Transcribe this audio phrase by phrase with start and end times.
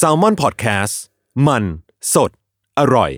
[0.00, 0.94] s a l m o n PODCAST
[1.46, 1.64] มัน
[2.14, 2.30] สด
[2.78, 3.12] อร่อย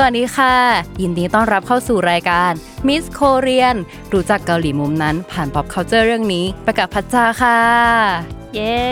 [0.00, 0.54] สวัสดีค่ะ
[1.02, 2.52] ยินดีต้อนรับเข้าสู่รายการ
[2.86, 3.76] Miss Korean
[4.12, 8.84] รู้จักเกาหลีมุมนั้น ผ่าน pop culture เรื่องนี้ไปกับพัชจาค่ะ เย้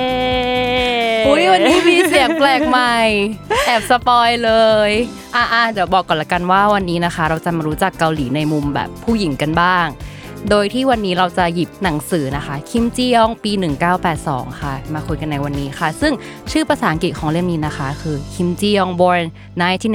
[1.26, 2.96] อุ้ยวันนี้มีเสียงแปลกใหม่
[3.66, 4.52] แอบสปอยเล
[4.88, 4.90] ย
[5.34, 9.86] อะๆเดี๋ยวบอกก่อนละกันว่าวันนี้นะคะ เราจะมารู้จักเกาหลีในมุมแบบผู้หญิงกันบ้าง
[10.50, 13.52] โดยที่วันนี้เราจะหยิบหนังสือนะคะ คิมจียองปี
[14.06, 16.12] 1982 ค่ะ มาคุยกันในวันนี้ค่ะ ซึ่ง
[16.52, 19.24] ชื่อภาษาอังกฤษของเล่มนี้นะคะ คือคิมจียอง born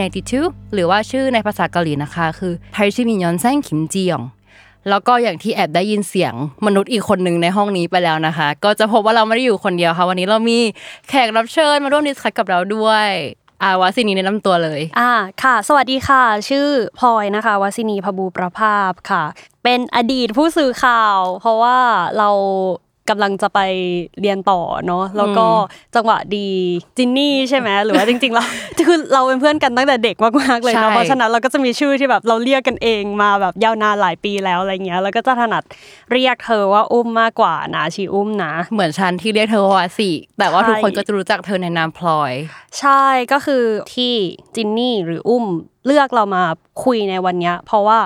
[0.02, 4.23] 1992 หรือว่าชื่อในภาษาเกาหลีนะคะ คือ팔십이년생 คิมจียอง
[4.89, 6.33] แล้วก็อย่างที่แอบได้ยินเสียง
[6.65, 10.59] มนุษย์อีกคนหนึ่งในห้องนี้ไปแล้วนะคะ ก็จะพบว่าเราไม่ได้อยู่คนเดียวค่ะ วันนี้เรามี
[11.09, 13.09] แขกรับเชิญมาร่วม discuss กับเราด้วย
[13.63, 15.11] อาวาสินีแนะนำตัวเลย อ่า
[15.43, 16.67] ค่ะ สวัสดีค่ะ ชื่อ
[16.99, 19.23] พลอยนะคะวาสินีพบูประภาพค่ะ
[19.63, 21.77] เป็นอดีตผู้สื่อข่าว เพราะว่า
[22.17, 22.29] เรา
[23.09, 23.59] กำลังจะไป
[24.21, 25.47] เรียนต่อเนาะแล้วก็
[25.95, 26.49] จังหวะดี
[26.97, 28.43] จินนี่ใช่ไหมหรือว่าจริงๆเรา
[28.88, 35.63] คือเราเป็นเพื่อนกันตั้งแต่เด็กมากๆเลยใช่เนาะเพราะฉะนั้นเราก็จะมีชื่อที่แบบเราเรียกกันเองมาแบบยาวนานหลายปีแล้วอะไรเงี้ยแล้วก็จะถนัด
[36.11, 42.33] เรียกเธอว่าอุ้มมากกว่านะชีอุ้มนะ เหมือนฉันที่เรียกเธอว่าวาสิแต่ว่าใช่ทุกคนก็จะรู้จักเธอในนามพลอย
[42.80, 43.63] ใช่ก็คือ
[43.95, 44.13] ที่
[44.55, 45.45] จินนี่หรืออุ้ม
[45.85, 46.43] เลือกเรามา
[46.83, 47.99] คุยในวันนี้เพราะว่า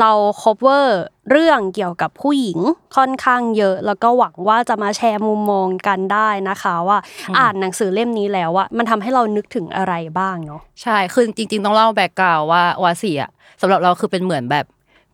[0.00, 0.10] เรา
[0.42, 0.86] cover
[1.30, 2.58] เรื่องเกี่ยวกับผู้หญิง
[2.96, 6.98] ค่อนข้างเยอะ แล้วก็หวังว่าจะมาแชร์มุมมองกันได้นะคะว่า
[7.38, 13.30] อ่านหนังสือเล่มนี้แล้วว่ามันทำให้เรานึกถึงอะไรบ้างเนาะใช่คือจริง ๆ ต้องเล่าแบ็กกราวว่าวาสิอะ
[13.60, 14.66] สำหรับเราคือเป็นเหมือนแบบ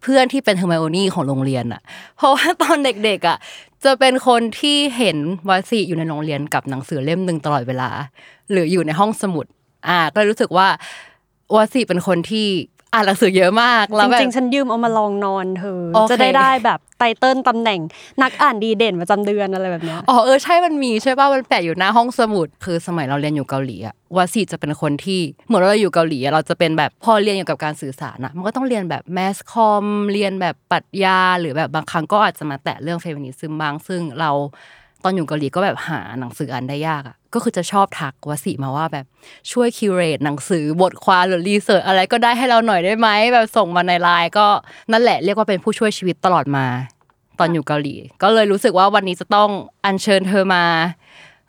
[0.02, 1.82] เพื่อนที่เป็นเฮอร์ไมโอนี่ของโรงเรียนอะ
[2.16, 3.38] เพราะว่าตอนเด็กๆอะ
[3.84, 7.90] จะเป็นคนที่เห็นวาสิอยู่ในโรงเรียนกับหนังสือเล่มหนึ่งตลอดเวลา
[8.50, 9.46] หรืออยู่ในห้องสมุด
[9.88, 10.68] อ่าก็รู้สึกว่า
[11.54, 12.48] วาสิเป็นคนที่
[12.94, 17.80] อ่านหนังสือเยอะมากแล้วแบบจริงๆฉันยืมเอามาลองนอนเธอโอเคจะได้ได้แบบ title ตำแหน่ง
[18.22, 34.30] นักอ่านดีเด่นประจำเดือนอะไรแบบเนี้ยอ๋อเออใช่มันมีใช่ป่ะมันแปะอยู่หน้าห้องสมุด คือสมัยเราเรียนอยู่เกาหลีอะวาสิจะเป็นคนที่เหมือนเราอยู่เกาหลีอะเราจะเป็นแบบพอเรียนเกี่ยวกับการสื่อสารอะมันก็ต้องเรียนแบบ mass comm เรียนแบบปรัชญาหรือแบบบางครั้งก็อาจจะมาแตะเรื่อง feminism บ้างซึ่งเรา
[35.04, 39.04] ตอนอยู่เกาหลีก็แบบหาหนังสืออ่านได้ยากอะก็คือจะชอบทักวสิมาว่าแบบ
[39.52, 44.46] ช่วยคิวเรตหนังสือบทความหรือรีเสิร์ชอะไรก็ได้ให้เราหน่อยได้ไหมแบบส่งมาในไลน์ก็
[44.92, 46.66] นั่นแหละเรียกว่าเป็นผู้ช่วยชีวิตตลอดมา
[47.38, 49.50] ตอนอยู่เกาหลี ก็เลยรู้สึกว่าวันนี้จะต้อง
[49.84, 50.64] อัญเชิญเธอมา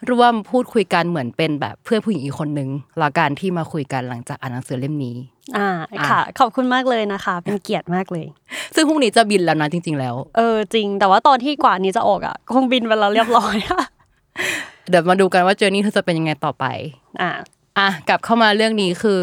[0.09, 2.69] ร่วมพูดคุยกันเหมือนเป็นแบบเพื่อนผู้หญิงอีกคนนึง
[3.01, 5.15] ละการที่มาคุยกันหลังจากอ่านหนังสือเล่มนี้
[5.57, 5.69] อ่า
[6.09, 8.25] ค่ะ ขอบคุณมากเลยนะคะ เป็นเกียรติมากเลย
[8.75, 13.55] ซึ่งพรุ่งนี้จะบินแล้วนะจริง ๆ แล้ว เออจริง แต่ว่าตอนที่กว่านี้จะออกอะคงบินไปแล้วเรียบร้อย
[14.89, 16.65] เดี๋ยวมาดูกันว่าเจอร์นี่เธอจะเป็นยังไงต่อไป
[17.21, 17.29] อ่า
[17.77, 19.19] อะกลับเข้ามาเรื่องนี้คือ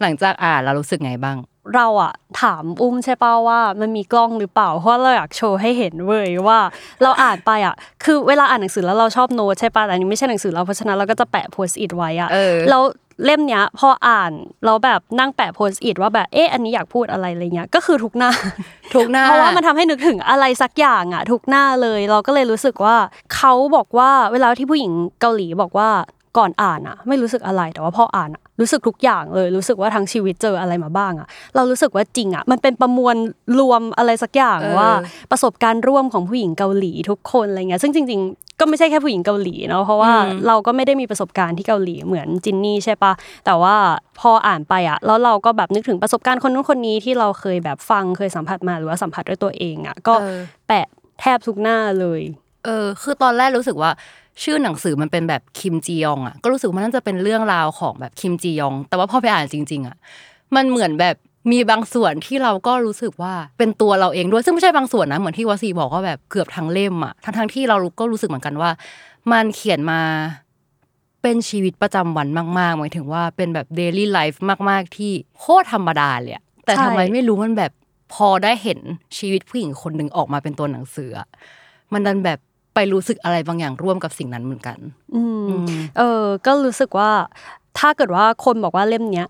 [0.00, 1.36] หลังจากอ่านเรารู้สึกไงบ้าง
[1.74, 2.12] เราอะ
[2.42, 6.58] ถามอุ้มใช่ป่าว่ามันมีกล้องหรือเปล่า เพราะเราอยากโชว์ให้เห็นเว้ยว่า
[7.02, 7.74] เราอ่านไปอะ
[8.04, 12.82] คือเวลาอ่านหนังสือแล้วเราชอบโน้ตใช่ป่ะแต่อันนี้ไม่ใช่หนังสือเราเพราะฉะนั้นเราก็จะแปะโพสต์อิทไว้อะเออแล้ว
[13.24, 14.32] เล่มเนี้ยพออ่าน
[14.64, 18.30] เราแบบนั่งแปะโพสต์อิทว่าแบบเอ๊ะอันนี้อยากพูดอะไรอะไรเงี้ยก็คือทุกหน้า
[18.94, 22.96] ทุกหน้าเพราะว่ามันทำให้นึกถึงอะไรสักอย่างอะทุกหน้าเลย เราก็เลยรู้สึกว่า
[23.34, 25.90] เขาบอกว่าเวลาที่ผู้หญิงเกาหลีบอกว่า
[26.38, 33.16] ก่อนอ่านอะไม่รู้สึกอะไรแต่ว่าพออ่านอะรู้สึกทุกอย่างเลย รู้สึกว่าทั้งชีวิตเจออะไรมาบ้างอะเรารู้สึกว่าจริงอะมันเป็นประมวล
[33.58, 34.90] รวมอะไรสักอย่างเออว่า
[35.30, 40.12] ประสบการณ์ร่วมของผู้หญิงเกาหลีทุกคนอะไรเงี้ยซึ่งจริง ๆ ก็ไม่ใช่แค่ผู้หญิงเกาหลีเนาะเพราะว่า
[40.46, 43.12] เราก็ไม่ได้มีประสบการณ์ที่เกาหลีเหมือนจินนี่ใช่ปะ
[43.46, 43.74] แต่ว่า
[44.20, 50.38] พออ่านไปอะแล้วเราก็แบบนึกถึงประสบการณ์คนนู้นคนนี้ที่เราเคยแบบฟังเคยสัมผัสมาหรือว่าสัมผัสด้วยตัวเองอะก็เออ
[50.68, 50.86] แปะ
[51.20, 52.20] แทบทุกหน้าเลย
[52.64, 53.90] เออคือตอนแรกรู้สึกว่า
[54.42, 59.96] ชื่อหนังสือมันเป็นแบบคิมจียองอะก็รู้สึกว่ามันน่าจะเป็นเรื่องราวของแบบคิมจียอง แต่ว่าพอไปอ่านจริง ๆอะ
[60.56, 61.16] มันเหมือนแบบ
[61.52, 68.70] มีบางส่วนที่เราก็รู้สึกว่าเป็นตัวเราเองด้วยซึ่งไม่ใช่บางส่วนนะเหมือนที่วสีบอกว่าแบบเกือบทั้งเล่มอะทั้งๆที่เราก็รู้สึกเหมือนกันว่า
[69.32, 70.00] มันเขียนมา
[71.22, 72.28] เป็นชีวิตประจำวัน
[72.58, 77.72] มากๆหมายถึงว่าเป็นแบบเดลี่ไลฟ์มาก ๆ ที่โคตรธรรมดาเลยแต่ใช่ทำไมไม่รู้มันแบบ
[78.14, 78.80] พอได้เห็น
[79.18, 81.10] ชีวิตผู้หญิงคนหนึ่งออกมาเป็นตัวหนังสือ
[81.92, 82.38] มันดันแบบ
[82.74, 84.78] ไปรู้สึกอะไรบางอย่างร่วมกับสิ่งนั้นเหมือนกัน
[85.14, 85.66] อืมอืม
[85.98, 87.10] เออ ก็รู้สึกว่า
[87.78, 89.28] ถ้าเกิดว่าคนบอกว่าเล่มเนี้ย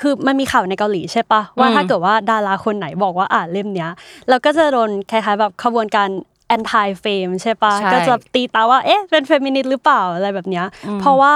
[0.00, 3.90] คือมันมีข่าวในเกาหลีใช่ปะว่าอืมถ้าเกิดว่าดาราคนไหนบอกว่าอ่านเล่มเนี้ย
[4.28, 6.08] เราก็จะโดนคล้ายๆแบบขบวนการ
[6.56, 10.66] anti fame ใช่ปะใช่ก็จะตีตาว่าเอ๊ะเป็นเฟมินิสต์หรือเปล่าอะไรแบบเนี้ย
[11.00, 11.34] เพราะว่า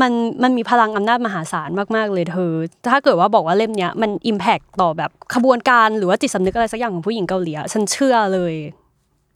[0.00, 0.12] มัน
[0.42, 2.52] มันมีพลังอำนาจมหาศาลมากๆเลยเธอ
[2.90, 8.54] ถ้าเกิดว่าบอกว่าเล่มเนี้ยมัน impact ต่อแบบขบวนการหรือว่าจิตสำนึกอะไรสักอย่างของผู้หญิงเกาหลีอะฉันเชื่อเลย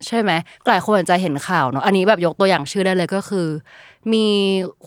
[0.07, 0.31] ใช่ไหม
[0.69, 3.47] หลายคนอาจจะเห็นข่าวเนาะอันนี้แบบยกตัวอย่างชื่อได้เลยก็คือ
[4.13, 4.25] มี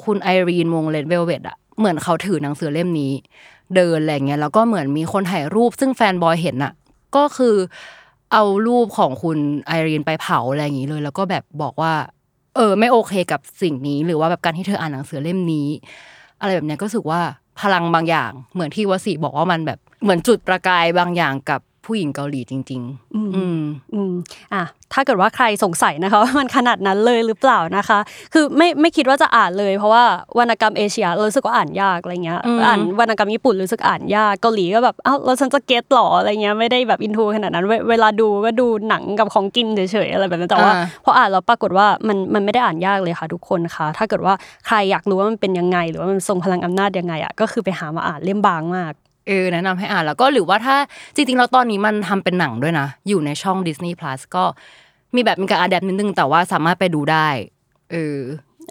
[0.04, 3.14] คุณไอรีนวงเลนเวลเวดอะเหมือนเขาถือหนังสือเล่มนี้
[3.76, 6.74] เดินอะไรเงี้ยแล้วก็เหมือนมีคนถ่ายรูปซึ่งแฟนบอยเห็นอะ
[7.16, 7.56] ก็คือ
[8.32, 11.94] เอารูปของคุณไอรีนไปเผาอะไรอย่างนี้เลย แล้วก็แบบบอกว่า
[12.56, 15.68] เออ ไม่โอเคกับสิ่งนี้ หรือว่าแบบการที่เธออ่านหนังสือเล่มนี้
[16.42, 17.22] อะไรแบบเนี้ยก็รู้สึกว่า
[17.62, 23.30] พลังบางอย่าง เหมือนที่วสีบอกว่ามันแบบเหมือนจุดประกายบางอย่างกับ ผู้หญิงเกาหลีจริง ๆ อืม
[23.94, 24.14] อืม
[24.54, 24.64] อะ
[24.94, 28.00] ถ้าเกิดว่าใครสงสัยนะคะว่ามันขนาดนั้นเลยหรือเปล่านะคะ
[28.34, 30.04] คือไม่ไม่คิดว่าจะอ่านเลย เพราะว่า
[30.40, 44.34] วรรณกรรมเอเชียเรารู้สึกว่าอ่านยากอะไรเงี้ยอืมอ่านวรรณกรรมญี่ปุ่นรู้สึกอ่านยากเกาหลีก็แบบอ้าวแล้วฉันจะเก็ตหรออะไรเงี้ยไม่ได้แบบอินทูขนาดนั้น เวเวลาดูก็ดูหนังกับของกินเฉยๆอะไรแบบนั้นแต่ว่าอ่าพออ่านแล้วปรากฏว่ามันมันไม่ได้อ่านยากเลยค่ะทุกคนค่ะ ถ้าเกิดว่า
[44.68, 48.94] ใครอยากรู้ว่ามันเป็นยังไง หรือว่ามันทรงพลังอำนาจยังไงอะก็คือไปหามาอ่านเล่มบางมาก
[49.28, 50.76] เออแนะนำให้อ่านแล้วก็หรือว่าถ้า
[51.16, 54.44] จริงๆแล้วตอนนี้มันทำเป็นหนังด้วยนะ อยู่ในช่อง Disney Plus ก็
[55.16, 57.28] มีแบบมีการอัดแอปนิดนึงแต่ว่าสามารถไปดูได้
[57.92, 58.22] เออ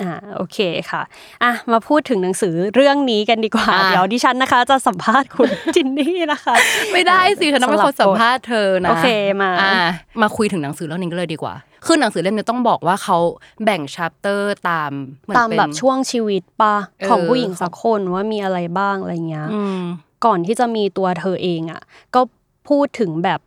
[0.02, 0.58] อ่าโอเค
[0.90, 1.02] ค่ะ
[1.42, 6.54] อะมาพูดถึงหนังสือเรื่องนี้กันดีกว่าอะเดี๋ยวดิฉันนะคะ จะสัมภาษณ์คุณจินนี่นะคะ
[6.92, 9.08] ไม่ได้สิฉันต้องเป็นคนสัมภาษณ์เธอนะโอเค
[9.42, 9.74] มาอ่า
[10.22, 11.54] มาคุยถึงหนังสือเรื่องนี้กันเลยดีกว่า
[11.86, 13.18] คือหนังสือเล่มนี้ต้องบอกว่าเขา
[13.64, 14.90] แบ่งชัปเตอร์ตาม
[15.24, 19.80] เหอนตามเป็นแบบช่วงชีวิตปะเออของผู้หญิงสักคนว่ามีอะไรบ้างอะไรเงี้ยอืม
[20.24, 21.82] ก่อนที่จะมีตัวเธอเองอะ
[22.14, 22.20] ก็
[22.68, 23.40] พูดถึงแบบ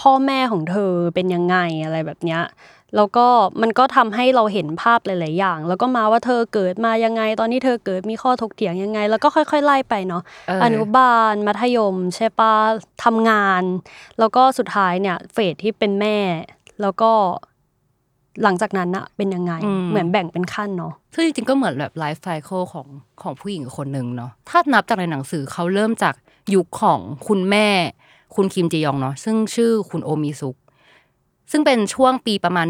[0.00, 2.42] พ่อแม่ของเธอเป็นยังไงอะไรแบบเนี้ย
[2.96, 3.26] แล้วก็
[3.62, 12.54] มันก็ทำให้เราเห็นภาพหลาย ๆ อย่าง แล้วก็มาว่าเธอเกิดมายังไง ตอนที่เธอเกิดมีข้อถกเถียงยังไง แล้วก็ค่อย ๆ ไล่ไปเนาะเออออนุบาลมัธยมใช่ปะ
[13.04, 13.62] ทำงาน
[14.18, 16.18] แล้วก็สุดท้ายเนี่ยเฟสที่เป็นแม่
[16.82, 17.12] แล้วก็
[18.42, 19.52] หลังจากนั้นอะเป็นยังไง
[19.90, 22.86] เหมือนแบ่งเป็นขั้นเนาะซึ่งจริงๆก็เหมือนแบบไลฟ์ไซเคิลของ
[23.22, 26.14] ของผู้หญิงคนหนึ่งเนาะถ้านับจากในหนังสือเขาเริ่มจาก
[26.54, 27.68] ยุคของคุณแม่
[28.34, 30.56] คุณคิมจียองเนาะซึ่งชื่อคุณโอมิซุก
[31.50, 32.66] ซึ่งเป็นช่วงปีประมาณ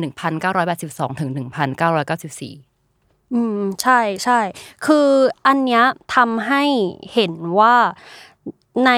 [0.59, 4.41] 1982ถึง1994 อืมใช่ใช่
[4.87, 5.09] คือ
[5.47, 5.85] อันเนี้ย
[6.15, 6.63] ทำให้
[7.15, 7.75] เห็นว่า
[8.87, 8.93] ใน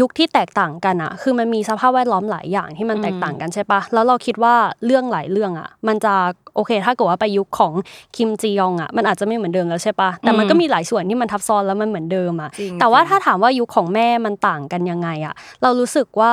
[0.00, 4.54] ยุคที่แตกต่างกันอะคือมันมีสภาพแวดล้อมหลายอย่างที่มันแตกต่างกันใช่ปะแล้วเราคิดว่า
[4.84, 6.14] เรื่องหลายเรื่องอะมันจะ
[6.54, 7.72] โอเค ถ้าเกิดว่าไปยุคของ
[8.16, 16.32] คิมจียองอะมันอาจจะไม่เหมือนเดิมแล้วใช่ปะแต่มันก็มีหลายส่วนที่มันทับซ้อนแล้วมันเหมือนเดิมอะจริงแต่ว่าจริงถ้าถามว่ายุคของแม่มันต่างกันยังไงอะเรารู้สึกว่า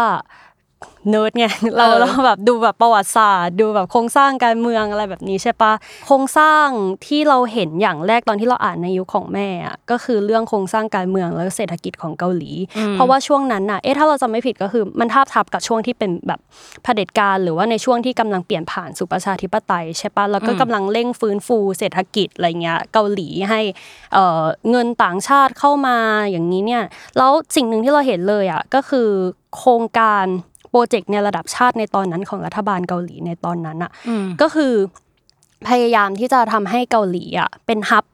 [1.09, 1.45] เนิร์ดไง
[1.75, 5.73] เราเออเราแบบดูแบบประวัติศาสตร์ ดูแบบโครงสร้างการเมืองอะไรแบบนี้ใช่ปะ
[6.07, 6.67] โครงสร้าง
[7.05, 12.51] ที่เราเห็นอย่างแรกตอนที่เราอ่านในยุคของแม่อะก็คือเรื่องโครงสร้างการเมืองแล้วก็เศรษฐกิจของเกาหลี
[12.93, 16.39] เพราะว่าช่วงนั้นน่ะเอ๊ะถ้าเราจำไม่ผิดก็คือมันทาบทับกับช่วงที่เป็นแบบ
[16.83, 23.61] เผด็จการหรือว่าในช่วงที่กำลังเปลี่ยนผ่านสู่ประชาธิปไตยใช่ปะแล้วก็กำลังเร่งฟื้นฟูเศรษฐกิจอะไรเงี้ยเกาหลีให้
[24.13, 25.97] เอ่อเงินต่างชาติเข้ามา
[26.31, 26.83] อย่างนี้เนี่ย
[27.17, 29.09] แล้วสิ่งหนึ่งที่เราเห็นเลยอะก็คือ
[29.57, 33.91] โครงการโป รเจกต์ในระดับชาติในตอนนั้นของรัฐบาลเกาหลีในตอนนั้นอะ
[34.41, 34.73] ก็คือ
[35.67, 38.05] พยายามที่จะทำให้เกาหลีอะเป็น hub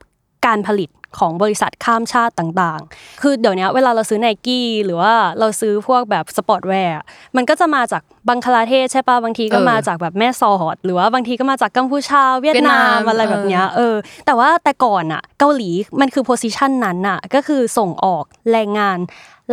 [0.45, 13.95] การผลิตของบริษัทข้ามชาติต่างๆ คือเดี๋ยวนี้เวลาเราซื้อไนกี้หรือว่าเราซื้อพวกแบบ sportswear อะมันก็จะมาจากบังคลาเทศใช่ปะบางทีก็เออมาจากแบบแม่สอดหรือว่าบางทีก็มาจากกัมพูชาเวียดเวียดนานามมอะไรแบบเนี้ยเออ
[14.25, 15.69] แต่ว่าแต่ก่อนอะ เกาหลี
[16.01, 18.97] มันคือ position นั้นอะก็คือส่งออกแรงงาน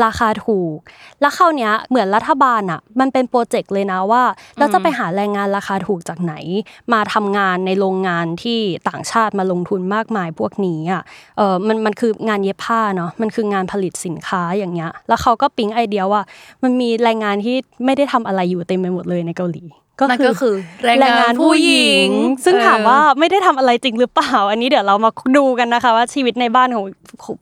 [0.05, 0.77] ราคาถูก
[1.21, 4.23] แล้วคราวเนี้ยเหมือนรัฐบาลอะมันเป็น project เลยนะว่า
[4.59, 6.35] เราจะไปหาแรงงานราคาถูกจากไหน
[6.93, 11.03] มาทำงานในโรงงานที่ต่างชาติมาลงทุนมากมายพวกนี้อะ
[11.37, 16.23] เออมันมันคืองานเย็บผ้าเนาะมันคืองานผลิตสินค้าอย่างเงี้ยแล้วเขาก็ปิ๊งไอเดียว่า
[16.63, 20.07] มันมีแรงงานที่ไม่ได้ทำอะไรอยู่เต็มไปหมดเลยในเกาหลีนั่น ก็
[20.41, 22.09] คือแรงงานผู้หญิง
[22.45, 26.85] ซึ่งเออถามว่าไม่ได้ทำอะไรจริงหรือเปล่า อันนี้เดี๋ยวเรามาดูกันนะคะ ว่าชีวิตในบ้านของ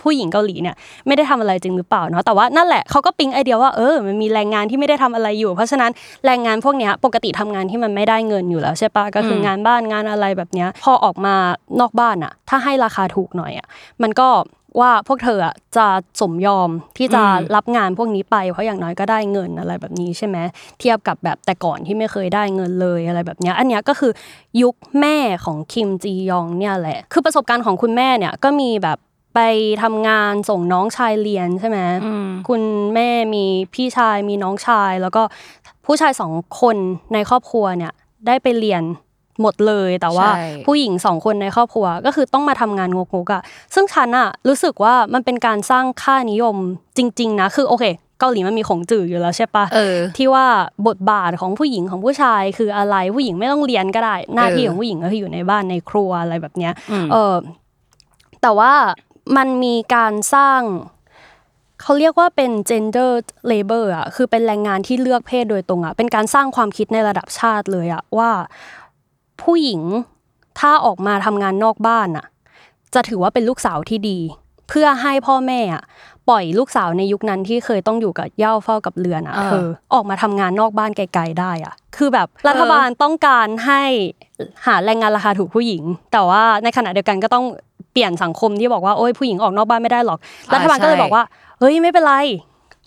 [0.03, 5.91] ผู้หญิงเกาหลีเนี่ยไม่ได้ทำอะไรจริงหรือเปล่าเนาะแต่ว่านั่นแหละเขาก็ปิ๊งไอเดียว่าเออมันมีแรงงานที่ไม่ได้ทำอะไรอยู่ เพราะฉะนั้น
[6.27, 11.35] แรงงานพวกเนี้ยปกติทำงานที่มันไม่ได้เงินอยู่แล้วใช่ปะก็คือองานบ้านงานอะไรแบบเนี้ยพอออกมา
[11.81, 13.67] นอกบ้านอะถ้าให้ราคาถูกหน่อยอะ
[14.03, 14.29] มันก็
[14.81, 15.87] ว่าพวกเธออะจะ
[16.21, 20.37] สมยอมที่จะอืมรับงานพวกนี้ไป เพราะอย่างน้อยก็ได้เงินอะไรแบบนี้ใช่ไหม
[20.81, 24.13] เทียบกับแบบแต่ก่อนที่ไม่เคยได้เงินเลยอะไรแบบเนี้ยอันเนี้ยก็คือ
[24.63, 28.99] ยุคแม่ของคิมจียองเนี่ยแหละ คือประสบการณ์ของคุณแม่เนี่ยก็มีแบบ
[29.35, 29.41] ไป
[29.83, 32.63] ทำงานส่งน้องชายเรียนใช่ไหมอืมคุณ
[32.95, 35.23] แม่มีพี่ชายมีน้องชาย แล้วก็
[35.87, 36.77] ผู้ชายสองคน
[37.13, 37.93] ในครอบครัวเนี่ย
[38.27, 38.83] ได้ไปเรียน
[39.41, 43.43] หมดเลยแต่ว่าใช่ผู้หญิงสองคนในครอบครัวก็คือต้องมาทำงานงกๆอะ
[43.75, 46.57] ซึ่งฉันอะรู้สึกว่ามันเป็นการสร้างค่านิยม
[46.97, 47.87] จริง ๆ นะ คือโอเค
[48.21, 50.47] เกาหลีมันมีของจื่ออยู่แล้วใช่ปะเออที่ว่า
[50.89, 57.35] บทบาทของผู้หญิงของผู้ชาย คืออะไรผู้หญิงไม่ต้องเรียนก็ได้ หน้าที่ของผู้หญิงก็คืออยู่ในบ้านในครัวอะไรแบบเนี้ยอืมเออ
[58.43, 58.73] แต่ว่า
[59.37, 60.61] มันมีการสร้าง
[61.83, 63.11] เขาเรียกว่าเป็น gender
[63.51, 68.31] labor อะคือเป็นแรงงานที่เลือกเพศโดยตรงอะเป็นการสร้างความคิดในระดับชาติเลยอะว่า
[69.43, 69.81] ผู้หญิง
[70.59, 72.27] ถ้าออกมาทำงานนอกบ้านอะ
[72.95, 74.19] จะถือว่าเป็นลูกสาวที่ดี
[74.69, 75.83] เพื่อให้พ่อแม่อะ
[76.29, 83.83] ปล่อยลูกสาวในยุคนั้นที่เคยต้องอยู่กับเหย่าเฝ้ากับเรือนอะอ่าเธอออกมาทำงานนอกบ้านไกล ๆ ได้อะคือแบบรัฐบาลต้องการให้
[84.67, 87.45] หาแรงงานราคาถูกผู้หญิง แต่ว่าในขณะเดียวกันก็ต้อง
[87.93, 90.19] เปลี่ยนสังคมที่บอกว่าโอ้ยผู้หญิงออกนอกบ้านไม่ได้หรอก
[90.55, 91.25] รัฐบาลก็เลยบอกว่า
[91.61, 92.15] เฮ้ยไม่เป็นไร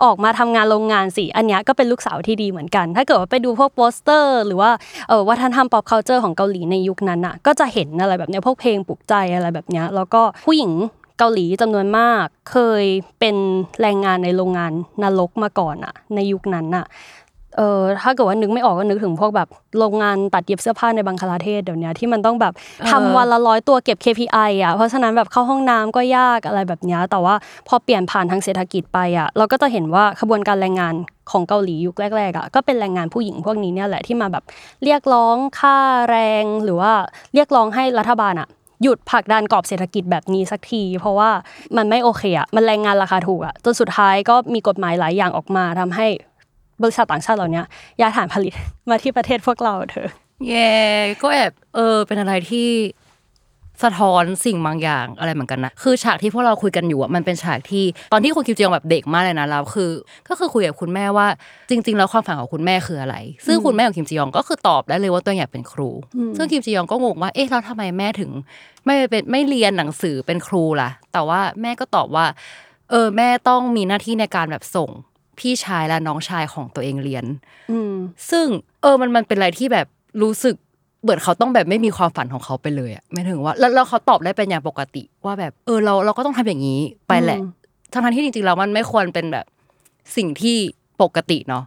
[0.04, 4.72] ออกมาทำงานโรงงานสิอันนี้ก็เป็นลูกสาวที่ดีเหมือนกัน ถ้าเกิดว่าไปดูพวกโปสเตอร์ หรือว่า
[5.10, 10.74] เออวัฒนธรรม pop culture ของเกาหลีในยุคนั้นอะก็จะเห็นอะไรแบบเนี้ยพวกเพลงปลุกใจอะไรแบบเนี้ยแล้วก็ผู้หญิง
[11.20, 12.86] เกาหลีจำนวนมากเคย
[13.20, 13.36] เป็น
[13.82, 14.72] แรงงานในโรงงาน
[15.04, 16.86] นรกมาก่อนอะ ในยุคนั้นอะ
[17.60, 19.48] เออถ้าเกิดว่านึกไม่ออกก็นึกถึงพวกแบบ
[19.78, 22.54] โรงงานตัดเย็บเสื้อผ้าในบังคลาเทศเดี๋ยวนี้ที่มันต้องแบบ
[22.90, 27.36] ทำวันละร้อยตัวเก็บ KPI อะเพราะฉะนั้นแบบเข้าห้องน้ำก็ยากอะไรแบบนี้แต่ว่า
[27.68, 30.94] พอเปลี่ยนผ่านทางเศรษฐกิจไปอะเราก็จะเห็นว่าขบวนการแรงงาน
[31.32, 34.44] ของเกาหลียุคแรกๆอะก็เป็นแรงงานผู้หญิงพวกนี้เนี่ยแหละที่มาแบบ
[34.84, 35.78] เรียกร้องค่า
[36.10, 36.92] แรงหรือว่า
[37.34, 38.50] เรียกร้องให้รัฐบาลอะ
[38.84, 41.30] หยุดผลักดันกรอบเศรษฐกิจแบบนี้สักที เพราะว่า
[41.78, 46.08] มันไม่โอเคอะมันแรงงานราคาถูกอะจนสุดท้ายก็มีกฎหมายหลายอย่างออกมาทำให้
[46.84, 47.62] บริษัทต่างชาติเหล่านี้
[48.00, 48.54] ย้ายฐานผลิต
[48.90, 50.10] มาที่ประเทศพวกเราเถอะ
[50.50, 50.74] แย่
[51.22, 52.68] ก็แอบเออ เป็นอะไรที่
[53.84, 59.92] สะท้อนสิ่งบางอย่างอะไรเหมือนกันนะ คือฉากที่พวกเราคุยกันอยู่อะมันเป็นฉากที่ตอนที่คุณคิวเจียงแบบเด็กมากเลยนะแล้วคือ
[60.28, 61.28] ก็คือคุยกับคุณแม่ว่า
[61.70, 65.90] จริง ๆ แล้วความฝันของคุณแม่คืออะไร ซึ่งคุณแม่ของคิมจียองก็คือตอบได้เลยว่าตัวเองอยากเป็นครู
[66.38, 68.32] ซึ่งคิมจียองก็งงว่าเอ๊ะแล้วทำไมแม่ถึง
[68.86, 72.26] ไม่เป็นไม่เรียนหนังสือเป็นครูล่ะ แต่ว่าแม่ก็ตอบว่า
[72.90, 74.90] เออแม่ต้องมีหน้าที่ในการแบบส่ง
[75.40, 77.26] พี่ชายและน้องชายของตัวเองเรียน
[77.72, 77.94] อืม
[78.32, 78.46] ซึ่ง
[78.82, 79.88] เออมันมันเป็นอะไรที่แบบ
[80.22, 80.56] รู้สึก
[81.02, 87.50] เหมือนเขาต้องแบบไม่มีความฝันของเขาไปเลยอะไม่ถึงว่า แล้วแล้วเขาตอบได้เป็นอย่างปกติ ว่าแบบ เออเราเราก็ต้องทำอย่างนี้ไปแหละอืม
[87.92, 89.46] ทั้งๆที่จริงๆแล้วมันไม่ควรเป็นแบบ
[90.18, 90.58] สิ่งที่
[91.02, 91.64] ปกติเนาะ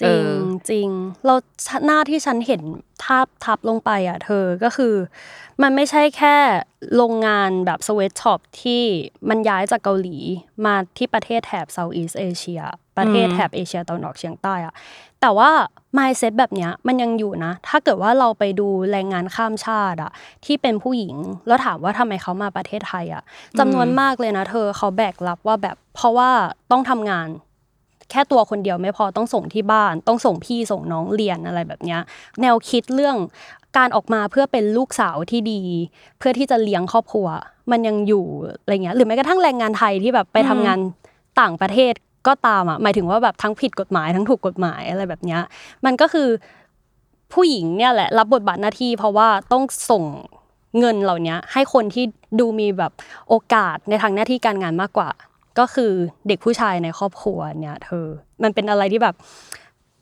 [0.00, 0.36] จริง
[0.70, 0.88] จริง
[1.26, 1.34] เรา
[1.86, 2.62] หน้าที่ฉันเห็น
[3.04, 4.94] ทาบทับลงไปอะเธอก็คือ
[5.62, 6.36] มันไม่ใช่แค่
[6.96, 8.82] โรงงานแบบสเวตช็อปที่
[9.28, 10.16] มันย้ายจากเกาหลี
[10.64, 12.62] มาที่ประเทศแถบเซาท์อีสเอเชีย
[12.96, 14.74] ประเทศแถบเอเชียตะวันออกเฉียงใต้อะ
[15.20, 15.50] แต่ว่า
[15.98, 20.12] mindset แบบเนี้ยมันยังอยู่นะ ถ้าเกิดว่าเราไปดูแรงงานข้ามชาติอะ
[20.44, 21.16] ที่เป็นผู้หญิง
[21.46, 23.22] แล้วถามว่าทำไมเขามาประเทศไทยอะ
[23.58, 26.30] จำนวนมากเลยนะ เธอเขาแบกรับว่าแบบเพราะว่า
[26.70, 27.28] ต้องทำงาน
[28.10, 32.00] แค่ตัวคนเดียวไม่พอต้องส่งที่บ้าน ต้องส่งพี่ส่งน้องเรียนอะไรแบบเนี้ย
[32.40, 33.16] แนวคิดเรื่อง
[33.78, 35.62] การออกมาเพื่อเป็นลูกสาวที่ดี
[36.18, 37.26] เพื่อที่จะเลี้ยงครอบครัว
[37.70, 38.24] มันยังอยู่
[38.60, 40.78] อะไรเงี้ยหรือแม้กระทั่งแรงงานไทยที่แบบไปทำงาน
[41.40, 41.94] ต่างประเทศ
[42.26, 45.40] ก็ตามอะหมายถึงว่าแบบทั้งผิดกฎหมายทั้งถูกกฎหมายอะไรแบบเนี้ย
[45.84, 46.28] มันก็คือ
[47.32, 50.04] ผู้หญิงเนี่ยแหละรับบทบาทหน้าที่ เพราะว่าต้องส่ง
[50.78, 52.04] เงินเหล่านี้ให้คนที่
[52.40, 52.92] ดูมีแบบ
[53.28, 55.08] โอกาสในทางหน้าที่การงานมากกว่า
[55.58, 55.92] ก็คือ
[56.28, 58.06] เด็กผู้ชายในครอบครัวเนี่ยเธอ
[58.42, 59.14] มันเป็นอะไรที่แบบ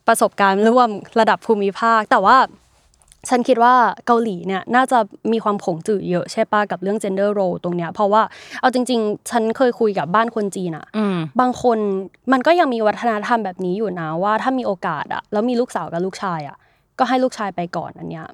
[0.07, 0.89] ประสบการณ์ร่วม
[1.19, 2.37] ระดับภูมิภาค แต่ว่า
[3.29, 3.73] ฉันคิดว่า
[4.05, 4.99] เกาหลีเนี่ยน่าจะ
[5.31, 8.21] มีความผงจืดเยอะใช่ปะกับเรื่อง gender role ตรงเนี้ยเพราะว่า
[8.61, 11.77] เอาจริง ๆ ฉันเคยคุยกับบ้านคนจีนอะอืมบางคน
[12.31, 16.57] มันก็ยังมีวัฒนธรรมแบบนี้อยู่นะว่าถ้ามีโอกาสอะแล้วมีลูกสาวกับลูกชายอะ
[16.99, 18.27] ก็ให้ลูกชายไปก่อนอันเนี้ย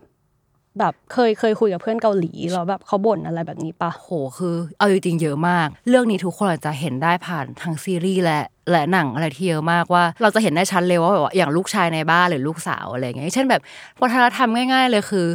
[0.79, 8.41] แบบเคยเคยคุยกับเพื่อนเกาหลีแล้วแบบเขาบ่นอะไรแบบนี้ปะโหคือ เอาจริงๆเยอะมาก เรื่องนี้ทุกคนอาจจะเห็นได้ผ่านทางซีรีส์และ
[8.71, 13.61] และหนังอะไรที่เยอะมากว่า เราจะเห็นได้ชัดเลยว่าแบบว่าอย่างลูกชายในบ้านหรือลูกสาวอะไรอย่างเงี้ยเช่นแบบ
[14.01, 15.27] วัฒนธรรมง่าย ๆ เลยคือ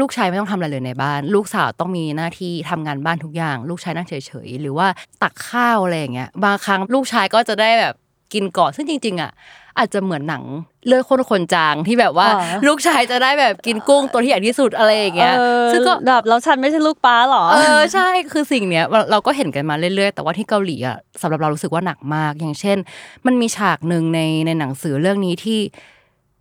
[0.00, 4.12] ลูกชายไม่ต้องทำอะไรเลยในบ้าน ลูกสาวต้องมีหน้าที่ทำงานบ้านทุกอย่าง ลูกชายนั่งเฉ
[4.46, 4.88] ยๆหรือว่า
[5.22, 7.94] ตักข้าวอะไรอย่างเงี้ยบางครั้งลูกชายก็จะได้แบบ
[8.34, 9.30] กินก่อนซึ่งจริง ๆ อะ
[9.78, 10.42] อาจจะเหมือนหนัง
[10.86, 22.78] เลือดข้นคนจางที่แบบว่าอ๋อลูกชายจะได้แบบกินกุ้งตัวที่ใหญ่ที่สุดอะไรอย่างเงี้ยเออซึ่งก็แบบแล้วฉันไม่ใช่ลูกป้าหรอเออใช่คือสิ่งเนี้ยเราเราก็เห็นกันมาเรื่อยๆ แต่ว่าที่เกาหลีอะสำหรับเรารู้สึกว่าหนักมากอย่างเช่น
[23.26, 25.60] มันมีฉากหนึ่งในในหนังสือเรื่องนี้ที่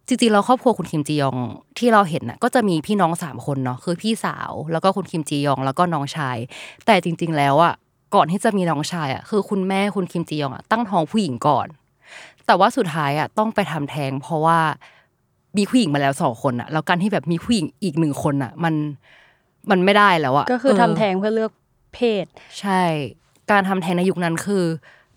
[0.08, 1.38] จริงๆเราครอบครัวคุณคิมจียอง
[1.78, 6.38] ที่เราเห็นน่ะก็จะมีพี่น้องสามคนเนาะคือพี่สาวแล้วก็คุณคิมจียองแล้วก็น้องชาย
[6.86, 7.74] แต่จริง ๆ แล้วอะ
[8.16, 11.68] ก่อนที่จะมีน้องชายอะคือคุณแม่คุณคิมจียองอะตั้งท้องผู้หญิงก่อน
[12.48, 14.60] แต่ว่าสุดท้ายอะต้องไปทำแท้ง เพราะว่า
[15.58, 18.74] มีผู้หญิงมาแล้วสองคนอะแล้วการที่แบบมีผู้หญิงอีกหนึ่งคนอะ มัน
[19.70, 21.52] มันไม่ได้แล้วอะก็คือเทำแท้งเพื่อเลือก
[21.94, 22.26] เพศ
[22.60, 22.82] ใช่
[23.52, 24.64] การทำแท้งในยุคนั้นคือ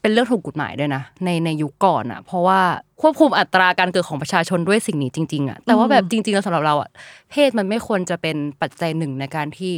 [0.01, 2.61] เป็นเรื่องถูกกฎหมายด้วยนะในในยุคก่อนอะ เพราะว่า
[3.03, 6.91] ควบคุมอัตราการเกิดของประชาชนด้วยสิ่งนี้จริง ๆอะแต่ว่าแบบจริงๆแล้วสำหรับเราอะ
[7.31, 9.75] เพศมันไม่ควรจะเป็นปัจจัยหนึ่งในการที่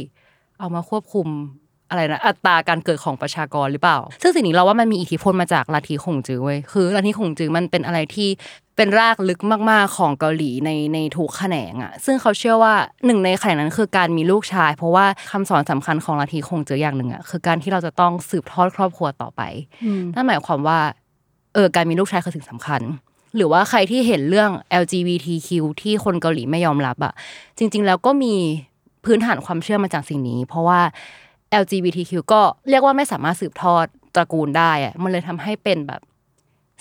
[0.59, 1.27] เอามาควบคุม
[1.93, 8.29] อะไรนะอัตราการเกิดของประชากรหรือเปล่า ซึ่งสิ่งนี้เราว่ามันมีอิทธิพลมาจากลัทธิขงจื้อเว้ยคือลัทธิขงจื้อมันเป็นอะไรที่
[8.77, 9.39] เป็นรากลึก
[9.71, 12.73] มาก ๆ ของเกาหลีในในทุกแขนงอะ ซึ่งเขาเชื่อว่า
[13.05, 19.41] หนึ่งในแขนงนั้นคือการมีลูกชาย เพราะว่าคำสอนสำคัญของลัทธิขงจื้ออย่างหนึ่งอะคือการที่เราจะต้องสืบทอดครอบครัวต่อไป
[20.15, 20.79] นั่นหมายความว่า
[21.53, 22.81] เออการมีลูกชายคือสิ่งสำคัญ
[23.35, 25.49] หรือว่าใครที่เห็นเรื่อง LGBTQ
[25.81, 27.13] ที่คนเกาหลีไม่ยอมรับอะ
[27.57, 28.33] จริง ๆ แล้วก็มี
[29.05, 30.79] พื้นฐานความเชื่อมาจากสิ่งนี้ เพราะว่า
[31.61, 36.01] LGBTQ ก็เรียกว่าไม่สามารถสืบทอดตระกูลได้อะมันเลยทำให้เป็นแบบ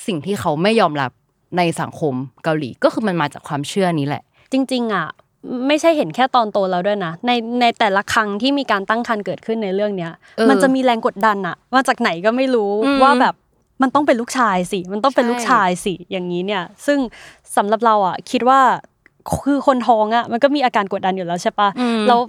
[0.07, 1.11] สิ่งที่เขาไม่ยอมรับ
[1.59, 2.15] ในสังคม
[2.45, 5.07] เกาหลี ก็คือมันมาจากความเชื่อนี้แหละ จริง ๆ อะ
[5.69, 13.35] ไม่ใช่เห็นแค่ตอนโตแล้วด้วยนะ ในในแต่ละครั้งที่มีการตั้งครรภ์เกิดขึ้นในเรื่องเนี้ยเออมันจะมีแรงกดดันอะมาจากไหนก็ไม่รู้อืมว่าแบบ
[13.83, 16.99] มันต้องเป็นลูกชายสิ มันต้องเป็นใช่ลูกชายสิ อย่างนี้เนี่ย ซึ่ง
[17.57, 18.61] สำหรับเราอะคิดว่า
[19.43, 22.21] คือคนท้องอะมันก็มีอาการกดดันอยู่แล้วใช่ปะอืมแล้ว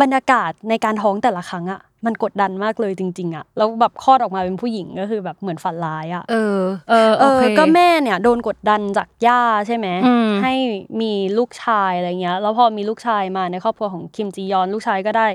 [0.00, 6.60] บรรยากาศในการท้องแต่ละครั้งอะ มันกดดันมากเลยจริง ๆอะแล้วแบบคลอดออกมาเป็นผู้หญิงก็คือแบบเหมือนฝันร้ายอะเออ
[6.90, 10.54] เออเอโออเคก็แม่เนี่ยโดนกดดันจากย่าใช่ไหมอืมให้
[11.00, 15.26] มีลูกชายอะไรเงี้ย แล้วพอมีลูกชายมาในครอบครัวของคิมจียอนลูกชายก็ได้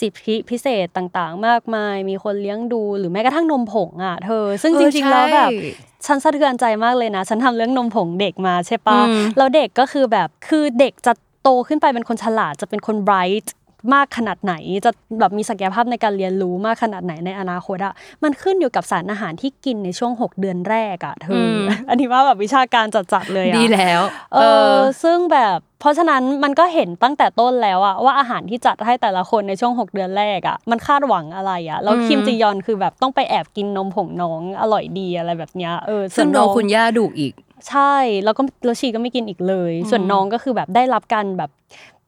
[0.00, 13.46] สิทธิพิเศษต่างๆ มากมาย มีคนเลี้ยงดูหรือแม้กระทั่งนมผงอะเธอ ซึ่งจริง ๆ แล้วแบบเออใช่ฉันสะเทือนใจมากเลยนะ ฉันทำเรื่องนมผงเด็กมาใช่ปะอืมแล้วเด็กก็คือแบบคือเด็กจะโตขึ้นไปเป็นคนฉลาดจะเป็นคน bright
[13.94, 14.54] มากขนาดไหน
[14.84, 17.94] จะแบบมีศักยภาพในการเรียนรู้มากขนาดไหนในอนาคตอะ
[18.24, 24.02] มันขึ้นอยู่กับสารอาหารที่กินในช่วง 6 เดือนแรกอะเธออมอันนี้ว่าแบบวิชาการจัดๆเลยอะดีแล้ว
[24.34, 24.38] เอ
[24.72, 37.34] อซึ่งแบบเพราะฉะนั้นมันก็เห็นตั้งแต่ต้นแล้วอะว่าอาหารที่จัดให้แต่ละคนในช่วง 6 เดือนแรกอะมันคาดหวังอะไรอะแล้วอืมคิมจียอนคือแบบต้องไปแอบกินนมผงน้องอร่อยดีอะไรแบบเนี้ยเออซึ่งวโดนคุณย่าดุอีก
[37.68, 37.94] ใช่
[38.24, 41.50] แล้วก็แล้วชีก็ไม่กินอีกเลย ส่วนน้องก็คือแบบได้รับการแบบ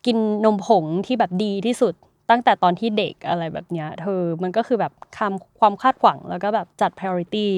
[0.06, 1.94] กินนมผงที่แบบดีที่สุด
[2.30, 7.48] ตั้งแต่ตอนที่เด็กอะไรแบบเนี้ยเธอมันก็คือแบบความความคาดหวังแล้วก็แบบจัด priority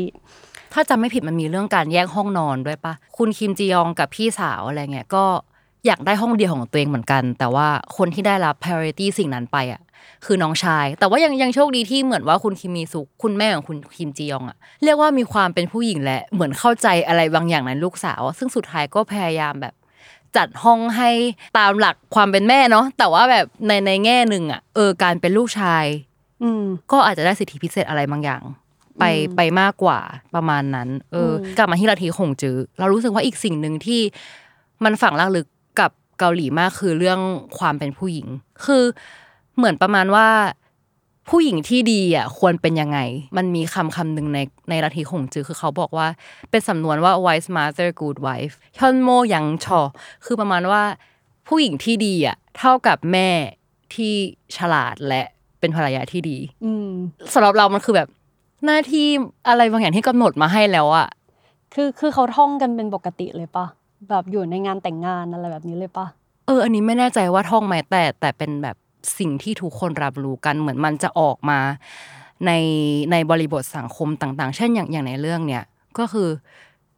[0.72, 5.24] ถ้าจำไม่ผิดมันมีเรื่องการแยกห้องนอนด้วยปะคุณคิมจียองกับพี่สาวอะไรเงี้ยก็
[5.86, 7.66] อยากได้ห้องเดียวของตัวเองเหมือนกัน แต่ว่า
[7.96, 9.82] คนที่ได้รับ priority สิ่งนั้นไปอะ
[10.24, 19.74] คือน้องชาย แต่ว่ายังยังโชคดีที่เหมือนว่าคุณคิมมีสุขคุณแม่ของคุณคิมจียองอะเรียกว่ามีความเป็นผู้หญิงและเหมือนเข้าใจอะไรบางอย่างในลูกสาว ซึ่งสุดท้ายก็พยายามแบบ
[20.36, 21.10] จัดห้องให้
[21.58, 25.84] ตามหลักความเป็นแม่เนาะแต่ว่าแบบในในแง่หนึ่งอะเออการเป็นลูกชาย
[26.42, 28.42] อืมก็อาจจะได้สิทธิพิเศษอะไรบางอย่าง
[28.98, 29.04] ไป
[29.36, 29.98] ไปมากกว่า
[30.34, 34.00] ประมาณนั้น เอออกลับมาที่ลัทธิคงจื้อเรารู้สึกว่าอีกสิ่งหนึ่งที่
[34.84, 35.46] มันฝังรากลึก
[35.80, 37.20] กับเกาหลีมากคือเรื่อง
[37.58, 38.26] ความเป็นผู้หญิง
[38.64, 38.84] คือ
[39.56, 40.28] เหมือนประมาณว่า
[41.28, 42.98] ผู้หญิงที่ดีอะควรเป็นยังไง
[43.36, 44.38] มันมีคำคำหนึ่งใน
[44.70, 46.06] ในลัทธิคงจื้อคือเขาบอกว่า
[46.50, 49.80] เป็นสำนวนว่า wise mother good wife ฮอนโมยังชอ
[50.24, 50.82] คือประมาณว่า
[51.48, 53.28] ผู้หญิงที่ดีอะเท่ากับแม่
[53.94, 54.12] ที่
[54.56, 55.22] ฉลาดและ
[55.60, 56.88] เป็นภรรยาที่ดีอืม
[57.32, 58.08] สำหรับเรามันคือแบบ
[58.66, 59.06] หน้าที่
[59.48, 61.08] อะไรบางอย่างที่กำหนดมาให้แล้วอะ
[61.74, 63.66] คือคือเขาท่องกันเป็นปกติเลยปะ
[64.08, 66.06] แบบอยู่ในงานแต่งงานอะไรแบบนี้เลยปะ
[66.46, 68.76] เออ อันนี้ไม่แน่ใจว่าท่องไหมแต่แต่เป็นแบบ
[69.18, 71.58] สิ่งที่ทุกคนรับรู้กันเหมือนมันจะออกมา
[72.46, 72.50] ใน
[73.12, 75.64] ในบริบทสังคมต่างๆ เช่นอย่างอย่างในเรื่องเนี้ย
[75.98, 76.28] ก็คือ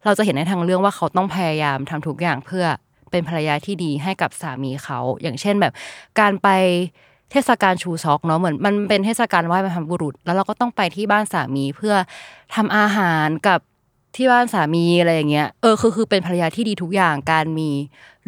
[0.05, 2.67] เราจะเห็นในทางเรื่องว่าเขาต้องพยายามทำทุกอย่างเพื่อ
[3.11, 5.73] เป็นภรรยาที่ดีให้กับสามีเขา อย่างเช่นแบบ
[6.21, 6.49] การไป
[7.31, 11.95] เทศกาลชูซอกเนาะเหมือนมันเป็นเทศกาลไหว้บรรพบุรุษ แล้วเราก็ต้องไปที่บ้านสามีเพื่อ
[12.55, 13.61] ทำอาหารกับ
[14.17, 17.71] ที่บ้านสามีอะไรอย่างเงี้ยเออคือคือเป็นภรรยาที่ดีทุกอย่างการมี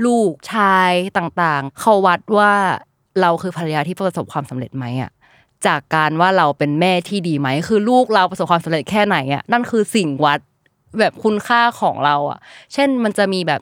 [0.05, 2.53] ลูกชายต่างๆ เขาวัดว่า
[3.20, 5.11] เราคือภรรยาที่ประสบความสำเร็จไหมอะ
[5.66, 10.40] จากการว่าเราเป็นแม่ที่ดีไหม คือลูกเราประสบความสำเร็จแค่ไหนอะนั่นคือสิ่งวัด
[11.00, 12.38] แบบคุณค่าของเราอะ
[12.72, 13.61] เช่นมันจะมีแบบ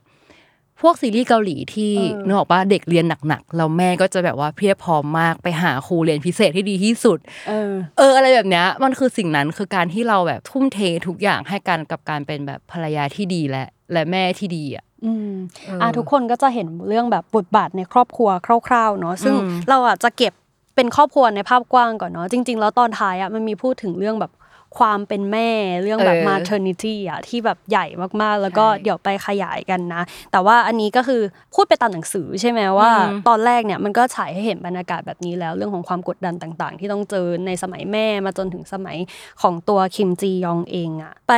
[0.83, 1.93] พวกซีรีส์เกาหลีที่
[2.27, 15.35] นึกออกปะเด็กเรียนหนักๆแล้วแม่ก็จะแบบว่าเพรียบพร้อมมากไปหาครูเรียนพิเศษที่ดีที่สุดเออเอออะไรแบบเนี้ยมันคือสิ่งนั้นคือการที่เราแบบทุ่มเททุกอย่างให้กันกับการเป็นแบบภรรยาที่ดีและและแม่ที่ดีอะ อืม
[15.67, 18.29] เอออ่อะทุกคนก็จะเห็นเรื่องแบบบทบาทในครอบครัว
[18.69, 20.33] คร่าวๆเนาะซึ่งอืมเราอะจะเก็บ
[20.77, 24.33] เป็นครอบครัวในภาพกว้างก่อนเนาะจริง ๆ แล้วตอนท้ายอะมันมีพูดถึงเรื่องแบบ
[24.79, 25.51] ความเป็นแม่
[25.83, 27.87] เรื่องแบบเออ maternity อะที่แบบใหญ่
[28.23, 30.03] มากๆ แล้วก็ใช่เดี๋ยวไปขยายกันนะ
[30.33, 31.23] แต่ว่าอันนี้ก็คือ
[31.55, 38.97] พูดไปตามหนังสือใช่ไหมว่าอืมตอนแรกเนี่ยมันก็ฉายให้เห็นบรรยากาศแบบนี้แล้วเรื่องของความกดดันต่างๆ ที่ต้องเจอในสมัยแม่มาจนถึงสมัย
[39.43, 41.33] ของตัวคิมจียองเองอะไป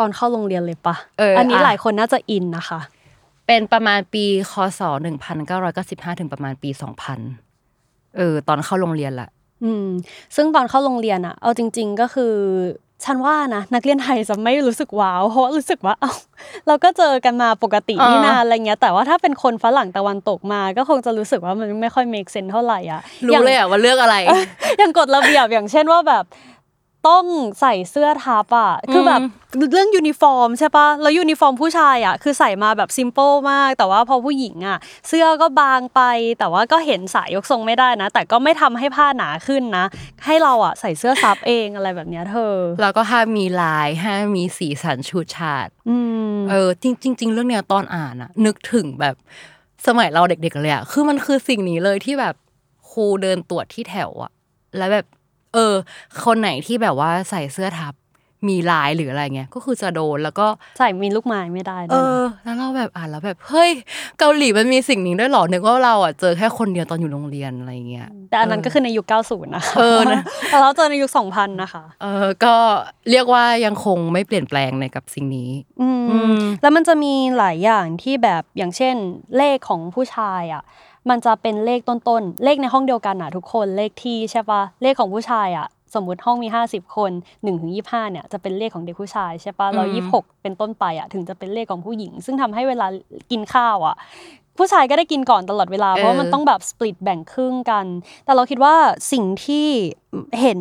[0.00, 2.80] ตอนเข้าโรงเรียนเลยปะเอออัอันนี้อะหลายคนน่าจะอินนะคะ
[3.46, 7.18] เป็นประมาณปีคศหนึ่งพันเก้าร้อยเก้าสิบห้าถึงประมาณปีสองพัน
[8.16, 9.28] เออ ตอนเข้าโรงเรียนละ
[9.64, 9.86] อืม
[10.36, 12.34] ซึ่งตอนเข้าโรงเรียนอะเอาจริง ๆ ก็คือ
[13.04, 16.12] ฉันว่านะนักเรียนไทยจะไม่รู้สึกว้าวเพราะว่ารู้สึกว่าเอ้า
[16.66, 24.16] เราก็เจอกันมาปกตินี่นาอะไรเงี้ย แต่ว่าถ้าเป็นคนฝรั่งตะวันตกมาก็คงจะรู้สึกว่ามันไม่ค่อย make sense เท่าไหร่อะรู้เลยอะว่าเลือกอะไร
[24.78, 26.24] อย่างกฎระเบียบอย่างเช่นว่าแบบ
[27.08, 27.24] ต้อง
[27.60, 29.20] ใส่เสื้อทับอะคือแบบ
[29.72, 36.00] เรื่องยูนิฟอร์มใช่ปะแล้วยูนิฟอร์มผู้ชายอะคือใส่มาแบบ simple มาก แต่ว่าพอผู้หญิงอะ เสื้อก็บางไป
[36.38, 39.84] แต่ว่าก็เห็นสายยกทรงไม่ได้นะ แต่ก็ไม่ทำให้ผ้าหนาขึ้นนะ
[40.24, 45.96] ให้เราอะใส่เสื้อซับเองอะไรแบบเนี้ยเธอ แล้วก็ห้ามมีลายห้ามมีสีสันฉูดฉาดอื
[46.32, 49.14] มเออจริงจริงๆเรื่องเนี้ยตอนอ่านอะนึกถึงแบบ
[49.86, 52.34] สมัยเราเด็กๆเลยอะคือมันคือสิ่งนี้เลยที่แบบ
[52.90, 54.32] ครูเดินตรวจที่แถวอะ
[54.78, 55.06] แล้วแบบ
[55.54, 55.74] เออ
[56.24, 57.94] คนไหนที่แบบว่าใส่เสื้อทับ
[58.48, 60.46] มีลายหรืออะไรเงี้ยก็คือจะโดนแล้วก็
[60.78, 63.70] ใส่มีลูกไม้ไม่ได้เอด้วยนะอแล้วเราแบบอ่านแล้วแบบเฮ้ย
[64.18, 72.54] เกาหลีมันมีสิ่งนี้ด้วยเหรอนึกว่าเราอะเจอแค่คนเดียวตอนอยู่โรงเรียนอะไรเงี้ยแต่อันนั้นก็คือในยุค 90 นะคะเออนะแต่เราเจอในยุค 2000 นะคะเออก็
[73.10, 78.94] เรียกว่ายังคงไม่เปลี่ยนแปลงในกับสิ่งนี้ อืมอืมแล้วมันจะมีหลายอย่างที่แบบอย่างเช่น
[79.36, 80.62] เลขของผู้ชายอะ
[81.08, 92.86] มันจะเป็นเลขต้นๆ เลขในห้องเดียวกันอะทุกคนเลขที่ใช่ปะเลขของผู้ชายอะสมมุติห้องมี 50 คน1ถึง25เนี่ยจะเป็นเลขของเด็กผู้ชายใช่ปะแล้วอืม26 เป็นต้นไปอะถึงจะเป็นเลขของผู้หญิง ซึ่งทำให้เวลา
[93.30, 93.96] กินข้าวอะ
[94.60, 97.86] ผู้ชายก็ได้กินก่อนตลอดเวลา เพราะว่ามันต้องแบบสปลิตแบ่งครึ่งกัน
[98.24, 98.74] แต่เราคิดว่า
[99.12, 99.66] สิ่งที่
[100.40, 100.60] เห็น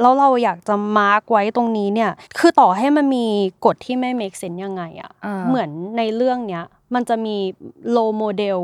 [0.00, 3.26] แล้วเราอยากจะมาร์กไว้ตรงนี้เนี่ย คือต่อให้มันมี
[3.64, 7.36] กฎที่ไม่ make sense ยังไงอะอ่าเหมือนในเรื่องเนี้ยมันจะมี
[7.90, 8.58] role model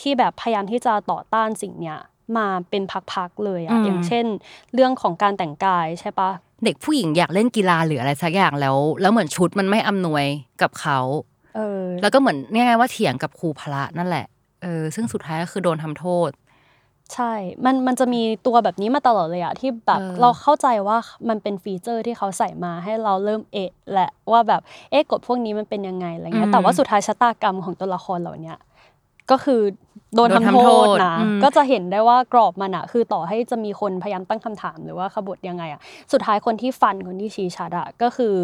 [0.00, 1.98] ที่แบบพยายามที่จะต่อต้านสิ่งเนี้ย
[2.36, 2.82] มาเป็น
[3.12, 4.26] พักๆเลยอะอย่างเช่น
[4.74, 6.30] เรื่องของการแต่งกายใช่ปะ
[6.64, 10.24] เด็กผู้หญิงอยากเล่นกีฬาหรืออะไรสักอย่างแล้ว แล้วเหมือนชุดมันไม่อำนวย
[10.62, 10.98] กับเขา
[11.56, 14.26] เออ แล้วก็เหมือนง่ายๆว่าเถียงกับครูพละนั่นแหละ
[14.62, 16.30] เออซึ่งสุดท้ายก็คือโดนทำโทษ
[17.14, 17.32] ใช่
[17.64, 20.96] มันมันจะมีตัวแบบนี้มาตลอดเลยอะที่แบบเออเราเข้าใจว่า
[21.28, 24.60] มันเป็นฟีเจอร์ที่เขาใส่มาให้เราเริ่มเอะแหละว่าแบบ
[24.90, 28.58] เอ๊ะกฎพวกนี้มันเป็นยังไงอะไรเงี้ยแต่ว่าสุดท้ายชะตากรรมของตัวละครเหล่าเนี้ย
[29.32, 29.60] ก็คือ
[30.14, 35.80] โดนโดนทำทำโทโทษษนะอืมก็จะเห็นได้ว่ากรอบมันอะคือต่อให้จะมีคนพยายามตั้งคำถามหรือว่าขบฏยังไงอะ
[36.12, 38.34] สุดท้ายคนที่ฟันคนที่ชี้ชัดอะก็คือ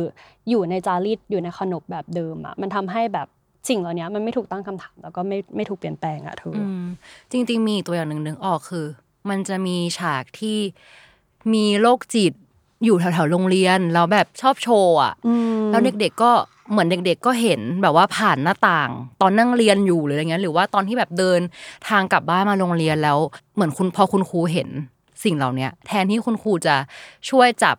[0.50, 3.28] อยู่ในจารีตอยู่ในขนบแบบเดิมอะมันทำให้แบบ
[3.68, 6.84] สิ่งเหล่านี้มันไม่ถูกตั้งคำถามแล้วก็ไม่ไม่ถูกเปลี่ยนแปลงอะเธอออืม
[7.30, 8.86] จริง ๆ มีอีกตัวอย่างหนึ่งนึกออกคือ
[9.30, 10.58] มันจะมีฉากที่
[11.54, 12.32] มีโรคจิต
[12.84, 16.32] อยู่แถวๆโรงเรียนแล้วแบบชอบโชว์อะอืมแล้วเด็กๆก็
[16.70, 21.40] เหมือนเด็ก ๆ ก็เห็นแบบว่าผ่านหน้าต่าง ตอนนั่งเรียนอยู่หรืออะไรเงี้ยหรือว่าตอนที่แบบเดิน
[21.88, 23.18] ทางกลับบ้านมาโรงเรียนแล้ว
[23.54, 24.68] เหมือนคุณพอคุณครูเห็น
[25.24, 26.74] สิ่งเหล่าเนี้ยแทนที่คุณครูจะ
[27.30, 27.76] ช่วยจับ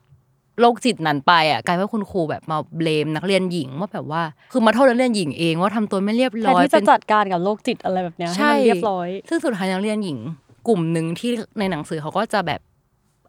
[0.59, 4.21] โรคจิตนั้นไปอะกลายว่าคุณครูแบบมาเบลมนักเรียนหญิงว่าแบบว่า
[4.51, 10.17] คือมาโทษนักเรียนหญิงเองว่าทำตัวไม่เรียบแทร้นอยที่จะจัดการกับโรคจิตอะไรแบบเนี้ยให้ใช่มันเรียบร้อย ซึ่งสุดท้ายนักเรียนหญิง
[10.67, 12.59] กลุ่มหนึ่งที่ในหนังสือเขาก็จะแบบ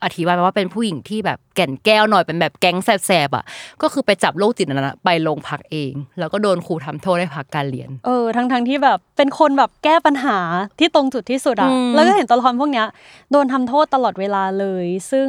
[0.05, 3.45] อธิบายว่าเป็นผู้หญิงที่แบบแก่นแก้วหน่อยเป็นแบบแก๊งแสบๆอะ
[3.83, 10.39] ก็คือไปจับโรคจิตนั้นนะไปโรงพักเอง แล้วก็โดนครูทำโทษให้พักการเรียน เออทั้งทั้งที่แบบเป็นคนแบบแก้ปัญหา
[10.79, 12.87] ที่ตรงจุดที่สุดอะอืมแล้วก็เห็นตัวละครพวกเนี้ย
[13.33, 15.29] โดนทำโทษตลอดเวลาเลย ซึ่ง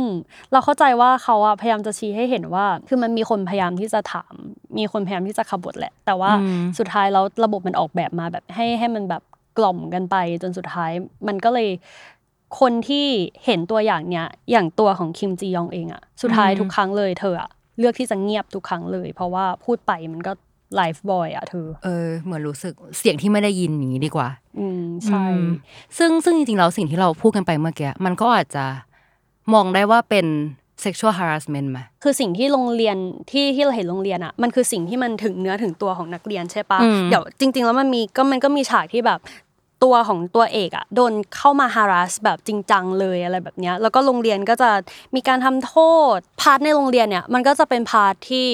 [0.51, 4.33] เราเข้าใจว่าเขาอะพยายามจะชี้ให้เห็นว่า คือมันมีคนพยายามที่จะถาม
[4.77, 6.31] มีคนพยายามที่จะขบฏแหละ แต่ว่า
[6.77, 9.23] สุดท้ายแล้วระบบมันออกแบบมาแบบให้ให้มันแบบ
[9.57, 10.91] กล่อมกันไปจนสุดท้าย
[11.27, 11.67] มันก็เลย
[12.59, 13.07] คนที่
[13.45, 20.33] เห็นตัวอย่างเนี้ยอย่างตัวของคิมจียองเองอะสุดท้ายทุกครั้งเลยเธออะเลือกที่จะเงียบทุกครั้งเลย เพราะว่าพูดไปมันก็
[20.75, 24.27] ไลฟ์บอยอะเธอ เออ เหมือนรู้สึกเสียงที่ไม่ได้ยินนี้ดีกว่า
[24.59, 25.49] อืมใช่อืม
[25.97, 28.65] ซึ่งซึ่งจริงๆแล้วสิ่งที่เราพูดกันไปเมื่อกี้มันก็อาจจะ
[29.53, 30.25] มองได้ว่าเป็น
[30.83, 32.97] sexual harassment ไหมคือสิ่งที่โรงเรียน
[33.31, 39.19] ที่ที่เราเห็นโรงเรียนอะมันคือสิ่งที่มันถึงเนื้อถึงตัวของนักเรียนใช่ปะอืมเดี๋ยวจริง ๆ แล้วมันมีก็มันก็มีฉากที่แบบ
[39.83, 44.69] ตัวของตัวเอกอะโดนเข้ามา harass แบบจริงจังเลยอะไรแบบเนี้ยแล้วก็โรงเรียนก็จะ
[45.15, 45.75] มีการทำโท
[46.15, 48.49] ษ part ในโรงเรียนเนี่ยมันก็จะเป็น part ที่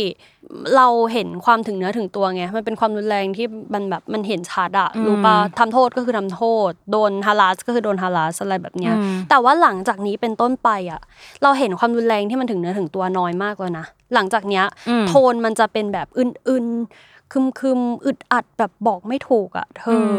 [0.75, 8.95] เราเห็นความถึงเนื้อถึงตัวไงมันเป็นความรุนแรงที่มันแบบมันเห็นชัดอะรู้ปะทำโทษก็คือทำโทษ โดน harass ก็คือโดน harass อะไรแบบเนี้ย
[9.29, 11.01] แต่ว่าหลังจากนี้เป็นต้นไปอะ
[11.43, 14.65] เราเห็นความรุนแรงที่มันถึงเนื้อถึงตัวน้อยมากแล้วนะหลังจากเนี้ย
[15.07, 20.15] โทนมันจะเป็นแบบอึนๆ คึมๆอึดอัดแบบบอกไม่ถูกอะเธออ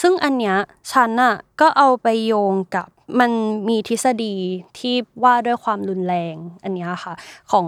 [0.00, 0.56] ซึ่งอันเนี้ย
[0.92, 2.88] ฉันอะก็เอาไปโยงกับ
[3.20, 3.30] มัน
[3.68, 4.34] มีทฤษฎี
[4.78, 7.14] ที่ว่าด้วยความรุนแรงอันเนี้ยค่ะ
[7.52, 7.66] ของ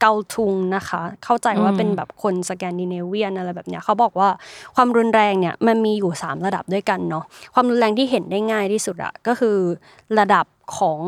[0.00, 4.28] เกาทุงนะคะ เข้าใจว่าเป็นแบบคนสแกนดิเนเวียนอะไรแบบเนี้ยเขาบอกว่า
[4.76, 9.56] ความรุนแรงเนี่ยมันมีอยู่สามระดับด้วยกันเนาะความรุนแรงที่เห็นได้ง่ายที่สุดอะก็คือ
[10.18, 10.46] ระดับ
[10.78, 10.98] ของ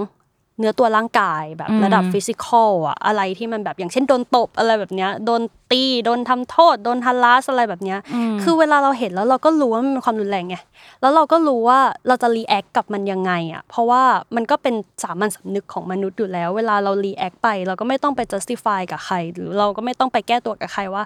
[0.58, 7.98] เนื้อตัวร่างกายแบบอืมระดับ physical อะอะไรที่มันแบบอย่างเช่นโดนตบอะไรแบบเนี้ยโดนตีโดนทำโทษ โดน harass อะไรแบบเนี้ย
[8.42, 10.56] คือเวลาเราเห็นแล้วเราก็รู้ว่ามันเป็นความรุนแรงไง
[11.00, 14.02] แล้วเราก็รู้ว่าเราจะ react กับมันยังไงอะเพราะว่า
[14.36, 21.02] มันก็เป็นสามัญสำนึกของมนุษย์อยู่แล้ว เวลาเรา react ไป เราก็ไม่ต้องไป justify กับใคร หรือเราก็ไม่ต้องไปแก้ตัวกับใครว่า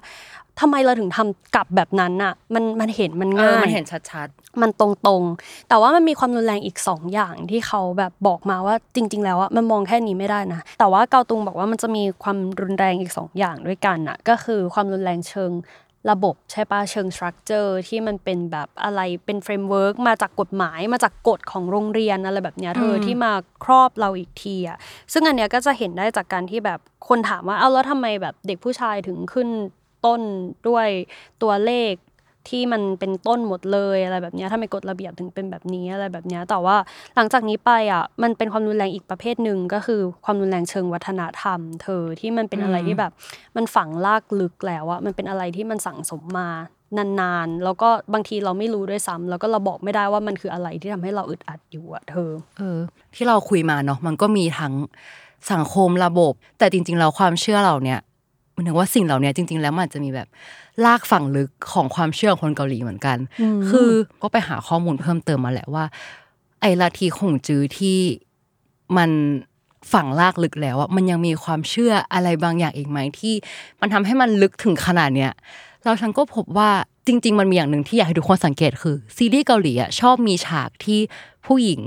[0.60, 4.28] ทำไมเราถึงทำกลับแบบนั้นอะ มันมันเห็นมันเอง่ายมันเห็นชัด
[4.62, 15.52] มันตรงๆ แต่ว่ามันมีความรุนแรงอีกสองอย่างที่เขาแบบบอกมาว่าจริง ๆ แล้วอะมันมองแค่นี้ไม่ได้นะ แต่ว่ากัลตุงบอกว่ามันจะมีความรุนแรงอีกสองอย่างด้วยกันอะก็คือความรุนแรงเชิง
[16.10, 23.32] ระบบใช่ปะเชิง structure ที่มันเป็นแบบอะไรเป็น framework มาจากกฎหมายมาจากกฎของโรงเรียนอะไรแบบเนี้ยเธอที่มา
[23.64, 24.78] ครอบเราอีกทีอะ
[25.12, 29.48] ซึ่งอันเนี้ยก็จะเห็นได้จากการที่แบบคนถามว่าเอาแล้วทำไมแบบเด็กผู้ชายถึงขึ้น
[30.04, 30.20] ต้น
[30.68, 30.88] ด้วย
[31.42, 31.94] ตัวเลข
[32.52, 36.76] ที่มันเป็นต้นหมดเลยอะไรแบบนี้ถ้าไม่กฎระเบียบถึงเป็นแบบนี้อะไรแบบนี้แต่ว่า
[37.16, 43.12] หลังจากนี้ไปอะมันเป็นความรุนแรงอีกประเภทหนึ่งก็คือความรุนแรงเชิงวัฒนธรรม เธอที่มันเป็นอะไรที่แบบ
[43.56, 46.48] มันฝังลากลึกแล้วอะมันเป็นอะไรที่มันสั่งสมมา
[47.20, 52.78] นานๆ แล้วก็บางทีเราไม่รู้ด้วยซ้ำแล้วก็เราบอกไม่ได้ว่ามันคืออะไรที่ทำให้เราอึดอัดอยู่อะเธอ เออ
[53.14, 54.74] ที่เราคุยมาเนาะมันก็มีทั้ง
[55.52, 58.00] สังคมระบบ แต่จริง ๆ เราความเชื่อเราเนี่ย
[58.56, 60.28] มันถึงว่าสิ่งเหล่านี้จริง ๆ แล้วมันอาจจะมีแบบ
[60.84, 63.18] ลากฝั่งลึกของความเชื่อของคนเกาหลีเหมือนกัน
[63.70, 63.90] คือ
[64.22, 65.84] ก็ไปหาข้อมูลเพิ่มเติมมาแหละว่า
[66.60, 67.98] ไอ้ลัทธิของจื้อที่
[68.96, 69.10] มัน
[69.92, 73.34] ฝังลากลึกแล้วอะมันยังมีความเชื่ออะไรบางอย่างอีกไหมที่
[73.80, 75.32] มันทำให้มันลึกถึงขนาดเนี้ย
[75.82, 76.70] เราฉันก็พบว่า
[77.06, 81.00] จริง ๆ มันมีอย่างหนึ่งที่อยากให้ทุกคนสังเกตคือซีรีส์เกาหลีอะชอบมีฉากที่
[81.46, 81.80] ผู้หญิง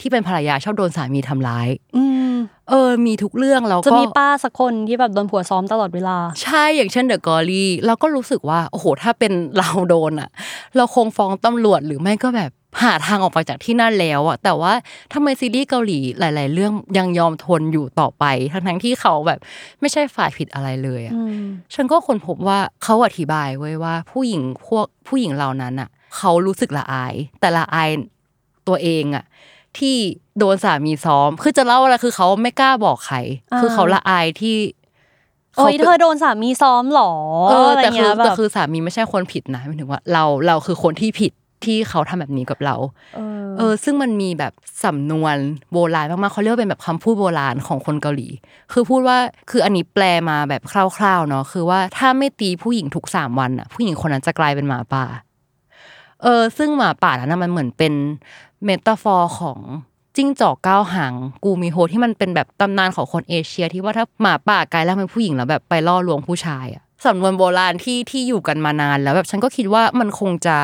[0.00, 2.34] ที่เป็นภรรยาชอบโดนสามีทำร้าย อืม
[2.70, 10.30] เออ มีทุกเรื่องแล้วก็จะมีป้าสักคนที่แบบโดนผัวซ้อมตลอดเวลา ใช่อย่างเช่นเดอะกอรี่เราก็รู้สึกว่าโอ้โหถ้าเป็นเราโดนอะ
[10.76, 12.52] เราคงฟ้องตำรวจหรือไม่ก็แบบ
[12.82, 14.72] หาทางออกไปจากที่นั่นแล้วอะแต่ว่า
[15.12, 19.38] ทำไมซีรีส์เกาหลีหลาย ๆ เรื่องยังยอมทนอยู่ต่อไป ทั้งๆที่เขาแบบ
[19.80, 21.14] ไม่ใช่ฝ่ายผิดอะไรเลยอะ
[21.74, 27.90] ฉันก็คนพบว่าเขาอธิบายไว้ว่า ผู้หญิงพวกผู้หญิงเหล่านั้นอะเขารู้สึกละอาย แต่ละอาย
[28.68, 29.24] ตัวเองอะ
[29.78, 29.96] ที่
[30.38, 33.16] โดนสามีซ้อม คือจะเล่าอะไรคือเขาไม่กล้าบอกใคร
[33.52, 34.56] อ่าคือเขาละอายที่
[35.56, 37.12] โอ้ยขาป็นเธอโดนสามีซ้อมเหรอ
[37.50, 41.32] เอออะไรแต่คืเงี้อยแบแต่บคือสามีไม่ใช่คนผิดนะหมายถึงว่าเราเราคือคนที่ผิด
[41.64, 42.76] ที่เขาทำแบบนี้กับเรา
[43.16, 44.52] เออเออ ซึ่งมันมีแบบ
[44.84, 45.36] สำนวน
[45.72, 48.28] โบราณมากๆเขาเรียกว่าเป็นแบบคำพูดโบราณของคนเกาหลี
[48.72, 49.18] คือพูดว่า
[49.50, 55.04] คืออันนี้แปลมาแบบคร่าวๆเนาะ คือว่าถ้าไม่ตีผู้หญิงทุกสามวันอะ ผู้หญิงคนนั้นจะกลายเป็นหมาป่า
[56.24, 57.92] เออซึ่งหมาป่านั้นนะมันเหมือนเป็น
[58.64, 59.58] metaphor ของ
[60.16, 70.56] จิ้งจอกเก้าหางกูมีโฮที่มันเป็นแบบตำนานของคนเอเชีย ที่ว่าถ้าหมาป่ากลายร่างเป็นผู้หญิงแล้วแบบไปล่อลวงผู้ชายอะสำนวนโบราณที่ที่อยู่กันมานานแล้วแบบฉันก็คิดว่ามันคงจะ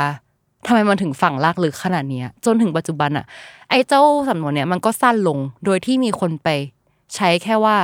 [0.66, 3.25] ทำไมมันถึงฝังรากลึกขนาดเนี้ยจนถึงปัจจุบันอะ
[3.70, 6.49] ไอ้เจ้าสำนวนเนี้ยมันก็สั้นลงโดยที่มีคนไป
[7.14, 7.77] ใช้แค่ว่า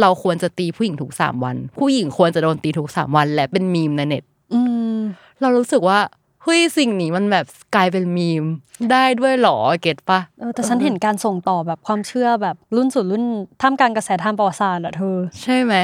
[0.00, 4.60] เราควรจะตีผู้หญิงทุกสามวัน ผู้หญิงควรจะโดนตีทุกสามวัน และเป็นมีมในเน็ตอื
[4.96, 4.98] ม
[5.40, 5.98] เรารู้สึกว่า
[6.44, 8.44] เฮ้ยสิ่งนี้มันแบบกลายเป็นมีม
[8.92, 13.24] ได้ด้วยเหรอเก็ตปะเออแต่ฉันเห็นการส่งต่อแบบความเชื่อแบบรุ่นสู่รุ่น
[13.60, 15.74] ท่ามกลางกระแสทางประวัติศาสตร์อะเธอ ใช่ไหม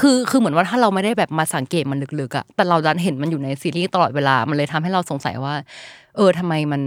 [0.00, 5.54] คือคือเหมือนว่าถ้าเราไม่ได้แบบมาสังเกตมันลึกๆอะแต่เราดันเห็นมันอยู่ในซีรีส์ตลอดเวลา มันเลยทำให้เราสงสัยว่า
[6.16, 6.82] เออทำไมมัน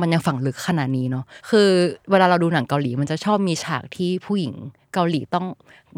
[0.00, 1.68] มันยังฝังลึกขนาดนี้เนาะ คือ
[2.10, 4.54] เวลาเราดูหนังเกาหลีมันจะชอบมีฉากที่ผู้หญิง
[4.94, 5.46] เกาหลีต้อง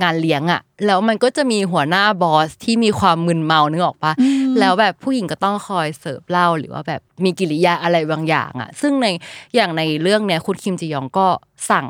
[0.02, 4.12] งานเลี้ยงอะแล้วมันก็จะมีหัวหน้าบอสที่มีความมึนเมานึกออกปะ
[4.60, 9.06] แล้วแบบผู้หญิงก็ต้องคอยเสิร์ฟเหล้าหรือว่าแบบมีกิริยาอะไรบางอย่างอะซึ่งใน
[9.54, 11.26] อย่างในเรื่องเนี้ยคุณคิมจียองก็
[11.70, 11.86] สั่ง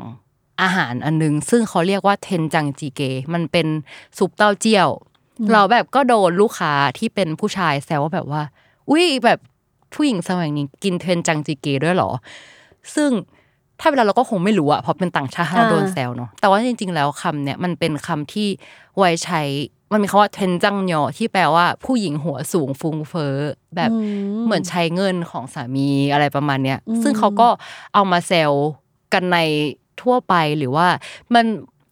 [0.61, 3.01] อาหารอันนึง ซึ่งเขาเรียกว่าเทนจังจีเก
[3.33, 3.67] มันเป็น
[4.17, 4.89] ซุปเต้าเจี้ยว
[5.51, 8.41] เราแบบก็โดนลูกค้าที่เป็นผู้ชายแซวว่าแบบว่า
[8.89, 9.39] อุ้ยแบบ
[9.93, 12.11] ผู้หญิงสมัยนี้กินเทนจังจีเกด้วยเหรอ
[12.95, 13.11] ซึ่ง
[13.79, 18.47] ถ้าเวลาเราก็คงไม่รู้อะเพราะเป็นต่างชาติเราอ่าโดนแซวเนาะแต่ว่าจริง ๆ แล้วคำเนี่ยมันเป็นคำที่
[18.97, 19.41] ไว้ใช้
[19.91, 23.35] มันมีคำว่าเทนจังยอที่แปลว่าผู้หญิงหัวสูงฟุ้งเฟ้อ
[23.75, 23.91] แบบ
[24.45, 27.47] เหมือนใช้เงินของสามีอะไรประมาณเนี้ยซึ่งเขาก็
[27.93, 28.51] เอามาแซว
[29.13, 29.37] กันใน
[30.01, 30.87] ทั่วไปหรือว่า
[31.33, 31.45] มัน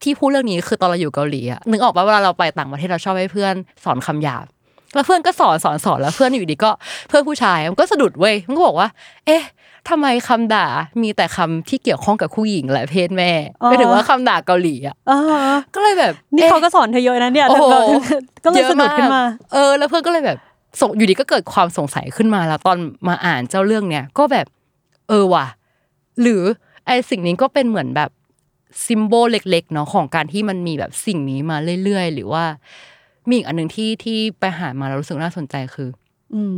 [0.03, 4.45] ที่พูดเรื่องนี้คือตอนเราอยู่เกาหลีอะนึกออกปะเวลาเราไปต่างประเทศเราชอบให้เพื่อนสอนคำหยาบ
[4.93, 6.71] แล้วเพื่อนก็สอนสอนสอนแล้วเพื่อนอยู่ดีก็
[7.07, 8.87] เพื่อนผู้ชายมันก็สะดุดเว้ยมันก็บอกว่า
[9.25, 9.41] เอ๊ะ
[9.89, 10.67] ทำไมคำด่า
[11.01, 13.31] มีแต่คำที่เกี่ยวข้องกับผู้หญิงและเพศแม่
[13.63, 15.19] อ๋อไปถึงว่าคำด่าเกาหลีอะอ่า
[15.75, 17.83] ก็เลยแบบนี่อ๊ะเขาก็สอนเธอเยอะนะเนี่ยโอ้โหแบบ
[18.43, 20.37] ก็เลยสนุกขึ้นมาเยอะกเออ แล้วเพื่อนก็เลยแบบ
[20.81, 24.47] ส่งอยู่ดีก็เกิดความสงสัยขึ้นมาแล้วตอนมาอ่านเจ้าเรื่องเนี้ยก็แบบ
[25.09, 25.47] เออว่ะ
[26.21, 26.41] หรือ
[26.85, 28.09] ไอสิ่งนี้ก็เป็นเหมือนแบบ
[28.87, 32.43] ซิมโบลเล็กๆเนาะของการที่มันมีแบบสิ่งนี้มาเรื่อยๆ หรือว่า
[33.27, 35.89] มีอีกอันหนึ่งที่ที่ไปหามาแล้วรู้สึกน่าสนใจคือ
[36.33, 36.53] อืม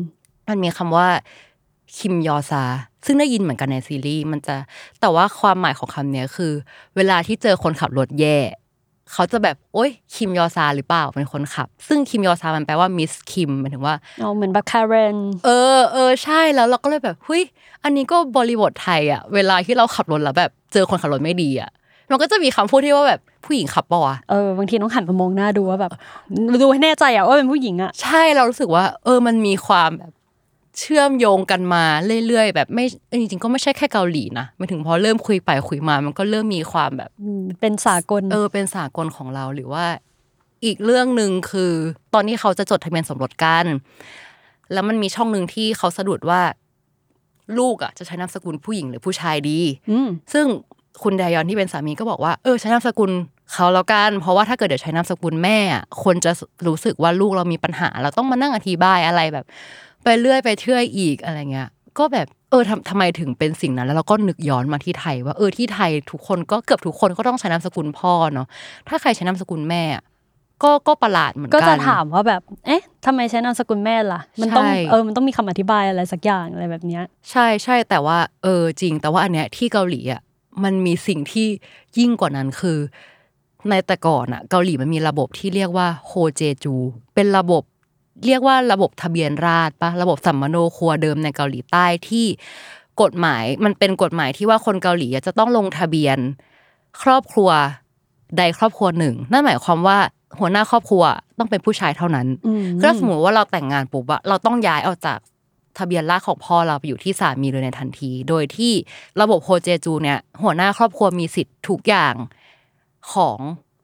[0.48, 1.08] มันมีคำว่า
[1.98, 2.64] คิมยอซา
[3.06, 4.56] ซึ่งได้ยินเหมือนกันในซีรีส์มันจะ
[5.02, 6.52] แต่ว่าความหมายของคำเนี้ยคือ
[6.96, 8.38] เวลาที่เจอคนขับรถแย่
[9.14, 17.44] เขาจะแบบโอ๊ยคิมยอซาหรือเปล่าเป็นคนขับ ซึ่งคิมยอซามันแปลว่ามิสคิมหมายถึงว่าเอาเหมือนแบบคาร์เรนเออเออใช่แล้วเราก็เลยแบบเฮ้ย
[17.84, 21.70] อันนี้ก็บริบทไทยอะเวลาที่เราขับรถแล้วแบบเจอคนขับรถไม่ดีอะ
[22.12, 25.92] มันก็จะมีคำพูดที่ว่าแบบผู้หญิงขับปะวะเออบางทีต้องหันมามองหน้าดูว่าแบบ
[26.64, 30.12] ดูให้แน่ใจอะว่าเป็นผู้หญิงอะใช่เรารู้สึกว่า เออมันมีความแบบ
[30.80, 31.84] เชื่อมโยงกันมา
[32.28, 32.86] เรื่อยๆ แบบไม่
[33.20, 39.86] จริงๆก็ไม่ใช่แค่เกาหลีนะหมายถึงพอเริ่มคุยไปคุยมา มันก็เริ่มมีความแบบอืมเป็นสากลเออเป็นสากลของเราหรือว่า
[40.66, 41.72] อีกเรื่องหนึ่งคือ
[42.14, 43.66] ตอนนี้เขาจะจดทะเบียนสมรสกัน
[44.74, 46.42] แล้วมันมีช่องหนึ่งที่เขาสะดุดว่า
[47.58, 49.60] ลูกอะจะใช้นามสกุลผู้หญิงหรือผู้ชายดี
[49.92, 50.46] อืมซึ่ง
[51.04, 53.12] คุณไดยอนที่เป็นสามีก็บอกว่าเออใช้นามสกุล
[53.54, 56.32] เขาแล้วกัน เพราะว่าถ้าเกิดเดี๋ยวใช้นามสกุลแม่อะคนจะ
[56.68, 59.46] รู้สึกว่าลูกเรามีปัญหา เราต้องมานั่งอธิบายอะไรแบบ
[60.06, 68.48] ไปเรื่อยไปเชื่อยอีกอะไรเงี้ยก็แบบเออทำทำไมถึงเป็นสิ่งนั้น แล้วเราก็นึกย้อนมาที่ไทย ว่าเออที่ไทยทุกคนก็เกือบทุกคนก็ต้องใช้นามสกุลพ่อเนาะ
[68.88, 70.04] ถ้าใครใช้นามสกุลแม่อะ
[70.64, 80.22] ก็ก็ประหลาดเหมือนกันก็จะถามว่าแบบ เอ๊ะทำไมใช้นามสกุลแม่ล่ะ มันต้องใช่เออมันต้องมีคำอธิบายอะไรสักอย่างอะไรแบบเนี้ย ใช่ใช่แต่ว่าเออจริง แต่ว่าอันเนี้ยที่เกาหลีอะ
[80.64, 81.48] มันมีสิ่งที่
[82.00, 82.78] ยิ่งกว่านั้นคือ
[83.70, 86.76] ในแต่ก่อนอะ เกาหลีมันมีระบบที่เรียกว่าโฮเจจู
[87.16, 87.64] เป็นระบบ
[88.26, 92.26] เรียกว่าระบบทะเบียนราษฎร์ปะระบบสัมมโนครัวเดิมในเกาหลีใต้ที่
[93.02, 96.18] กฎหมายมันเป็นกฎหมายที่ว่าคนเกาหลีอะจะต้องลงทะเบียน
[97.02, 97.50] ครอบครัว
[98.38, 99.98] ใดครอบครัวหนึ่ง นั่นหมายความว่า
[100.40, 101.04] หัวหน้าครอบครัว
[101.38, 105.20] ต้องเป็นผู้ชายเท่านั้นอืมก็สมมติว่าเราแต่งงานปุ๊บอะเราต้องย้ายออกจาก
[105.78, 108.74] ทะเบียนราษฎร์ของพ่อเราไปอยู่ที่สามีเลยในทันที โดยที่
[109.22, 112.14] ระบบโฮเจจูเนี่ย หัวหน้าครอบครัวมีสิทธิ์ทุกอย่าง
[113.14, 113.38] ของ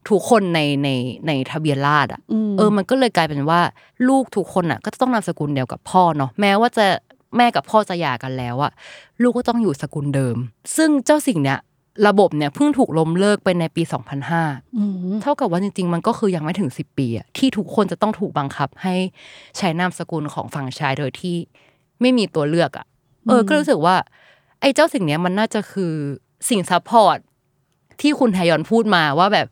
[0.10, 0.90] ทุกคนในใน
[1.28, 3.62] ในทะเบียนราษฎร์อะมเออมันก็เลยกลายเป็นว่า
[4.10, 6.86] ลูกทุกคนอะก็จะต้องนามสกุลเดียวกับพ่อเนาะแม้ว่าจะ
[7.38, 8.72] แม่กับพ่อจะหย่ากันแล้วอะ
[9.22, 10.36] ลูกก็ต้องอยู่สกุลเดิม
[10.76, 11.60] ซึ่งเจ้าสิ่งเนี้ย
[12.08, 13.84] ระบบเนี่ยเพิ่งถูกล้มเลิกไปในปี
[14.30, 14.84] 2005อื
[15.14, 18.96] มเท่ากับว่าจริง ๆ มันก็คือยังไม่ถึงสิบปีอะที่ทุกคนจะต้องถูกบังคับให้
[19.58, 21.36] ใช้นามสกุลของฝั่งชายโดยที่
[22.02, 22.86] ไม่มีตัวเลือกอะ
[23.28, 23.96] เออ ก็รู้สึกว่า
[24.62, 25.94] ไอ้เจ้าสิ่งเนี้ยมันน่าจะคือ
[26.50, 27.18] สิ่ง support
[28.02, 29.48] ที่คุณไทยอนพูดมาว่าแบบ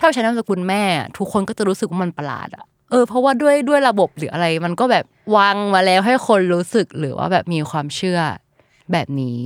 [0.00, 0.82] ถ้าใช้นามสกุลแม่
[1.18, 5.04] ทุกคนก็จะรู้สึกว่ามันประหลาดอะเออเพราะว่าด้วยด้วยระบบหรืออะไร มันก็แบบ
[5.36, 8.20] วางมาแล้วให้คนรู้สึกหรือว่าแบบมีความเชื่อ
[8.92, 9.38] แบบนี้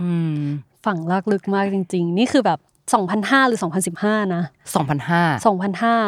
[0.00, 0.40] อืม
[0.86, 2.58] ฝังรากลึกมากจริง ๆ นี่คือแบบ
[3.04, 3.60] 2005 หรือ
[3.96, 4.42] 2015 นะ
[4.74, 5.22] สองพันห้า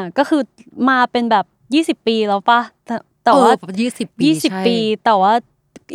[0.06, 0.42] 2005 ก็คือ
[0.88, 1.44] มาเป็นแบบ
[2.00, 5.32] 20 ปีแล้วปะแต่แต่ว่ายี่สิบปียี่สิบใช่ปี แต่ว่า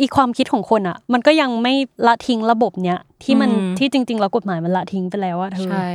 [0.01, 1.73] อีความคิดของคนอะ มันก็ยังไม่
[2.07, 5.89] ละทิ้งระบบเนี้ยที่มันอืมที่จริง ๆ แล้วกฎหมายมันละทิ้งไปแล้วอะเธอใช่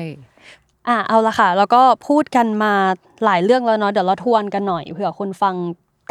[0.89, 2.73] อะเอาละค่ะ แล้วก็พูดกันมา
[3.25, 5.57] หลายเรื่องแล้วเนาะเดี๋ยวเราทวนกันหน่อยเผื่อคนฟัง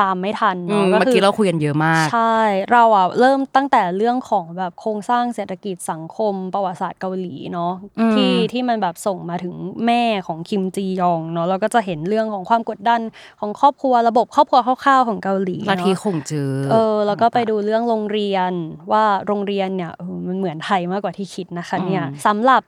[0.04, 2.40] ตามไม่ทันอืเนาะมก็เมื่อคืกี้เราคุยกันเยอะมาก ใช่
[2.72, 13.02] เราอะเริ่มตั้งแต่เรื่องของแบบโครงสร้างเศรษฐกิจสังคม ประวัติศาสตร์เกาหลีเนาะอืมที่ที่มันแบบส่งมาถึงแม่ของคิมจียองเนาะเราก็จะเห็นเรื่องของความกดดัน
[13.40, 18.52] ของครอบครัวระบบครอบครัวคร่าวๆของเกาหลีลัทธิเนาะคงจือเออแล้วก็ไปดูเรื่องโรงเรียน
[18.92, 22.62] ว่าโรงเรียนเนี่ยเออมันเหมือนไทยมากกว่าที่คิดนะคะเนี่ยสำหรับ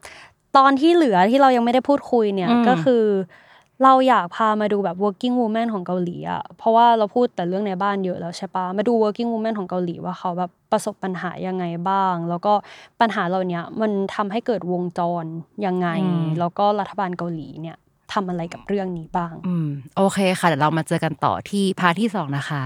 [0.58, 3.04] ตอนที่เหลือที่เรายังไม่ได้พูดคุยเนี่ยก็คือ
[3.84, 12.54] เราอยากพามาดูแบบ working woman ของเกาหลีอะ เพราะว่าเราพูดแต่เรื่องในบ้านเยอะแล้วใช่ปะมาดู working woman ของเกาหลีว่าเขาแบบประสบปัญหายังไงบ้าง แล้วก็
[13.02, 15.26] ปัญหาเหล่าเนี้ยมันทำให้เกิดวงจร
[15.66, 15.88] ยังไง
[16.40, 17.78] แล้วก็รัฐบาลเกาหลีเนี่ย
[18.14, 22.64] ทำอะไรกับเรื่องนี้บ้าง อืม โอเคค่ะ เดี๋ยวเรามาเจอกันต่อที่พาร์ทที่สองนะคะ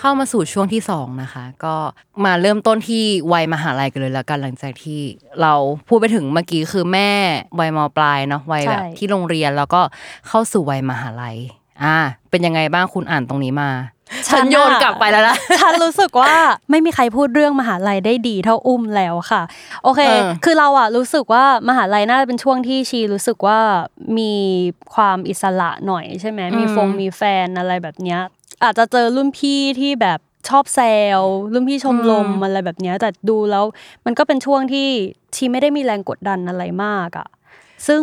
[0.00, 1.74] เข้ามาสู่ช่วงที่สองนะคะ ก็
[2.24, 5.00] มาเริ่มต้นที่วัยมหาลัยกันเลยแล้วกันหลังจากที่
[5.42, 5.54] เรา
[5.88, 7.10] พูดไปถึงเมื่อกี้คือแม่
[7.60, 9.80] วัยมปลายเนาะวัยแบบใช่ที่โรงเรียนแล้วก็
[10.28, 11.36] เข้าสู่วัยมหาลัย
[11.82, 11.98] อ่า
[12.30, 13.70] เป็นยังไงบ้างคุณอ่านตรงนี้มา
[14.28, 16.34] ฉันโยนกลับไปแล้วนะฉันรู้สึกว่า
[16.70, 19.42] ไม่มีใครพูดเรื่องมหาลัยได้ดีเท่าอุ้มแล้วค่ะ
[19.82, 23.58] โอเคเออคือเราอะรู้สึกว่ามหาลัยน่าจะเป็นช่วงที่ชีรู้สึกว่า
[24.18, 24.32] มี
[24.94, 28.20] ความอิสระหน่อยใช่ไหมมีฟงมีแฟนอะไรแบบเนี้ย
[28.64, 30.80] อาจจะเจอรุ่นพี่ที่แบบชอบแซ
[31.18, 31.20] ว
[31.52, 33.64] รุ่นพี่ชมรมอะไรแบบเนี้ยแต่ดูแล้ว
[34.04, 34.88] มันก็เป็นช่วงที่
[35.34, 37.28] ชีไม่ได้มีแรงกดดันอะไรมากอะ
[37.86, 38.02] ซึ่ง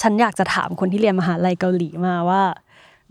[0.00, 2.42] ฉันอยากจะถามคนที่เรียนมหาลัยเกาหลีมาว่า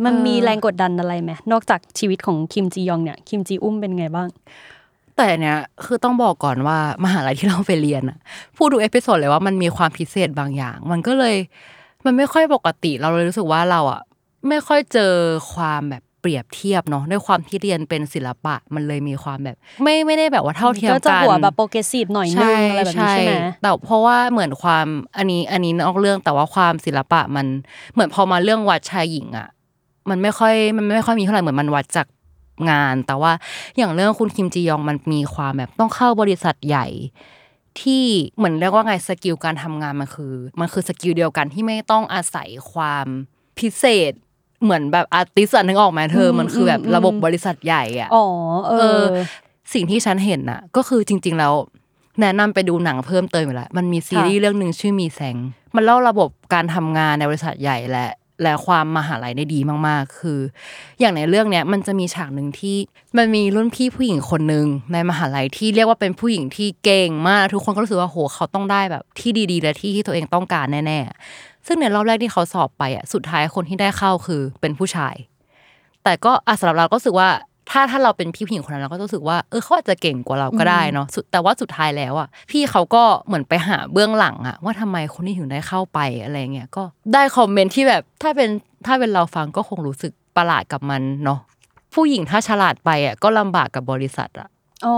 [0.05, 4.27] มันมีแรงกดดันอะไรไหมนอกจากชีวิตของคิมจียองเนี่ยคิมจีอุ้มเป็นไงบ้าง
[5.17, 8.17] แต่เนี้ยคือต้องบอกก่อนว่ามหาลัยที่เราไปเรียนอะ
[8.57, 11.35] พูดทุก episode เลยว่ามันมีความพิเศษบางอย่าง มันก็เลย
[12.05, 14.01] มันไม่ค่อยปกติเราเลยรู้สึกว่าเราอะ
[14.49, 15.13] ไม่ค่อยเจอ
[15.53, 24.85] ความแบบเปรียบเทียบเนาะด้วยความที่เรียนเป็นศิลปะมันเลยมีความแบบ ไม่ไม่ได้แบบว่าเท่าเทียมก็จะกันหัวแบบโprogressive หน่อยนึงอะไรแบบนี้ใช่ไหมแต่เพราะว่าเหมือนความ
[25.17, 27.45] อันนี้อันนี้นอกเรื่องแต่ว่าความศิลปะมัน
[27.93, 29.47] เหมือนพอมาเรื่องวัดชายหญิงอะ
[30.09, 32.07] มันไม่ค่อยมันไม่ค่อยมีเท่าไหร่เหมือนมันวัดจาก
[32.69, 33.31] งาน แต่ว่า
[33.77, 36.87] อย่างเรื่องคุณคิมจียองมันมีความแบบต้องเข้าบริษัทใหญ่
[37.81, 38.05] ที่
[38.37, 43.05] เหมือนเรียกว่าไง skill การทำงานมันคือ มันคือ skill เดียวกันที่ไม่ต้องอาศัยความ
[43.59, 44.13] พิเศษ
[44.63, 48.25] เหมือนแบบ artist นึกออกไหมเธอ มันคือแบบระบบบริษัทใหญ่อะอ๋อ
[48.65, 49.15] เอเอออ
[49.73, 51.53] สิ่งที่ฉันเห็นน่ะ ก็คือจริง ๆ แล้ว
[52.21, 55.35] แนะนำไปดูหนังเพิ่มเติมอยู่แล้วมันมีซีรีส์เรื่องหนึ่งชื่อมีแสง
[55.75, 58.07] มันเล่าระบบการทำงานในบริษัทใหญ่และ
[58.43, 60.39] และความมหาลัยได้ดีมากๆ คือ
[60.99, 62.77] อย่างในเรื่องเนี้ยมันจะมีฉากหนึ่งที่
[63.17, 75.15] มันมีรุ่นพี่ผู้หญิงคนหนึ่งในมหาลัยที่เรียกว่าเป็นผู้หญิงที่เก่งมาก ทุกคนก็รู้สึกว่าโหเขาต้องได้แบบที่ดีๆ และที่ที่ตัวเองต้องการแน่ๆ ซึ่งในรอบแรกที่เขาสอบไปอะสุดท้ายคนที่ได้เข้าคือเป็นผู้ชาย
[76.03, 77.29] แต่ก็อะสำหรับเราก็รู้สึกว่า
[77.71, 88.49] ถ้าถ้าเราเป็นพี่ผู้หญิงคนนั้นเราก็รู้สึกว่าเออเขาอาจจะเก่งกว่าเราก็ได้เนาะสุดแต่ว่าสุดท้ายแล้วอะพี่เขาก็เหมือนไปหาเบื้องหลังอะว่าทำไมคนนี้ถึงได้เข้าไปอะไรเงี้ยก็ได้คอมเมนต์ที่แบบถ้าเป็น
[88.85, 91.39] ถ้าเป็นเราฟังก็คงรู้สึกประหลาดกับมันเนาะ
[91.93, 94.47] ผู้หญิงถ้าฉลาดไปอะก็ลำบากกับบริษัทอะ
[94.85, 94.97] อ๋อ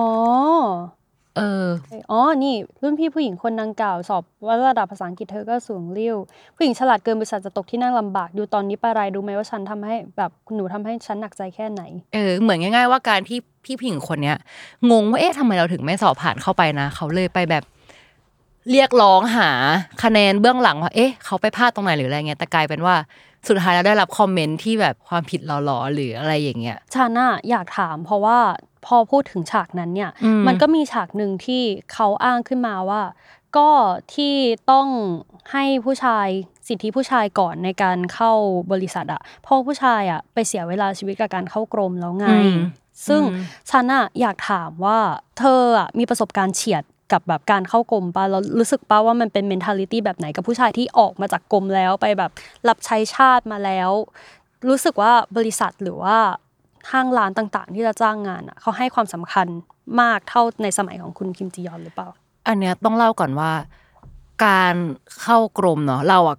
[1.38, 1.68] เออ
[2.12, 6.18] อ๋อ นี่ รุ่นพี่ผู้หญิงคนดังกล่าวสอบว่าระดับภาษาอังกฤษเธอก็สูงเลี้ยว
[6.56, 11.82] ผู้หญิงฉลาดเกินบริษัทจะตกที่นั่งลำบาก ดูตอนนี้ปะไรดูไหมว่าฉันทำให้แบบหนูทำให้ฉันหนักใจแค่ไหน
[12.14, 14.38] เออ เหมือนง่าย ๆ ว่าการที่พี่ผู้หญิงคนเนี้ย
[14.92, 17.64] งงว่าเอ๊ะทำไมเราถึงไม่สอบผ่านเข้าไปนะ เขาเลยไปแบบ
[18.72, 19.50] เรียกร้องหา
[20.04, 22.96] คะแนนเบื้องหลังว่า เอ๊ะ เขาไปพลาดตรงไหนหรืออะไรเงี้ย แต่กลายเป็นว่า
[23.50, 28.40] สุดท้ายแล้วได้รับคอมเมนต์ที่แบบความผิดเราหรอหรืออะไรอย่างเงี้ยฉันน่ะอยากถาม เพราะว่า
[28.86, 33.02] พอพูดถึงฉากนั้นเนี่ยอืมมันก็มีฉากหนึ่งที่เขาอ้างขึ้นมาว่า
[33.58, 33.70] ก็
[34.14, 34.34] ที่
[34.72, 34.88] ต้อง
[35.52, 36.28] ให้ผู้ชาย
[36.68, 38.32] สิทธิผู้ชายก่อนในการเข้า
[38.72, 42.60] บริษัทอะเพราะผู้ชายอะไปเสียเวลาชีวิตกับการเข้ากรมแล้วไงอืม
[43.08, 45.00] ซึ่งอืมฉันอะอยากถามว่า
[45.40, 52.32] เธออะมีประสบการณ์เฉียด กับแบบการเข้ากรมปะแล้วรู้สึกปะว่ามันเป็น mentality แบบไหนกับผู้ชายที่ออกมาจากกรมแล้วไปแบบ
[52.68, 53.90] รับใช้ชาติมาแล้ว
[54.68, 56.18] รู้สึกว่าบริษัทหรือว่า
[56.92, 59.48] ห้างร้านต่างๆ ที่จะจ้างงานอะเขาให้ความสำคัญ
[60.02, 62.10] มากเท่าในสมัยของคุณคิมจียอนหรือเปล่า
[62.48, 63.52] อันเนี้ยต้องเล่าก่อนว่า
[64.46, 64.76] การ
[65.22, 66.38] เข้ากรมเนาะเราอะ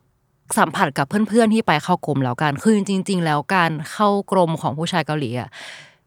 [0.59, 5.49] สัมผัสกับเพื่อนๆที่ไปเข้ากรมแล้วกันคือจริง ๆ แล้วการเข้ากรมของผู้ชายเกาหลีอะ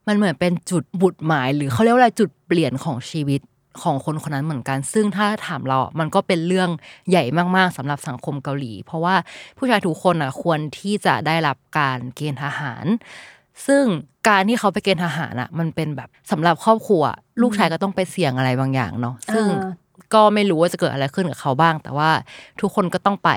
[0.08, 3.42] มันเหมือนเป็นจุดบุดหมาย หรือเขาเรียกว่าอะไรจุดเปลี่ยนของชีวิต
[3.84, 6.70] ของคนคนนั้นเหมือนกัน ซึ่งถ้าถามเราอะมันก็เป็นเรื่อง
[7.10, 7.24] ใหญ่
[7.56, 9.16] มาก ๆสำหรับสังคมเกาหลี เพราะว่า
[9.58, 12.86] ผู้ชายทุกคนอะควรที่จะได้รับการเกณฑ์ทหาร
[13.68, 13.84] ซึ่ง
[14.28, 17.04] การที่เขาไปเกณฑ์ทหารอะ มันเป็นแบบสำหรับครอบครัว
[17.42, 19.74] ลูกชายก็ต้องไปเสี่ยงอะไรบางอย่างเนาะซึ่งอ่า
[20.14, 22.12] ก็ไม่รู้ว่าจะเกิดอะไรขึ้นกับเขาบ้าง แต่ว่า
[22.62, 23.30] ทุกคนก็ต้องไป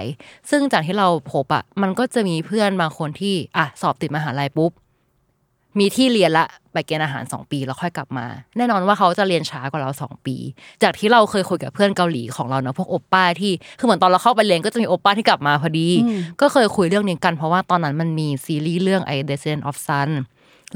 [0.51, 4.70] ซึ่งจากที่เราพบอะมันก็จะมีเพื่อนบางคนที่อะสอบติดมหาลัยปุ๊บ
[5.78, 10.36] มีที่เรียนละไปเกณฑ์อาหารสองปีแล้วค่อยกลับมา แน่นอนว่าเขาจะเรียนช้ากว่าเราสองปี
[10.82, 15.88] จากที่เราเคยคุยกับเพื่อนเกาหลีของเราเนาะพวกโอปป้าที่คือเหมือนตอนเราเข้าไปเรียนก็จะมีโอปป้าที่กลับมาพอดี
[16.40, 20.10] ก็เคยคุยเรื่องนี้กันเพราะว่าตอนนั้นมันมีซีรีส์เรื่อง I Descent of Sun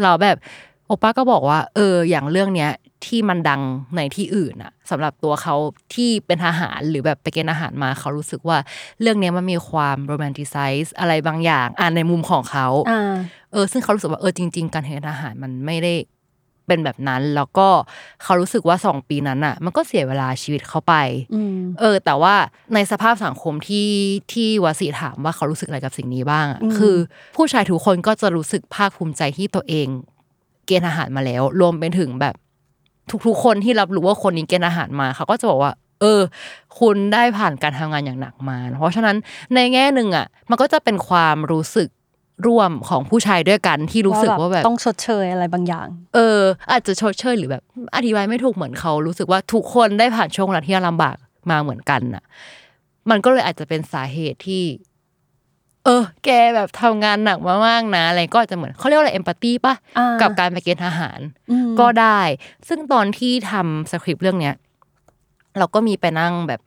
[0.03, 0.37] เราแบบ
[0.87, 2.71] โอป้าก็บอกว่าเอออย่างเรื่องเนี้ย
[3.07, 3.63] ที่มันดัง
[3.97, 5.55] ในที่อื่นอะสำหรับตัวเขา
[5.95, 8.59] ที่เป็นทหารหรือแบบไปเกณฑ์อาหารมาเขารู้สึกว่า
[9.01, 13.15] เรื่องเนี้ยมันมีความโรแมนติไซส์อะไรบางอย่างอ่านในมุมของเขาอ่า
[13.53, 15.95] เออ ซึ่งเขารู้สึกว่าเออจริง ๆ การเกณฑ์ทหารมันไม่ได้
[16.71, 17.69] เป็นแบบนั้น แล้วก็
[18.23, 20.95] เขารู้สึกว่าสองปีนั้นอะมันก็เสียเวลาชีวิตเขาไป
[21.35, 22.35] อืมเออ แต่ว่า
[22.75, 23.89] ในสภาพสังคมที่
[24.33, 26.97] ที่วสีถามว่าเขารู้สึกอะไรกับสิ่งนี้บ้างอะคือ
[27.37, 29.89] ผู้ชายทุกคนก็จะรู้สึกภาคภูมิใจที่ตัวเอง
[30.67, 32.35] เกณฑ์อาหารมาแล้ว รวมไปถึงแบบ
[33.27, 36.21] ทุกๆคนที่รับรู้ว่าคนนี้เกณฑ์อาหารมาเขาก็จะบอกว่า เออ
[36.79, 39.17] คุณได้ผ่านการทำงานอย่างหนักมา เพราะฉะนั้น
[39.55, 41.89] ในแง่หนึ่งอะ มันก็จะเป็นความรู้สึก
[42.47, 46.41] ร่วมของผู้ชายด้วยกันที่รู้สึกว่าแบบต้องชดเชยอะไรบางอย่าง เออ
[46.71, 47.63] อาจจะชดเชยหรือแบบ
[47.97, 51.17] อธิบายไม่ถูกเหมือนเขารู้สึกว่าทุกคนได้ผ่านช่วงเวลาที่ลำบาก
[51.51, 52.25] มาเหมือนกันน่ะ
[53.11, 61.21] มันก็เลยอาจจะเป็นสาเหตุที่เออ แกแบบทำงานหนักมากๆนะอะไรก็อาจจะเหมือนเขาเรียกว่าอะไรเอมพัตตีป่ะอ่ากักับการไปเกณฑ์ทหาร
[61.51, 62.21] อืมก็ได้
[62.69, 64.55] ซึ่งตอนที่ทำสคริปต์เรื่องเนี้ย
[65.59, 66.61] เราก็มีไปนั่งแบบ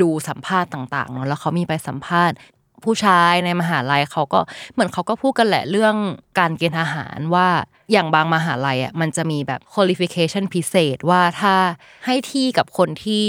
[0.00, 2.36] ดูสัมภาษณ์ต่างๆเนาะแล้วเขามีไปสัมภาษณ์
[2.84, 4.40] ผู้ชายในมหาลัยเขาก็
[4.72, 5.96] เหมือนเขาก็พูดกันแหละเรื่อง
[6.38, 7.48] การเกณฑ์ทหารว่า
[7.92, 11.54] อย่างบางมหาลัยอะมันจะมีแบบ qualification พิเศษว่าถ้า
[12.06, 13.22] ให้ที่กับคนที่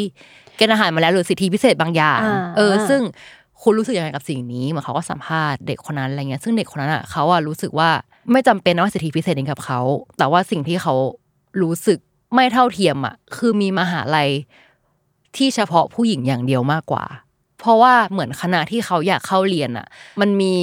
[0.56, 3.02] เกณฑ์ทหารมาแล้วหรือสิทธิพิเศษบางอย่างอ่าเออ ซึ่ง
[3.64, 7.90] คุณรู้สึกยังไงกับสิ่งนี้เหมือนเขาก็สัมภาษณ์เด็กคนนั้นอะไรเงี้ยซึ่งเด็กคนนั้นอะเขาอะรู้สึกว่า
[8.32, 9.80] ไม่จำเป็นนะว่าสิทธิพิเศษนี้กับเขา
[10.18, 10.94] แต่ว่าสิ่งที่เขา
[11.62, 12.00] รู้สึก
[12.36, 14.30] ไม่เท่าเทียมอะคือมีมหาลัย
[15.38, 17.06] ที่เฉพาะผู้หญิงอย่างเดียวมากกว่า
[17.60, 19.88] เพราะว่าเหมือนคณะที่เขาอยากเข้าเรียนอะ
[20.22, 20.56] มันมี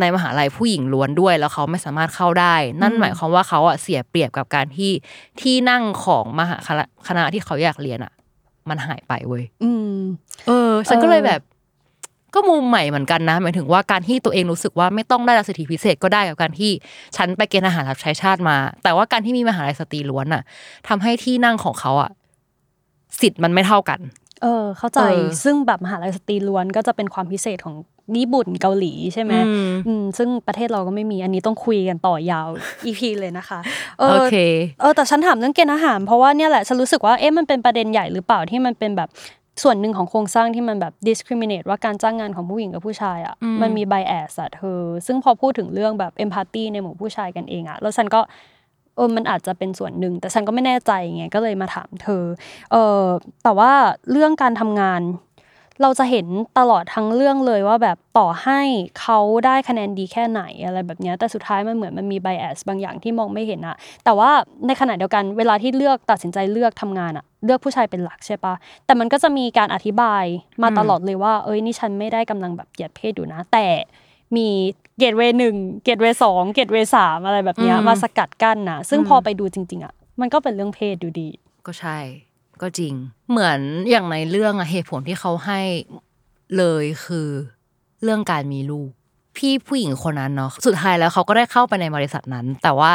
[0.00, 4.92] ในมหาลัยผู้หญิงล้วนด้วย แล้วเขาไม่สามารถเข้าได้ นั่นหมายความว่าเขาอะเสียเปรียบกับการที่
[5.40, 8.12] ที่นั่งของมหาคณะคณะที่เขาอยากเรียนอะ
[8.68, 9.98] มันหายไปเว้ยอืม
[10.46, 11.40] เออ ฉันก็เลยแบบ
[12.36, 16.70] ก็มุมใหม่เหมือนกันนะหมายถึงว่าการที่ตัวเองรู้สึกว่าไม่ต้องได้รับสิทธิพิเศษก็ได้กับการที่
[17.16, 20.42] ฉันไปเกณฑ์อาหารรับใช้ชาติมา แต่ว่าการที่มีมหาลัยสตรีล้วนอะ
[20.88, 22.10] ทำให้ที่นั่งของเขาอะ
[23.20, 24.00] สิทธิ์มันไม่เท่ากัน
[24.42, 27.76] เออ เข้าใจเออซึ่งแบบมหาลัยสตรีล้วนก็จะเป็นความพิเศษของ
[28.18, 32.48] ญี่ปุ่นเกาหลีใช่ไหมอืมอืมซึ่งประเทศเราก็ไม่มีอันนี้ต้องคุยกันต่อยาว
[32.84, 33.58] อีพีเลยนะคะ
[33.98, 34.36] เอโออเค
[34.80, 39.08] เออแต่ฉันถามเรื่องเกณฑ์อาหาร เพราะว่าเนี่ยแหละฉันรู้สึกว่าเอ๊ะมันเป็นประเด็นใหญ่หรือเปล่าที่มันเป็นแบบ
[39.62, 48.20] ส่วนหนึ่งของโครงสร้างที่มันแบบ discriminate ว่าการจ้างงานของผู้หญิงกับผู้ชายอะอืมมันมี bias อะเธอ ซึ่งพอพูดถึงเรื่องแบบ empathy ในหมู่ผู้ชายกันเองอะแล้วฉันก็
[48.96, 52.24] เออมันอาจจะเป็นส่วนหนึ่ง แต่ฉันก็ไม่แน่ใจไงก็เลยมาถามเธอ
[52.72, 53.04] เออ
[53.44, 53.72] แต่ว่า
[54.10, 55.02] เรื่องการทำงาน
[55.82, 56.26] เราจะเห็น
[56.58, 58.60] ตลอดทั้งเรื่องเลยว่าแบบต่อให้
[59.00, 64.30] เขาได้คะแนนดีแค่ไหนอะไรแบบเนี้ยแต่สุดท้ายมันเหมือนมันมี bias บางอย่างที่มองไม่เห็นอะแต่ว่า
[64.66, 68.54] ในขณะเดียวกันเวลาที่เลือกตัดสินใจเลือกทำงานอะเลือกผู้ชายเป็นหลักใช่ปะ
[68.86, 70.24] แต่มันก็จะมีการอธิบาย
[70.62, 73.66] มาตลอดเลยว่า เอ้ยนี่ฉันไม่ได้กำลังแบบเหยียดเพศอยู่นะ แต่
[74.36, 74.48] มี
[74.98, 81.28] เกตเวหนึ่งเกตเวสองเกตเวสามอะไรแบบเนี้ยอืมมาสกัดกั้นนะซึ่งอืมพอไปดูจริง ๆอะมันก็เป็นเรื่องเพศอยู่ดี
[81.66, 81.98] ก็ใช่
[82.62, 82.94] ก็จริง
[83.30, 85.60] เหมือนอย่างในเรื่องอะเหตุผลที่เขาให้
[86.56, 87.28] เลยคือ
[88.02, 88.90] เรื่องการมีลูก
[89.36, 92.92] พี่ผู้หญิงคนนั้นเนาะสุดท้ายแล้วเขาก็ได้เข้าไปในบริษัทนั้น แต่ว่า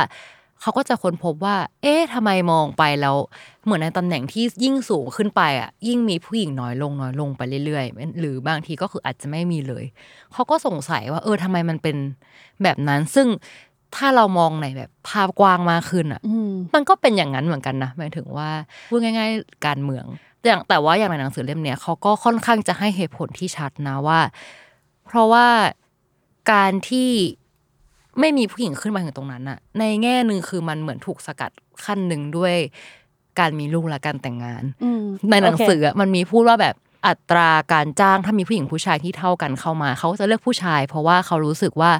[0.62, 3.16] เขาก็จะค้นพบว่า เอ๊ะทำไมมองไปแล้ว
[3.64, 9.86] เหมือนในตำแหน่งที่ยิ่งสูงขึ้นไปอะ ยิ่งมีผู้หญิงน้อยลงน้อยลงไปเรื่อยๆ หรือบางทีก็คืออาจจะไม่มีเลย
[10.34, 11.97] เขาก็สงสัยว่า เออทำไมมันเป็น
[12.64, 13.28] แบบนั้น ซึ่ง
[13.95, 18.49] ถ้าเรามองในแบบภาพกว้างมากขึ้นอะอืมมันก็เป็นอย่างนั้นเหมือนกันนะหมายถึงว่า
[18.91, 20.05] พูดง่าย ๆ การเมือง
[20.45, 24.19] อย่างแต่ว่าอย่างในหนังสือเล่มเนี้ยเขาก็ค่อนข้างจะให้เหตุผลที่ชัดนะว่า
[25.05, 25.47] เพราะว่า
[26.51, 27.09] การที่
[28.19, 31.51] ไม่มีผู้หญิงขึ้นมาถึงตรงนั้นอะในแง่หนึ่งคือมันเหมือนถูกสกัด
[31.85, 32.55] ขั้นหนึ่งด้วย
[33.39, 36.75] การมีลูกและการแต่งงานอืมในหนังโเคสืออะมันมีพูดว่าแบบ
[37.07, 41.91] อัตราการจ้างถ้ามีผู้หญิงผู้ชายที่เท่ากันเข้ามา เขาจะเลือกผู้ชาย เพราะว่าเขารู้สึกว่า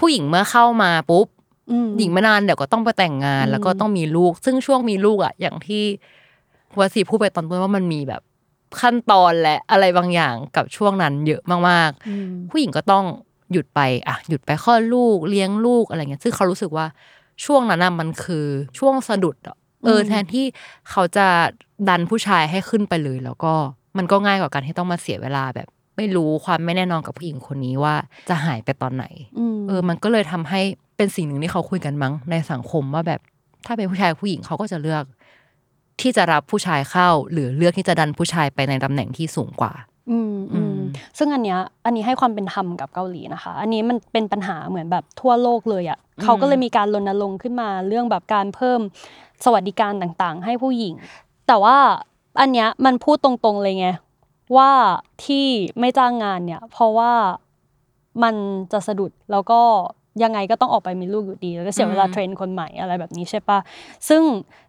[0.00, 1.26] ผู้หญิงเมื่อเข้ามาปุ๊บ
[1.70, 5.84] อืมหญิงไม่นานเดี๋ยวก็ต้องไปแต่งงานอืมแล้วก็ต้องมีลูก ซึ่งช่วงมีลูกอะ อย่างที่
[6.78, 8.22] วสีพูดไปตอนต้นว่ามันมีแบบ
[8.80, 13.04] ขั้นตอนและอะไรบางอย่างกับช่วงนั้นเยอะมากอืมๆผู้หญิงก็ต้อง
[13.52, 16.86] หยุดไปอะหยุดไปคลอดลูกเลี้ยงลูกอะไรเงี้ยซึ่งเขารู้สึกว่า
[17.44, 18.46] ช่วงนั้นน่ะมันคือ
[18.78, 20.46] ช่วงสะดุดอะเอออืมแทนที่
[20.90, 21.26] เขาจะ
[21.88, 23.52] ดันผู้ชายให้ขึ้นไปเลย แล้วก็
[23.96, 27.94] มันก็ง่ายกว่าการที่ต้องมาเสียเวลาแบบ ไม่รู้ความไม่แน่นอนกับผู้หญิงคนนี้ว่า
[28.28, 29.04] จะหายไปตอนไหน
[29.38, 30.60] อืมเออ มันก็เลยทำให้
[30.96, 33.20] เป็นสิ่งหนึ่งที่เขาคุยกันมั้งในสังคมว่าแบบ
[33.66, 35.04] ถ้าเป็นผู้ชายกับผู้หญิงเขาก็จะเลือก
[36.00, 39.72] ที่จะรับผู้ชายเข้า หรือเลือกที่จะดันผู้ชายไปในตำแหน่งที่สูงกว่า
[40.10, 40.80] อืมอือืมม
[41.18, 48.80] ซึ่งอันเนี้ยอันนี้ให้ความเป็นธรรมกับเกาหลีนะคะ อันนี้มันเป็นปัญหาเหมือนแบบทั่วโลกเลยอะเขาก็เลยมีการรณรงค์ขึ้นมาเรื่องแบบการเพิ่ม
[49.44, 50.94] สวัสดิการต่างๆ ให้ผู้หญิง
[51.48, 51.76] แต่ว่า
[52.40, 53.88] อันเนี้ยมันพูดตรงๆเลยไง
[54.56, 54.70] ว่า
[55.24, 55.46] ที่
[55.80, 57.12] ไม่จ้างงานเนี่ย เพราะว่า
[58.22, 58.34] มัน
[58.72, 59.60] จะสะดุดแล้วก็
[60.22, 63.58] ยังไงก็ต้องออกไปมีลูกอยู่ดี แล้วก็เสียเวลาอืมเทรนคนใหม่อะไรแบบนี้ใช่ปะ
[64.08, 64.22] ซึ่ง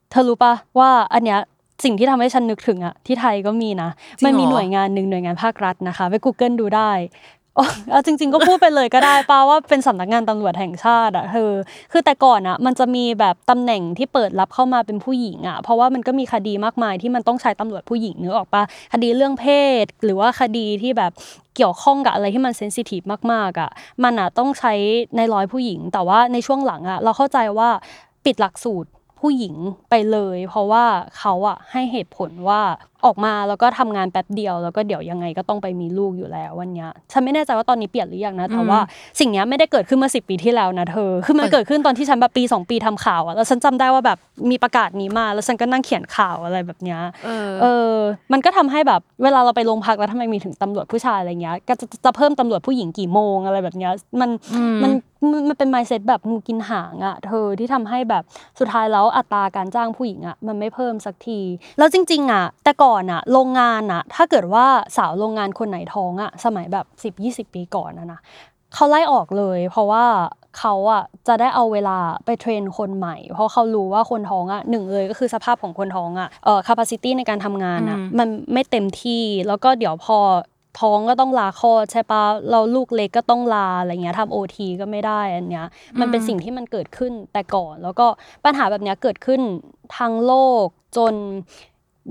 [0.10, 1.40] เธอรู้ปะว่าอันเนี้ย
[1.84, 6.92] สิ่งที่ทำให้ฉันนึกถึงอะที่ไทยก็มีนะจริงเหรอมันมีหน่วยงานหนึ่งหน่วยงานภาครัฐนะคะ ไป Google ดูได้
[7.41, 7.41] โอ้
[7.92, 11.52] เอาจริง ๆ ก็พูดไปเลยก็ได้ป้าว่าเป็นสำนักงานตำรวจแห่งชาติอะเธอ
[11.92, 19.46] คือแต่ก่อนอะมันจะมีแบบตำแหน่งที่เปิดรับเข้ามาเป็นผู้หญิงอะเพราะว่ามันก็มีคดีมากมายที่มันต้องใช้ตำรวจผู้หญิงนึกออกปะคดีเรื่องเพ
[19.84, 21.12] ศ หรือว่าคดีที่แบบ
[21.56, 23.70] เกี่ยวข้องกับอะไรที่มันเซนซิทีฟมากๆอะ
[24.04, 24.74] มันอะต้องใช้
[25.18, 27.70] ในร้อยผู้หญิง แต่ว่าในช่วงหลังอะเราเข้าใจว่า
[28.26, 28.90] ปิดหลักสูตร
[29.20, 29.56] ผู้หญิง
[29.90, 30.86] ไปเลย เพราะว่า
[31.18, 32.62] เขาอะให้เหตุผลว่า
[33.06, 38.80] ออกมาแล้วก็ทำงานแป๊บเดียวแล้วก็เดี๋ยวยังไงก็ต้องไปมีลูกอยู่แล้ววันเนี้ยฉันไม่แน่ใจว่าตอนนี้เปลี่ยนหรือยังนะแต่ว่า
[39.20, 44.18] สิ่งเนี้ยไม่ได้เกิดขึ้นเมื่อสิปีที่แล้วนะเธอคือมันเกิดขึ้นตอนที่ฉันแบบปีสองปีทำข่าวอะแล้วฉันจำได้ว่าแบบ
[44.50, 47.96] มีประกาศนี้มา แล้วฉันก็นั่งเขียนข่าวอะไรแบบเนี้ยเออเออ
[48.32, 53.92] มันก็ทำให้แบบเวลาเราไปโรงพักแล้วทำไมมีถึงตำรวจผู้ชายอะไรเงี้ยก็จะจะเพิ่มตำรวจผู้หญิงกี่โมงอะไรแบบเนี้ย
[54.22, 54.92] มันอืมมัน
[55.32, 58.24] มันมันเป็น mindset แบบงูกินหางอะเธอที่ทำให้แบบ
[58.60, 61.40] สุดท้ายแล้วอัตราการจ้างผู้หญิงอะมันไม่เพิ่มสักที
[61.78, 64.66] แล้วจริง ๆอะแต่ก่อนอะโรงงานอะถ้าเกิดว่า
[64.98, 66.86] สาวโรงงานคนไหนท้องอะสมัยแบบ
[67.16, 68.20] 10 20 ปีก่อนนะนะ
[68.74, 70.06] เขาไล่ออกเลย เพราะว่า
[70.60, 80.20] เขาอะจะได้เอาเวลาไปเทรนคนใหม่ เพราะเขารู้ว่าคนท้องอะหนึ่งเลยก็คือสภาพของคนท้องอะเอ่อ capacity ในการทำงานอะอืมมันไม่เต็มที่แล้วก็เดี๋ยวพอ
[80.82, 85.68] ท้องก็ต้องลาคลอดใช่ปะเราลูกเล็กก็ต้องลาอะไรเงี้ยทำโอทีก็ไม่ได้อันเนี้ย
[86.00, 88.08] มันเป็นสิ่งที่มันเกิดขึ้นแต่ก่อน แล้วก็
[88.46, 89.42] ปัญหาแบบเนี้ยเกิดขึ้น
[89.98, 90.34] ทั้งโล
[90.64, 90.66] ก
[90.98, 91.14] จน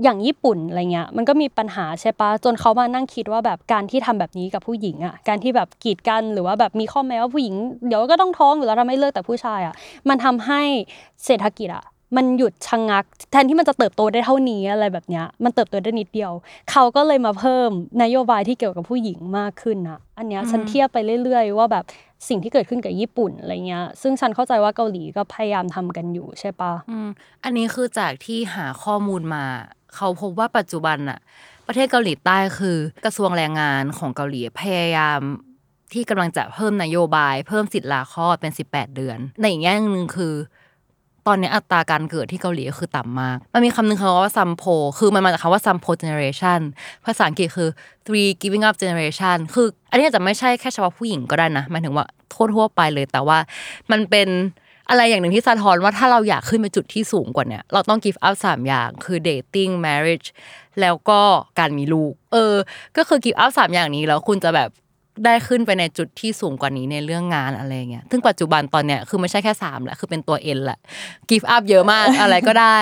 [0.03, 7.55] อย่างญี่ปุ่นอะไรเงี้ยมันก็มีปัญหาใช่ปะจนเขามานั่งคิดว่าแบบการที่ทำแบบนี้กับผู้หญิงอะการที่แบบกีดกันหรือว่าแบบมีข้อแม้ว่าผู้หญิง
[7.87, 9.73] เดี๋ยวก็ต้องท้องอยู่แล้วทำให้เลิกแต่ผู้ชายอะ
[10.09, 10.61] มันทำให้
[11.25, 11.85] เศรษฐกิจอะ
[12.17, 16.31] มันหยุดชะงัก แทนที่มันจะเติบโตได้เท่านี้อะไรแบบเนี้ยมันเติบโตได้นิดเดียว
[16.71, 17.69] เขาก็เลยมาเพิ่ม
[18.03, 21.85] นโยบายที่เกี่ยวกับผู้หญิงมากขึ้นนะอันเนี้ยฉันเทียบไปเรื่อยๆ ว่าแบบ
[22.29, 27.09] สิ่งที่เกิดขึ้นกับญี่ปุ่นอะไรเงี้ย ซึ่งฉันเข้าใจว่าเกาหลีก็พยายามทำกันอยู่ใช่ปะอืม
[27.43, 29.43] อันนี้คือจากที่หาข้อมูลมา
[29.95, 31.19] เขาพบว่าปัจจุบันอะ
[31.67, 35.19] ประเทศเกาหลีใต้คือกระทรวงแรงงานของเกาหลีพยายาม
[35.93, 40.35] ที่กำลังจะเพิ่มนโยบาย เพิ่มสิทธิ์ลาคลอดเป็น 18 เดือน ในอีกแง่หนึ่งคือ
[41.27, 44.63] ตอนนี้อัตราการเกิดที่เกาหลีก็คือต่ำมาก มันมีคำหนึ่งคำว่าซัมโพ
[44.99, 46.61] คือมันมาจากคำว่าซัมโพ generation
[47.05, 47.69] ภาษาอังกฤษคือ
[48.05, 52.05] three giving up generation คือ อันนี้จจะไม่ใช่แค่เฉพาะผู้หญิงก็ได้นะหมายถึงว่า
[52.55, 53.37] ทั่วๆไปเลยแต่ว่า
[53.91, 54.27] มันเป็น
[54.91, 60.27] อะไรอย่างหนึ่งที่สะท้อนว่าถ้าเราอยากขึ้นไปจุดที่สูงกว่าเนี้ยเราต้อง give up สามอย่างคือ dating marriage
[60.81, 61.21] แล้วก็
[61.59, 62.55] การมีลูก เออ
[62.97, 64.71] ก็คือ give up สามอย่างนี้แล้วคุณจะแบบ
[65.25, 70.79] ได้ขึ้นไปในจุดที่สูงกว่านี้ในเรื่องงานอะไรเงี้ย ซึ่งปัจจุบันตอนเนี้ยคือไม่ใช่แค่สามแหละ คือเป็นตัวเอ็นแหละ
[71.29, 72.79] give up เยอะมากอะไรก็ได้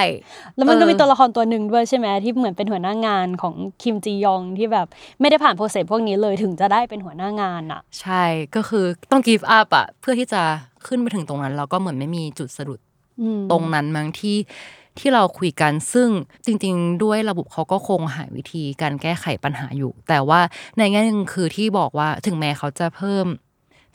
[0.55, 4.87] แล้วมันก็มีเออตัวละครตัวหนึ่งด้วยใช่ไหมที่เหมือนเป็นหัวหน้างานของคิมจียองที่แบบ
[5.21, 8.23] ไม่ได้ผ่านโปรเซสพวกนี้เลยถึงจะได้เป็นหัวหน้างานอะ ใช่
[8.55, 10.41] ก็คือต้อง give up อะเพื่อที่จะ
[10.87, 12.79] ขึ้นไปถึงตรงนั้น เราก็เหมือนไม่มีจุดสะดุด
[13.21, 14.37] อืมตรงนั้นมั้งที่
[14.99, 16.09] ที่เราคุยกันซึ่ง
[16.45, 20.39] จริง ๆ ด้วยระบบเขาก็คงหาวิธีการแก้ไขปัญหาอยู่ แต่ว่า
[20.77, 23.25] ในแง่หนึงคือที่บอกว่าถึงแม้เขาจะเพิ่ม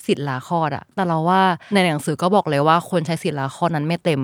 [0.07, 1.43] สิทธิ์ลาคลอดอะแต่เราว่า
[1.75, 4.21] ในหนังสือก็บอกเลยว่าคนใช้สิทธิ์ลาคลอดนั้นไม่เต็ม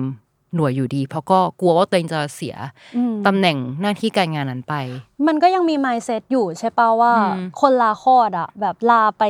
[0.55, 2.55] หน่วยอยู่ดี เพราะก็กลัวว่าตัวเองจะเสีย
[2.97, 4.73] อืมตำแหน่งหน้าที่การงานนั้นไป
[5.27, 9.23] มันก็ยังมี mindset อยู่ใช่ป่าว่าอืมคนลาคลอดอะ แบบลาไป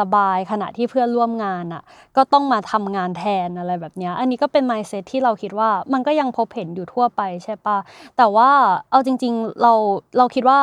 [0.14, 1.82] บายๆขณะที่เพื่อนร่วมงานอะ
[2.16, 7.78] ก็ต้องมาทำงานแทนอะไรแบบเนี้ยอันนี้ก็เป็น mindset ที่เราคิดว่ามันก็ยังพบเห็นอยู่ทั่วไปใช่ป่ะ
[8.16, 8.50] แต่ว่า
[8.90, 9.72] เอาจริง ๆเรา
[10.18, 10.60] เราคิดว่า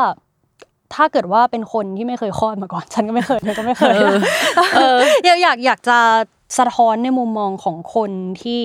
[0.94, 4.14] ถ้าเกิดว่าเป็นคนที่ไม่เคยคลอดมาก่อน ฉันก็ไม่เคยเธอก็ไม่เคยนะ
[5.26, 5.98] อยากอยากอยากจะ
[6.58, 8.12] สะท้อนในมุมมองของคน
[8.44, 8.62] ที่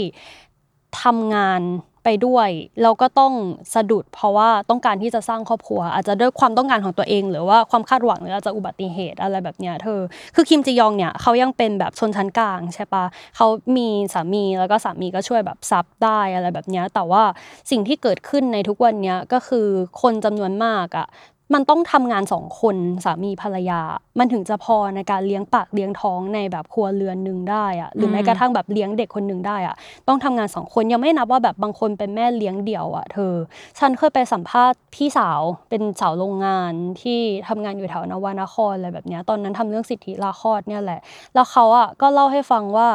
[1.03, 1.63] ทำงาน
[2.05, 2.49] ไปด้วย
[2.83, 3.33] แล้วก็ต้อง
[3.75, 10.01] สะดุด เพราะว่าต้องการที่จะสร้างครอบครัว อาจจะด้วยความต้องการของตัวเอง หรือว่าความคาดหวังหรืออาจจะอุบัติเหตุอะไรแบบเนี้ยเธอ
[10.35, 13.05] คือคิมจียองเนี่ยเขายังเป็นแบบชนชั้นกลางใช่ปะ
[13.37, 17.23] เขามีสามีแล้วก็สามีก็ช่วยแบบซับได้อะไรแบบเนี้ยแต่ว่า
[17.71, 19.67] สิ่งที่เกิดขึ้นในทุกวันเนี้ยก็คือ
[20.03, 21.07] คนจำนวนมากอะ
[21.55, 23.81] มันต้องทำงานสองคนสามีภรรยา
[24.19, 29.75] มันถึงจะพอในการเลี้ยงปากเลี้ยงท้องในแบบครัวเรือนหนึ่งได้อะหรือแม้กระทั่งแบบเลี้ยงเด็กคนหนึ่งได้อะ
[30.09, 33.35] ต้องทำงานสองคนยังไม่นับว่าแบบบางคนเป็นแม่เลี้ยงเดี่ยวอะเธอ
[33.79, 36.73] ฉันเคยไปสัมภาษณ์พี่สาวเป็นสาวโรงงาน
[37.03, 41.01] ที่ทำงานอยู่แถวนวนครอะไรแบบเนี้ยตอนนั้นทำเรื่องสิทธิลาคลอดเนี่ยแหละ
[41.35, 42.89] แล้วเขาอะก็เล่าให้ฟังว่า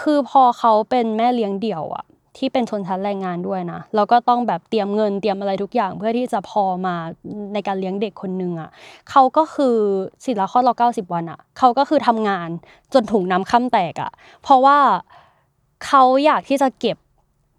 [0.00, 2.04] คือพอเขาเป็นแม่เลี้ยงเดี่ยวอะ
[2.36, 6.94] ที่เป็นชนชั้นแรงงานด้วยนะแล้วก็ต้องแบบเตรียมเงินเตรียมอะไรทุกอย่าง เพื่อที่จะพอมา
[7.54, 8.70] ในการเลี้ยงเด็กคนหนึ่งอะ
[9.10, 9.76] เขาก็คือ
[10.24, 12.48] สิทธิละคลอดเราเก้าสิบวันอะเขาก็คือทำงาน
[12.92, 14.10] จนถุงน้ำค่ำแตกอะ
[14.42, 14.78] เพราะว่า
[15.86, 16.96] เขาอยากที่จะเก็บ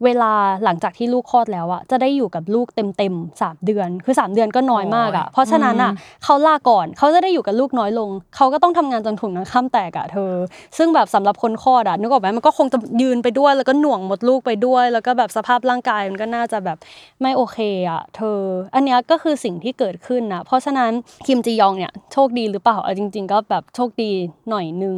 [0.05, 0.31] เวลา
[0.63, 5.91] หลังจากที่ลูกคลอดแล้วอะจะได้อยู่กับลูกเต็มเต็มๆสามเดือน คือสามเดือนก็น้อยมากอะโอ้ยเพราะฉะนั้นอะ
[6.23, 10.31] เขาลาก่อนเขาจะได้อยู่กับลูกน้อยลง เขาก็ต้องทำงานจนถุงน้ำค่ำแตกอะเธอ
[10.77, 16.77] ซึ่งแบบสำหรับคนคลอดอะนึกออกไหมมันก็คงจะยืนไปด้วย แล้วก็หน่วงหมดลูกไปด้วย แล้วก็แบบสภาพร่างกายมันก็น่าจะแบบ
[17.21, 17.57] ไม่โอเค
[17.89, 18.39] อะเธอ
[18.75, 20.91] อันเนี้ยก็คือสิ่งที่เกิดขึ้นนะเพราะฉะนั้น
[21.27, 24.11] คิมจียองเนี่ยโชคดีหรือเปล่าเอาจริง ๆ ก็แบบโชคดี
[24.49, 24.97] หน่อยนึง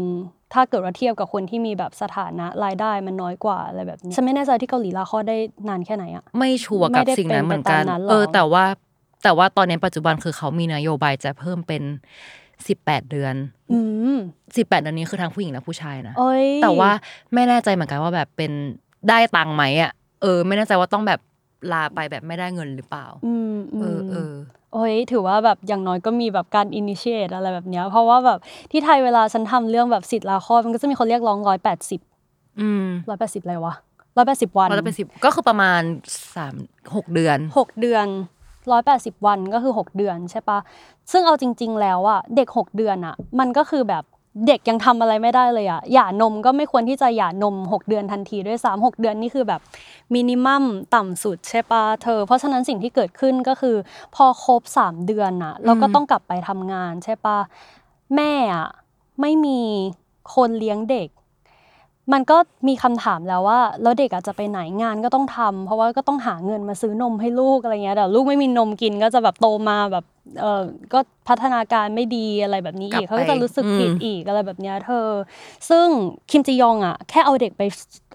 [0.54, 5.38] ถ้าเกิดว่าเทียบกับคนที่มีแบบสถานะรายได้มันน้อยกว่าอะไรแบบนี้ฉันไม่แน่ใจที่เกาหลีลาคลอดได้
[5.70, 8.66] นานแค่ไหนอะไม่ชัวร์กับไม่ได้สิ่งนั้นเหมือนกันเป็นไปตามนั้นหรอเออ แต่ว่า
[9.24, 11.84] แต่ว่าตอนนี้ปัจจุบันคือเขามีนโยบายจะเพิ่มเป็น
[12.68, 13.36] สิบแปดเดือน
[13.72, 13.80] อื
[14.16, 14.18] ม
[14.58, 16.92] สิบแปดเดือนนี้คือทั้งผู้หญิงและผู้ชายนะโอ้ยแต่ว่า
[17.34, 18.52] ไม่แน่ใจเหมือนกันว่าแบบเป็น
[19.10, 19.92] ได้ตังค์ไหมอะ
[20.22, 21.20] เออ ไม่แน่ใจว่าต้องแบบ
[21.72, 24.34] ลาไปแบบไม่ได้เงินหรือเปล่าอืมมเออเออ
[24.74, 28.40] โอ้ยถือว่าแบบอย่างน้อยก็มีแบบการ initiate อะไรแบบเนี้ย เพราะว่าแบบ
[28.72, 32.02] ที่ไทยเวลาฉันทำเรื่องแบบสิทธิ์ลาคลอดมันก็จะมีคนเรียกร้องร้อยแปดสิบ
[32.60, 33.74] อืมร้อยแปดสิบอะไรวะ
[34.18, 35.82] ร้อยแปดสิบวันวันละเป็นสิบก็คือประมาณ
[36.36, 36.56] สาม
[36.96, 38.08] หกเดือนหกเดือน
[38.72, 40.60] ร้อยแปดสิบวันก็คือหกเดือนใช่ปะ
[41.12, 44.04] ซึ่งเอาจริง ๆ แล้วอะเด็กหกเดือนอะมันก็คือแบบ
[44.48, 49.62] เด็กยังทำอะไรไม่ได้เลยอะหย่านมก็ไม่ควรที่จะหย่านมหกเดือนทันทีด้วยซ้ำหกเดือนนี่คือแบบ
[50.14, 50.64] มินิมัม
[50.96, 53.76] ต่ำสุดใช่ปะเธอ เพราะฉะนั้นสิ่งที่เกิดขึ้นก็คือ
[54.16, 57.38] พอครบสามเดือนอะเราก็ต้องกลับไปทำงานใช่ปะ
[58.16, 58.68] แม่อะ
[59.22, 59.60] ไม่มี
[60.36, 61.10] คนเลี้ยงเด็ก
[62.14, 62.38] มันก็
[62.68, 70.06] มีคำถามแล้วว่าแล้วเด็กอาจจะไปไหนงานก็ต้องทำเพราะว่าก็ต้องหาเงินมาซื้อนมให้ลูกอะไรเงี้ยแต่ลูกไม่มีนมกินก็จะแบบโตมาแบบ
[70.40, 75.08] เออก็พัฒนาการไม่ดีอะไรแบบนี้อีกกลับไปเขาก็จะรู้สึกผิดอืมอีกอะไรแบบเนี้ยเธอ
[75.70, 75.88] ซึ่ง
[76.32, 77.64] คิมจียองอะแค่เอาเด็กไป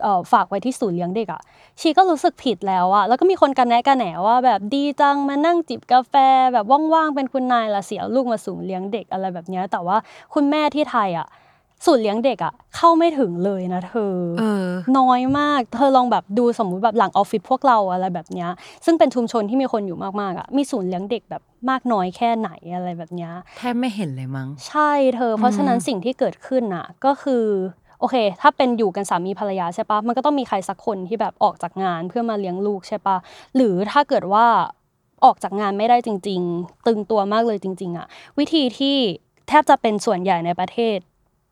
[0.02, 1.42] เอ่อฝากไว้ที่ศูนย์เลี้ยงเด็กอะ
[1.80, 6.14] ชีก็รู้สึกผิดแล้วอะแล้วก็มีคนกันแนะกันแหนว่าแบบดีจังมานั่งจิบกาแฟ
[6.52, 9.96] แบบว่างๆเป็นคุณนายละเสียลูกมาศูนย์เลี้ยงเด็กอะไรแบบเนี้ยแต่ว่า
[10.34, 11.28] คุณแม่ที่ไทยอะ
[11.84, 14.66] ศูนย์เลี้ยงเด็กอะเข้าไม่ถึงเลยนะเธอเออ
[14.98, 18.50] น้อยมาก เธอลองแบบดูสมมุติแบบหลังออฟฟิศพวกเราอะไรแบบเนี้ย
[18.84, 27.44] ซึ่งเป็นชุมชนที่มีคนอยู่มากๆอะมีศูนย์เลี้ยงเด็กแบบมากน้อยแค่ไหนอะไรแบบเนี้ยแทบไม่เห็นเลยมั้งใช่เธอ เพราะฉะนั้นสิ่งที่เกิดขึ้นอะก็คือ
[28.00, 33.16] โอเค ถ้าเป็นอยู่กันสามีภรรยาใช่ปะมันก็ต้องมีใครสักคนที่แบบออกจากงานเพื่อมาเลี้ยงลูกใช่ปะ
[33.56, 34.46] หรือถ้าเกิดว่า
[35.24, 38.06] ออกจากงานไม่ได้จริง ๆ ตึงตัวมากเลยจริง ๆอะ
[38.38, 38.96] วิธีที่
[39.48, 40.98] แทบจะเป็นส่วนใหญ่ในประเทศ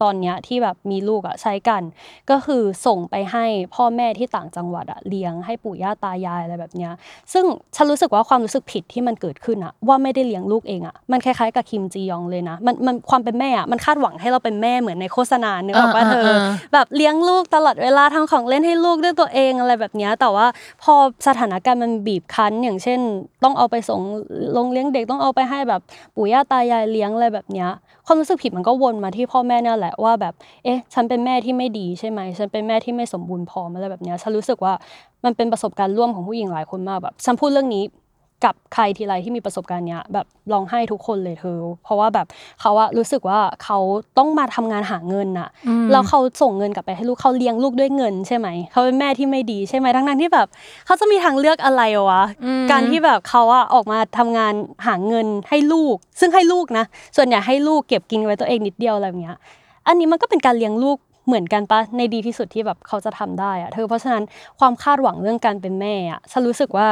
[0.03, 1.83] ตอนเนี้ยที่แบบมีลูกอะใช้กัน
[2.31, 3.45] ก็คือส่งไปให้
[3.75, 6.93] พ่อแม่ที่ต่างจังหวัดอะเลี้ยงให้ปู่ย่าตายายอะไรแบบเนี้ย
[7.33, 7.45] ซึ่ง
[7.77, 16.39] ฉันรู้สึกว่าความรู้สึกผิดที่มันเกิดขึ้นอะว่าไม่ได้เลี้ยงลูกเองอะมันคล้ายๆกับคิมจียองเลยนะมันมันความเป็นแม่อะมันคาดหวังให้เราเป็นแม่เหมือนในโฆษณาเนึกออกว่าอ่าเธออ่า
[16.73, 20.47] แบบเลี้ยงลูกตลอดเวลาทำของเล่นให้ลูกด้วยตัวเองอะไรแบบเนี้ยแต่ว่า
[20.83, 20.95] พอ
[21.27, 23.01] สถานการณ์มันบีบคั้น อย่างเช่น
[23.45, 24.01] ต้องเอาไปส่ง
[24.53, 25.81] โรงเลี้ยงเด็กต้องเอาไปให้แบบ
[26.15, 27.71] ปู่ย่าตายายเลี้ยงอะไรแบบเนี้ย
[28.07, 30.35] ความรู้สึกผิดมันก็วนมาที่พ่อแม่นี่แหละว่าแบบ
[30.65, 34.73] เอ๊ะ ฉันเป็นแม่ที่ไม่ดีใช่ไหม ฉันเป็นแม่ที่ไม่สมบูรณ์พออะไรแบบเนี้ย ฉันรู้สึกว่า
[35.25, 37.85] มันเป็นประสบการณ์ร่วมของผู้หญิงหลายคนมากแบบ ฉันพูดเรื่องนี้
[38.45, 42.27] กับใครทีไรที่มีประสบการณ์เนี้ยแบบร้องไห้ทุกคนเลยเธอ เพราะว่าแบบ
[42.61, 43.79] เขาอะรู้สึกว่าเขา
[44.19, 45.49] ต้องมาทำงานหาเงินน่ะ
[45.91, 50.47] แล้วเขาส่งเงินกลับไปให้ลูกเขาเลี้ยงลูกด้วยเงินใช่ไหมเขาเป็นแม่ที่ไม่ดีใช่ไหมทั้งนั้นที่แบบ
[50.87, 52.23] เขาจะมีทางเลือกอะไรวะ
[52.71, 54.55] การที่แบบเขาอะออกมาทำงาน
[54.87, 56.85] หาเงินให้ลูก ซึ่งให้ลูกนะ
[57.17, 59.39] ส่วนใหญ่ให้ลูกเก็บกินไว้ตัวเองนิดเดียวอะไรแบบเนี้ย
[59.87, 64.23] อันนี้มันก็เป็นการเลี้ยงลูกเหมือนกันปะในดีที่สุดที่แบบเขาจะทำได้อะเธอเพราะฉะนั้น
[64.59, 66.89] ความคาดหวังเรื่องการเป็นแม่อะฉันรู้สึกว่า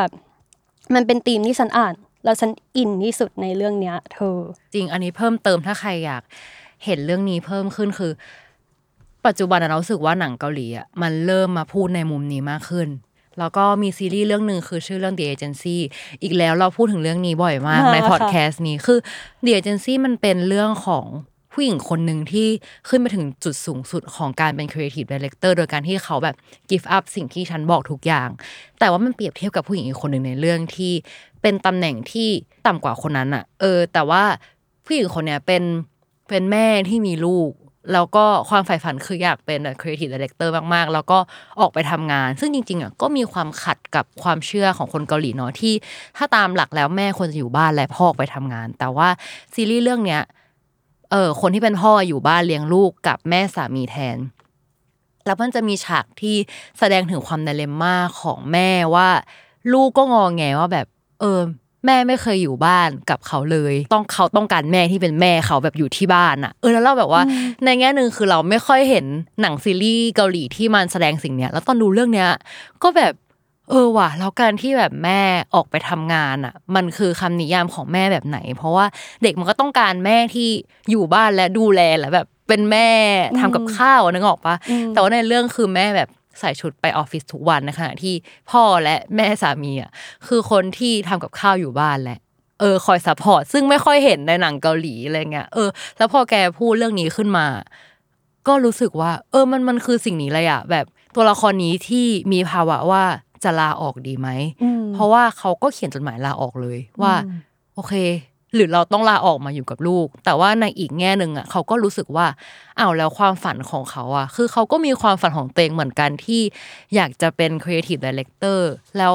[0.95, 4.37] มันเป็นธีมที่ฉันอ่านแล้วฉันอินที่สุดในเรื่องเนี้ย เธอ
[4.75, 6.23] จริงอันนี้เพิ่มเติมถ้าใครอยาก
[6.85, 8.13] เห็นเรื่องนี้เพิ่มขึ้นคือ
[9.27, 12.89] ปัจจุบันอะเรารู้สึกว่าหนังเกาหลีอะมันเริ่มมาพูดในมุมนี้มากขึ้น
[13.39, 15.77] แล้วก็มีซีรีส์เรื่องหนึ่งคือชื่อเรื่อง The Agency
[16.23, 18.99] อีกแล้วเราพูดถึงเรื่องนี้บ่อยมากอ่าในค่ะพอดแคสต์นี้คือ
[19.45, 21.07] The Agency มันเป็นเรื่องของ
[21.61, 22.49] ผู้หญิงคนหนึ่งที่
[22.89, 26.37] ขึ้นไปถึงจุดสูงสุดของการเป็น Creative Director โดยการที่เขาแบบ
[26.71, 28.29] give up สิ่งที่ฉันบอกทุกอย่าง
[28.79, 30.93] แต่ว่ามันเปรียบเทียบกับผู้หญิงอีกคนหนึ่งในเรื่องที่
[31.43, 32.29] เป็นตำแหน่งที่
[32.67, 34.23] ต่ำกว่าคนนั้นอะเออ แต่ว่า
[34.85, 35.63] ผู้หญิงคนเนี้ยเป็น
[36.29, 37.51] เป็นแม่ที่มีลูก
[37.93, 41.19] แล้วก็ความใฝ่ฝันคืออยากเป็น creative director มากๆ แล้วก็
[41.61, 45.75] ออกไปทำงาน ซึ่งจริงๆอะก็มีความขัดกับความเชื่อของคนเกาหลีเนาะที่
[46.17, 49.09] ถ้าตามหลักแล้วแม่ควรจะอยู่บ้านและพ่อออกไปทำงาน แต่ว่า
[49.55, 50.23] ซีรีส์เรื่องเนี้ย
[51.11, 54.19] เออคนที่เป็นพ่ออยู่บ้านเลี้ยงลูกกับแม่สามีแทน
[55.27, 56.37] แล้วมันจะมีฉากที่
[56.79, 59.09] แสดงถึงความไดเลมม่าของแม่ว่า
[59.73, 60.87] ลูกก็งอแงว่าแบบ
[61.21, 61.41] เออ
[61.87, 67.23] แม่ไม่เคยอยู่บ้านกับเขาเลย ต้องเขาต้องการแม่ที่เป็นแม่เขาแบบอยู่ที่บ้านอะเออแล้วเราแบบว่า
[67.65, 69.07] ในแง่หนึ่งคือเราไม่ค่อยเห็น
[69.41, 72.31] หนังซีรีส์เกาหลีที่มันแสดงสิ่งเนี้ย แล้วตอนดูเรื่องเนี้ย
[72.83, 73.13] ก็แบบ
[73.71, 75.21] เออว่ะแล้วการที่แบบแม่
[75.55, 78.87] ออกไปทำงานอะ มันคือคำนิยามของแม่แบบไหน เพราะว่า
[79.23, 80.49] เด็กมันก็ต้องการแม่ที่
[80.91, 82.89] อยู่บ้านและดูแลและแบบเป็นแม่
[83.41, 84.55] ทำกับข้าวนึกออกปะ
[84.93, 86.09] แต่ว่าในเรื่องคือแม่แบบ
[86.41, 88.15] ใส่ชุดไปออฟฟิศทุกวันในขณะที่
[88.51, 89.91] พ่อและแม่สามีอะ
[90.27, 92.21] คือคนที่ทำกับข้าวอยู่บ้านแหละ
[92.61, 95.69] เออคอย support ซึ่งไม่ค่อยเห็นในหนังเกาหลีอะไรเงี้ยเออ
[95.99, 97.47] แล้วพอแกพูดเรื่องนี้ขึ้นมา
[98.49, 103.05] ก็รู้สึกว่า เออมันมันคือสิ่งนี้เลยอะแบบตัวละครนี้ที่มีภาวะว่า
[103.45, 104.29] จะลาออกดีไหม
[104.95, 107.15] เพราะว่าเขาก็เขียนจดหมายลาออกเลยว่า
[107.75, 107.95] โอเค
[108.55, 112.27] หรือเราต้องลาออกมาอยู่กับลูก แต่ว่าในอีกแง่หนึ่งอะเขาก็รู้สึกว่า
[112.79, 116.43] อ้าวแล้วความฝันของเขาอะ คือเขาก็มีความฝันของตัวเองเหมือนกันที่
[116.95, 118.61] อยากจะเป็น Creative Director
[118.99, 119.15] แล้ว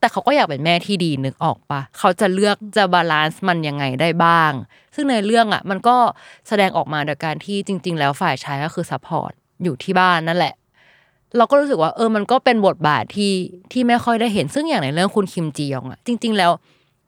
[0.00, 4.52] แต่เขาก็อยากเป็นแม่ที่ดีนึกออกปะเขาจะเลือกจะบาลานซ์มันยังไงได้บ้าง
[4.94, 5.96] ซึ่งในเรื่องอะ มันก็
[6.48, 9.32] แสดงออกมาโดยการที่จริง ๆ แล้วฝ่ายชายก็คือ support
[9.62, 10.54] อยู่ที่บ้านนั่นแหละ
[11.36, 13.32] เราก็รู้สึกว่าเออมันก็เป็นบทบาทที่
[13.72, 16.50] ที่ไม่ค่อยได้เห็นซึ่งอย่างในเรื่องคุณคิมจียองอะจริง ๆ แล้ว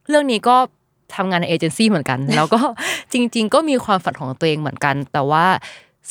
[0.09, 0.57] เรื่องนี้ก็
[1.15, 2.61] ทำงานในเอเจนซี่เหมือนกัน แล้วก็
[3.13, 5.47] จริง ๆ ก็มีความฝันของตัวเองเหมือนกัน แต่ว่า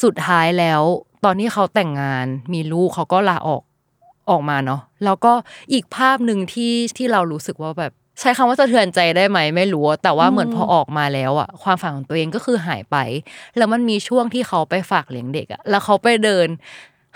[0.04, 0.82] สุดท้ายแล้ว
[1.24, 3.62] ตอนที่เขาแต่งงานมีลูกเขาก็ลาออก
[4.30, 5.34] ออกมาเนาะแล้วก็
[5.74, 12.98] อีกภาพหนึ่งที่ที่เรารู้สึกว่าแบบใช้คำว่าสะเทือนใจได้ไหมไม่รู้ แต่ว่าเหมือนพอออกมาแล้วอะความฝันของตัวเองก็คือหายไป
[13.58, 16.48] แล้วมันมีช่วงที่เขาไปฝากเลี้ยงเด็กอะแล้วเขาไปเดิน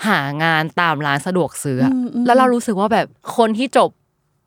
[0.08, 1.94] หางานตามร้านสะดวกซื้ออะ
[2.26, 3.90] แล้วเรารู้สึกว่าแบบคนที่จบ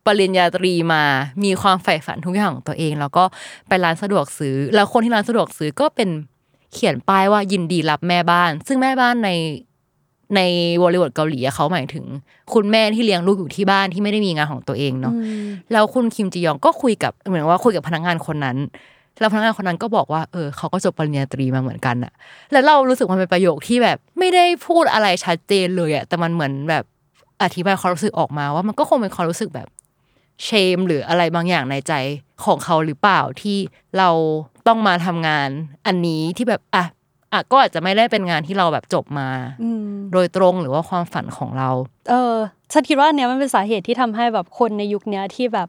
[0.06, 1.02] ปริญญาตรีมา
[1.44, 3.24] มีความใฝ่ฝันทุกอย่างของตัวเอง แล้วก็
[3.68, 6.08] ไปร้านสะดวกซื้อ แล้วคนที่ร้านสะดวกซื้อก็เป็น
[6.72, 9.30] เขียนป้ายว่ายินดีรับแม่บ้าน ซึ่งแม่บ้านใน
[10.36, 10.40] ใน
[10.82, 12.04] บริบทเกาหลีอะเขาหมายถึง
[12.54, 15.14] คุณแม่ที่เลี้ยงลูกอยู่ที่บ้านที่ไม่ได้มีงานของตัวเองเนาะ
[15.72, 18.56] แล้วคุณคิมจียองก็คุยกับเหมือนว่าคุยกับพนักงานคนนั้น
[19.20, 22.12] แล้วพนักงานคนนั้นก็บอกว่าเออเขาก็จบปริญญาตรีมาเหมือนกันอะ
[22.52, 26.84] แล้วเรารู้สึกมันเป็นประโยคที่แบบไม่ได้พูดอะไรชัดเจนเลยอะแต่มันเหมือนแบบ
[27.42, 29.68] อธิบายความรู้สึกออกมาว่ามันก็คงเป็นความรู้สึกแบบ
[30.44, 31.92] เชมหรืออะไรบางอย่างในใจ
[32.44, 33.58] ของเขาหรือเปล่าที่
[33.98, 34.10] เรา
[34.66, 35.48] ต้องมาทำงาน
[35.86, 36.84] อันนี้ที่แบบอะ
[37.34, 39.28] อะก็อาจจะไม่ได้เป็นงานที่เราแบบจบมา
[39.62, 41.70] อืมโดยตรงหรือว่าความฝันของเรา
[42.10, 42.36] เออ
[42.72, 45.68] ฉันคิดว่าอันเนี้ยมันเป็นสาเหตุที่ทำให้แบบคนในยุคเนี้ยที่แบบ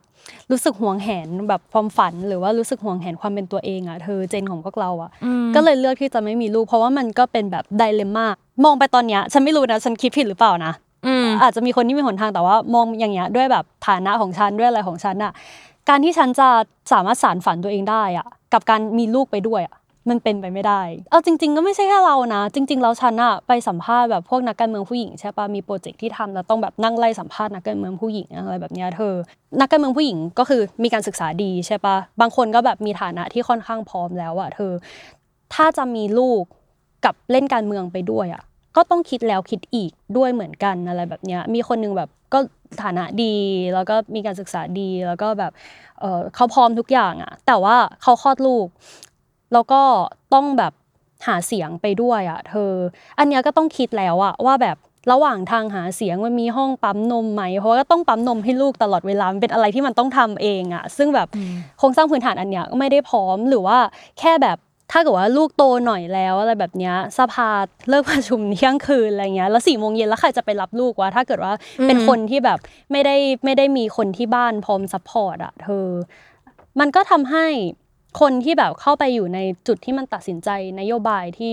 [0.52, 5.12] รู้สึกห่วงแหนแบบความฝัน หรือว่ารู้สึกห่วงแหนความเป็นตัวเองอะเธอเจนของพวกเราอะ
[5.56, 8.26] ก็เลยเลือกที่จะไม่มีลูกเพราะว่ามันก็เป็นแบบไดเลม่า
[8.64, 10.74] มองไปตอนเนี้ยฉันไม่รู้นะฉันคิดผิดหรือเปล่านะ
[11.08, 15.32] อืมอาจจะมีคนที่มีหนทางแต่ว่ามองอย่างเงี้ยด้วยแบบฐานะของฉันด้วยอะไรของฉันอะ
[15.90, 16.48] การที่ฉันจะ
[16.92, 19.76] สามารถสานฝันตัวเองได้อะ กับการมีลูกไปด้วยอะ
[20.10, 20.82] มันเป็นไปไม่ได้
[21.12, 29.14] เอาจริง ๆ ก็ไม่ใช่แค่เรานะ จริง ๆ แล้วฉันอะไปสัมภาษณ์แบบพวกนักการเมืองผู้หญิงใช่ปะมีโปรเจกต์ที่ทำแล้วต้องแบบนั่งไล่สัมภาษณ์นักการเมืองผู้หญิงอะไรแบบเนี้ยเธอ
[29.62, 34.72] นักการเมืองผู้หญิงก็คือมีการศึกษาดีใช่ปะบางคนก็แบบมีฐานะที่ค่อนข้างพร้อมแล้วอะเธอ
[35.54, 36.44] ถ้าจะมีลูก
[37.06, 38.44] กับเล่นการเมืองไปด้วยอะ
[38.76, 42.40] ก็ต้องคิดแล้วคิดอีกด้วยเหมือนกันอะไรแบบเนี้ยมีคนหนึงแบบก็
[42.84, 43.34] ฐานะดี
[43.74, 45.52] แล้วก็มีการศึกษาดีแล้วก็แบบ
[46.00, 48.68] เออเขาพร้อมทุกอย่างอะแต่ว่าเขาคลอดลูก
[49.56, 49.82] แล้วก็
[50.34, 50.74] ต้องแบบ
[51.28, 52.72] หาเสียงไปด้วยอะเธอ
[53.20, 54.78] อันเนี้ยก็ต้องคิดแล้วอะว่าแบบ
[55.12, 61.28] ระหว่างทางหาเสียงมันมีห้องปั๊มนมไหม เพราะว่าก็ต้องปั๊มนมให้ลูกตลอดเวลา มันเป็นอะไรที่มันต้องทำเองอะ ซึ่งแบบ
[61.80, 63.78] โครงสร้างพื้นฐานอันเนี้ยก็ไม่ได้พร้อมหรือว่า
[64.20, 64.58] แค่แบบ
[64.92, 67.50] ถ้าเกิดว่าลูกโตหน่อยแล้วอะไรแบบเนี้ยสภา
[67.90, 71.54] เลิกประชุมเที่ยงคืนอะไรเงี้ยแล้วสี่โมงเย็นแล้วใครจะไปรับลูกวะถ้าเกิดว่า
[71.88, 72.60] เป็นคนที่แบบ
[72.92, 75.88] ไม่ได้ไม่ได้มีคนที่บ้านพร้อม support อะเธอ
[76.80, 77.46] มันก็ทำให้
[78.20, 80.50] คนที่แบบเข้าไปอยู่ในจุดที่มันตัดสินใจ
[80.80, 81.52] นโยบายที่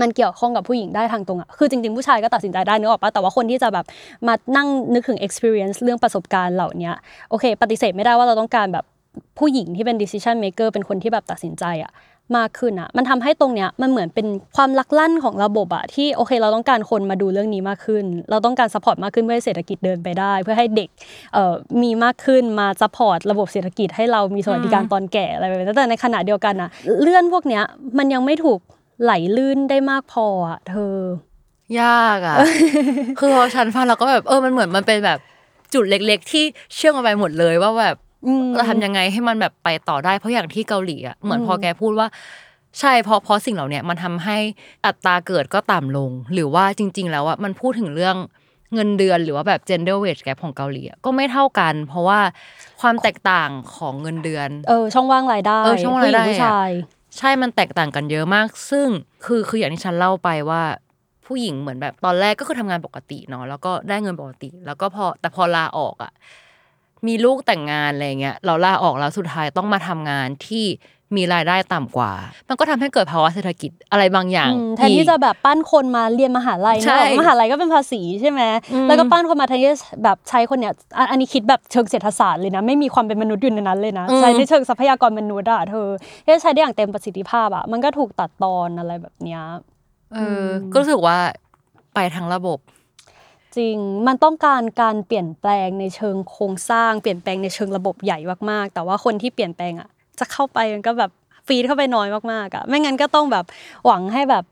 [0.00, 3.86] มันเกี่ยวข้องกับผู้หญิงได้ทางตรงอะคือจริงๆ ผู้ชายก็ตัดสินใจได้นึกออกปะแต่ว่าคนที่จะแบบ
[4.26, 6.90] มานั่งนึกถึง experience เรื่องประสบการณ์เหล่านี้
[7.30, 8.84] โอเค ปฏิเสธไม่ได้ว่าเราต้องการแบบ
[9.38, 11.92] ผู้หญิงที่เป็น decision maker เป็นคนที่แบบตัดสินใจอะ
[12.36, 20.88] มากขึ้นอะมันทำให้ตรงเนี้ยมันเหมือนเป็นความลักลั่นของระบบอะที่โอเคเราต้องการคนมาดูเรื่องนี้มากขึ้น เราต้องการ support มากขึ้นเพื่อให้เศรษฐกิจเดินไปได้ เพื่อให้เด็ก
[21.34, 26.70] เอ่อมีมากขึ้นมา support ระบบเศรษฐกิจให้เรามีสวัสดิการตอนแก่อะไรแบบนี้แต่ในขณะเดียวกันนะ
[27.00, 27.62] เรื่องพวกเนี้ย
[27.98, 28.58] มันยังไม่ถูก
[29.02, 30.96] ไหลลื่นได้มากพออะเธอ
[31.80, 32.36] ยากอะ
[33.18, 35.18] คือพอฉันฟังเราก็แบบเออมันเหมือนมันเป็นแบบ
[35.74, 36.44] จุดเล็ก ๆ ที่
[36.74, 37.96] เชื่อมกันไปหมดเลยว่าแบบ
[38.26, 42.08] อืมเราทำยังไงให้มันแบบไปต่อได้เพราะอย่างที่เกาหลีอะเหมือนพอแกพูดว่า
[42.80, 44.38] ใช่เพราะเพราะสิ่งเหล่าเนี้ยมันทำให้
[44.86, 48.16] อัตราเกิดก็ต่ำลง หรือว่าจริง ๆ แล้วอะมันพูดถึงเรื่อง
[48.74, 52.20] เงินเดือนหรือว่าแบบ gender wage gap ของเกาหลีอะก็ไม่เท่ากัน เพราะว่า
[52.80, 56.70] ความแตกต่างของเงินเดือน เออช่องว่างรายได้เออช่องว่างรายได้ผู้หญิผู้ชาย
[57.18, 58.88] ใช่มันแตกต่างกันเยอะมาก ซึ่ง
[59.24, 60.62] คือคืออย่างที่ฉันเล่าไปว่า
[61.26, 66.12] ผู้หญิงเหมือนแบบตอนแรกก็คือทำงานปกติเนาะแล้วก็ได้เงินปกติ แล้วก็พอแต่พอลาออกอะ
[67.06, 70.66] มีลูกแต่งงานอะไรเงี้ยเราลาออกแล้วสุดท้ายต้องมาทำงานที่
[71.18, 72.12] มีรายได้ต่ำกว่า
[72.48, 78.42] มันก็ทำให้เกิดภาวะเศรษฐกิจอะไรบางอย่างอืมแทนที่จะแบบปั้นคนมาเรียนมหาลัยใช่นะมหาลัยก็เป็นภาษีใช่ไหม
[78.72, 85.88] อืมแล้วก็ปั้นคนมาแทนที่จะแบบใช้คนเนี้ยอะอันนี้คิดแบบเชิงเศรษฐศาสตร์เลยนะไม่มีความเป็นมนุษย์อยู่ในนั้นเลยนะใช้ในเชิงทรัพยากรมนุษย์อะเธอ
[86.24, 89.42] ที่จะใช้ได้อย่างเต็มประสิทธิภาพอะมันก็ถูกตัดตอนอะไรแบบเนี้ย
[90.14, 91.16] เออก็รู้สึกว่า
[91.94, 92.58] ไปทางระบบ
[93.56, 93.76] จริง
[94.06, 98.18] มันต้องการการเปลี่ยนแปลงในเชิงโครงสร้าง เปลี่ยนแปลงในเชิงระบบใหญ่
[98.50, 99.88] มากๆ แต่ว่าคนที่เปลี่ยนแปลงอะ
[100.18, 101.10] จะเข้าไปมันก็แบบ
[101.46, 103.44] ฟีดเข้าไปน้อยมากๆอะ ไม่งั้นก็ต้องแบบ
[103.86, 104.44] หวังให้แบบ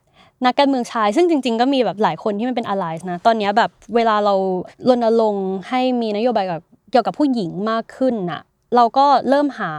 [0.45, 4.35] นักการเมืองชาย ซึ่งจริง ๆ ก็มีแบบหลายคนที่มันเป็น allies นะ ตอนนี้แบบเวลาเรา
[4.89, 8.41] รณรงค์ให้มีนโยบายกับเกี่ยวกับผู้หญิงมากขึ้นน่ะ
[8.77, 9.71] เราก็เริ่มหา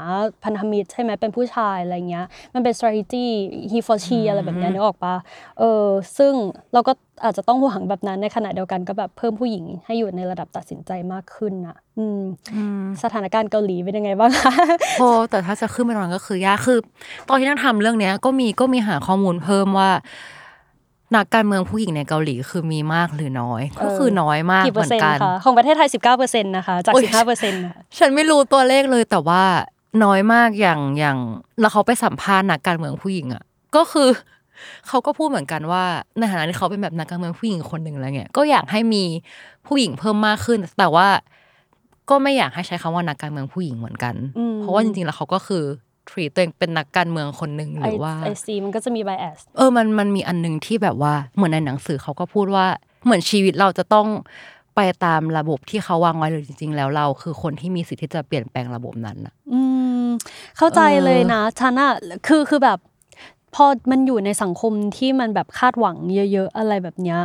[0.44, 3.26] พันธมิตรใช่ไหมเป็นผู้ชายอะไรเงี้ย มันเป็น strategy
[3.72, 5.16] he for she อะไรแบบเนี้ยนึกออกปะ
[5.60, 5.88] เออ
[6.18, 6.34] ซึ่ง
[6.74, 12.22] เราก็อาจจะต้องหวังแบบนั้นในขณะเดียวกันก็แบบเพิ่มผู้หญิงให้อยู่ในระดับตัดสินใจมากขึ้นน่ะอืม
[13.04, 14.54] สถานการณ์เกาหลีเป็นยังไงบ้างคะ
[15.00, 16.80] โอ้แต่ถ้าจะขึ้นไปนอนก็คือยากคือ
[17.30, 19.90] ตอนที่นั่งทำเรื่องเนี้ยก็มีก็มีหาข้อมูลเพิ่มว่า
[21.16, 27.64] นักการเมืองผู้หญิงในเกาหลีคือมีมากหรือน้อย ก็คือน้อยมากกี่เหเปอมืร์อนเซ็นต์กันคะของประเทศไทย 19เปอร์เซ็นต์นะคะจากโอ้ย15เปอร์เซ็นต์
[27.98, 29.44] ฉันไม่รู้ตัวเลขเลยแต่ว่า
[30.04, 31.18] น้อยมากอย่างอย่าง
[31.60, 33.44] แล้วเขาไปสัมภาษณ์นักการเมืองผู้หญิงอะ
[33.76, 34.10] ก็คือ
[34.88, 35.84] เขาก็พูดเหมือนกันว่า
[36.18, 39.04] ในฐานะที่เขาเป็นแบบนักการเมืองผู้หญิงคนหนึ่งอะไรเงี้ยก็อยากให้มี
[39.68, 41.08] ผู้หญิงเพิ่มมากขึ้น แต่ว่า
[42.10, 44.16] ก็ไม่อยากให้ใช้คำว่านักการเมืองผู้หญิงเหมือนกัน
[44.58, 45.64] เพราะว่าจริงๆแล้วเขาก็คือ
[46.10, 52.66] treat ตัวเองเป็นนักการเมืองคนหนึ่งหไอรือว่าไอซีมันก็จะมี bias เออมันมันมีอันหนึงที่แบบว่าเหมือนในหนังสือเขาก็พูดว่า
[53.04, 54.08] เหมือนชีวิตเราจะต้อง
[54.76, 59.62] ไปตามระบบที่เขาวางไว้หรือจริง ๆ แล้วเรา คือคนที่มีสิทธิ์ที่จะเปลี่ยนแปลงระบบนั้นนะอื
[60.06, 60.08] ม
[60.58, 61.94] เข้าใจเออเลยนะฉันอะ
[62.28, 62.80] คือคือแบบ
[63.56, 65.96] พอมันอยู่ในสังคมที่มันแบบคาดหวัง
[66.34, 67.20] เยอะ ๆ อะไรแบบเนี้ย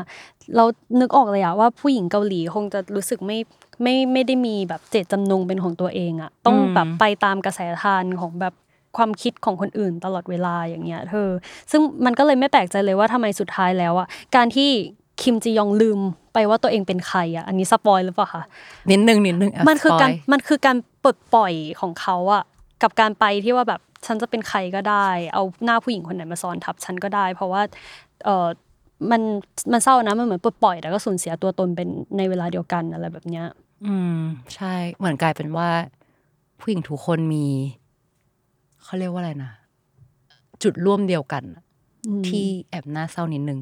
[0.56, 0.64] เรา
[1.00, 3.38] นึกออกเลยอะว่าผู้หญิงเกาหลีคงจะรู้สึกไม่
[3.82, 8.54] ไม่ไม่ได้มีแบบเจตจำนงเป็นของตัวเองอะต้องแบบไปตามกระแสทานของแบบ
[8.96, 11.28] ความคิดของคนอื่นตลอดเวลาอย่างเงี้ยเธอ
[11.70, 14.70] ซึ่งมันก็เลยไม่แปลกใจเลยว่าทำไมสุดท้ายแล้วอะการที่
[15.22, 16.00] คิมจียองลืม
[16.34, 18.42] ไปว่าตัวเองเป็นใครอะอันนี้สปอยหรือเปล่าคะ
[18.90, 22.44] นิดนึงนิดนึงะมันคือการสปยมันคือการปลดปล่อยของเขาอะ
[22.82, 27.62] กับการไปที่ว่าแบบฉันจะเป็นใครก็ได้ เอาหน้าผู้หญิงคนไหนมาซ้อนทับฉันก็ได้ เพราะว่า
[28.24, 28.48] เออ
[29.10, 29.22] มัน
[29.72, 33.46] มันเศร้านะมันเหมือนปลดปล่อยแต่ก็สูญเสียตัวตนเป็นในเวลาเดียวกันอะไรแบบเนี้ย
[33.86, 34.20] อืม
[34.54, 35.68] ใช่เหมือนกลายเป็นว่า
[36.60, 37.46] ผู้หญิงทุกคนมี
[38.86, 39.50] เขาเรียกว่าอะไรนะ
[40.62, 41.62] จุดร่วมเดียวกันอะ
[42.28, 43.60] ที่แอบน่าเศร้านิดนึง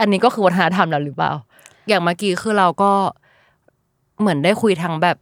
[0.00, 1.32] อันนี้ก็คือวัฒนธรรมแล้วหรือเปล่า
[1.88, 2.92] อย่างเมื่อกี้คือเราก็
[4.20, 5.16] เหมือนได้คุยทางแบบ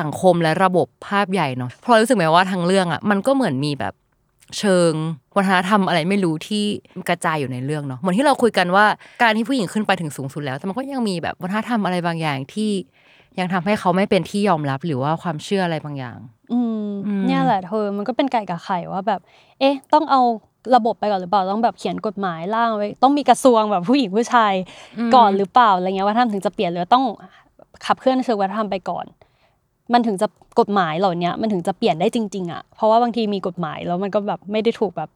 [0.00, 3.94] สังคมและระบบภาพใหญ่เนาะเพราะรู้สึกไหมว่าทางเรื่องอะ มันก็เหมือนมีแบบ
[4.58, 4.92] เชิง
[5.36, 6.64] วัฒนธรรมอะไรไม่รู้ที่
[7.08, 8.86] กระจายอยู่ในเรื่องเนาะเหมือนที่เราคุยกันว่า
[9.22, 12.70] การที่ผู้หญิงขึ้นไปถึงสูงสุดแล้ว แต่มันก็ยังมีแบบวัฒนธรรมอะไรบางอย่างที่
[13.38, 16.16] ยังทำให้เขาไม่เป็นที่ยอมรับหรือว่าความเชื่ออะไรบางอย่าง
[16.52, 16.86] อืม
[17.26, 19.20] เนี่ยแหละเธอมันก็เป็นไก่กับไข่ว่าแบบ
[19.60, 20.20] เอ๊ะ ต้องเอา
[20.76, 24.54] ระบบไปก่อนหรือเปล่าต้องแบบเขียนกฎหมายร่างไว้ต้องมีกระทรวงแบบผู้หญิงผู้ชาย
[25.14, 27.04] ก่อนหรือเปล่าอะไรเงี้ยว่าทำถึงจะเปลี่ยนหรือต้อง
[27.86, 29.06] ขับเคลื่อนเชิงวัฒนธรรมไปก่อน
[29.92, 30.26] มันถึงจะ
[30.60, 35.10] กฎหมายเหล่านี้มันถึงจะเปลี่ยนได้จริง ๆ อะ เพราะว่าบางทีมีกฎหมายแล้วมันก็แบบไม่ได้ถูกแบบ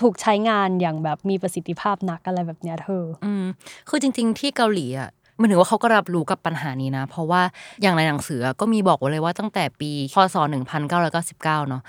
[0.00, 3.44] ถูกใช้งานอย่างแบบมีประสิทธิภาพนักอะไรแบบเนี้ยเธอ อืม
[3.88, 5.10] คือจริง ๆ ที่เกาหลีอะ
[5.40, 7.42] มันถือว่าเขาก็รับรู้กับปัญหานี้นะ เพราะว่า
[7.82, 10.36] อย่างในหนังสือก็มีบอกไว้เลยว่าตั้งแต่ปีพศ
[10.82, 11.82] 1999 เนาะ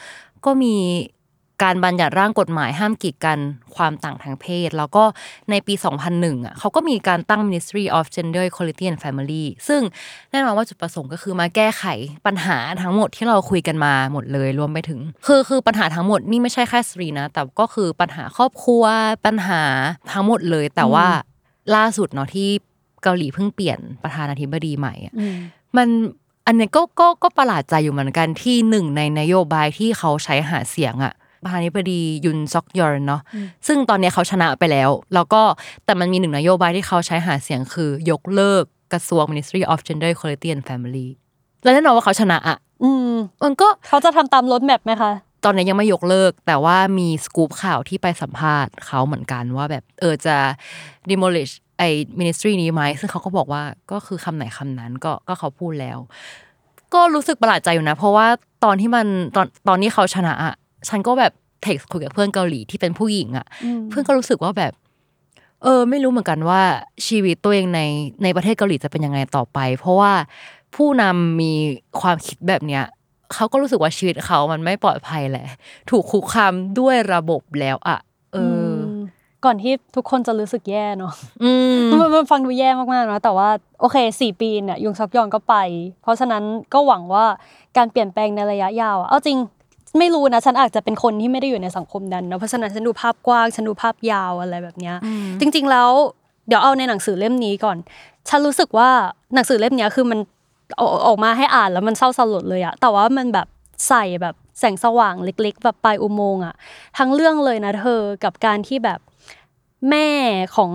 [0.46, 0.76] ก็มี
[1.68, 3.40] การบัญญัติร่างกฎหมายห้ามกีดกัน
[3.76, 5.04] ความต่างทางเพศ แล้วก็
[5.50, 5.74] ในปี
[6.10, 9.82] 2001อะเขาก็มีการตั้ง Ministry of Gender Equality and Family ซึ่ง
[10.32, 11.84] แน่นอนว่าจุดประสงค์ก็คือมาแก้ไข
[12.26, 18.84] ปัญหาทั้งหมดที่เราคุยกันมาหมดเลยรวมไปถึง คือคือปัญหาทั้งหมดนี่ไม่ใช่แค่สตรีนะ แต่ก็คือปัญหาครอบครัว
[19.26, 19.62] ปัญหา
[20.12, 21.08] ทั้งหมดเลยแต่ว่า
[21.76, 22.50] ล่าสุดเนาะที่
[23.04, 25.14] เกาหลีเพิ่งเปลี่ยนประธานาธิบดีใหม่อะ
[25.78, 25.88] มัน
[26.48, 33.22] อันนี้ก็ก็ก็ประหลาดใจอยู่เหมือนกันที่หนึ่งในนโยบายที่เขาใช้หาเสียงอะประธานาธิบดียุนซอกยอนเนาะ
[33.68, 35.42] ซึ่งตอนนี้เขาชนะไปแล้ว แล้วก็
[35.86, 41.08] แต่มันมีหนึ่งนโยบายที่เขาใช้หาเสียงคือยกเลิกกระทรวง Ministry of Gender Equality and Family
[41.64, 45.12] แล้วแน่นอนว่าเขาชนะอะอืมมันก็เขาจะทำตามรถแมพไหมคะ
[45.46, 50.36] ตอนนี้ยังไม่ยกเลิก แต่ว่ามีสกู๊ปข่าวที่ไปสัมภาษณ์เขาเหมือนกันว่าแบบเออจะ
[51.10, 55.98] demolish ไอ้ ministry นี้ไหมซึ่งเขาก็บอกว่าก็คือคำไหนคำนั้นก็ก็เขาพูดแล้ว
[56.94, 58.28] ก็รู้สึกประหลาดใจอยู่นะ เพราะว่า
[58.64, 60.54] ตอนที่มันตอนตอนนี้เขาชนะอะ
[60.90, 63.46] ฉันก็แบบเทคคุยกับเพื่อนเกาหลีที่เป็นผู้หญิงอะ
[63.90, 64.74] เพื่อนก็รู้สึกว่าแบบ
[65.64, 66.62] เออ ไม่รู้เหมือนกันว่า
[67.08, 67.82] ชีวิตตัวเองใน
[68.24, 70.14] ในประเทศเกาหลีจะเป็นยังไงต่อไป เพราะว่า
[70.76, 71.54] ผู้นำมี
[72.02, 72.84] ความคิดแบบเนี้ย
[73.34, 75.46] เขาก็รู้สึกว่าชีวิตเขามันไม่ปลอดภัยแหละ
[75.90, 77.98] ถูกคุกคามด้วยระบบแล้วอะ
[78.34, 78.38] เอ
[78.70, 78.71] อ
[79.46, 81.14] ก่อนที่ทุกคนจะรู้สึกแย่เนาะ
[81.44, 83.50] อืมมันมันฟังดูแย่มากๆนะแต่ว่า
[83.82, 85.56] โอเคสี่ปีเนี่ยยุงซอกยอนก็ไป
[86.02, 87.26] เพราะฉะนั้นก็หวังว่า
[87.78, 89.38] การเปลี่ยนแปลงในระยะยาวอะเอาจริง
[90.00, 94.96] ไม่รู้นะฉันอาจจะเป็นคนที่ไม่ได้อยู่ในสังคมนั้นเนาะเพราะฉะนั้นฉันดูภาพกว้างฉันดูภาพยาวอะไรแบบเนี้ย
[95.40, 95.90] จริง ๆ แล้ว
[96.48, 97.78] เดี๋ยวเอาในหนังสือเล่มนี้ก่อน
[98.30, 98.90] ฉันรู้สึกว่า
[99.34, 100.20] หนังสือเล่มเนี้ยคือมัน
[100.80, 103.48] ออกออกมาให้อ่านแล้วมันเศร้าสลดเลยอะแต่ว่ามันแบบ
[103.88, 106.56] ใส่แบบแสงสว่างเล็ก ๆ แบบปลายอุโมงค์อะ
[106.98, 109.00] ทั้งเรื่องเลยนะเธอกับการที่แบบ
[109.90, 110.08] แม่
[110.56, 110.72] ของ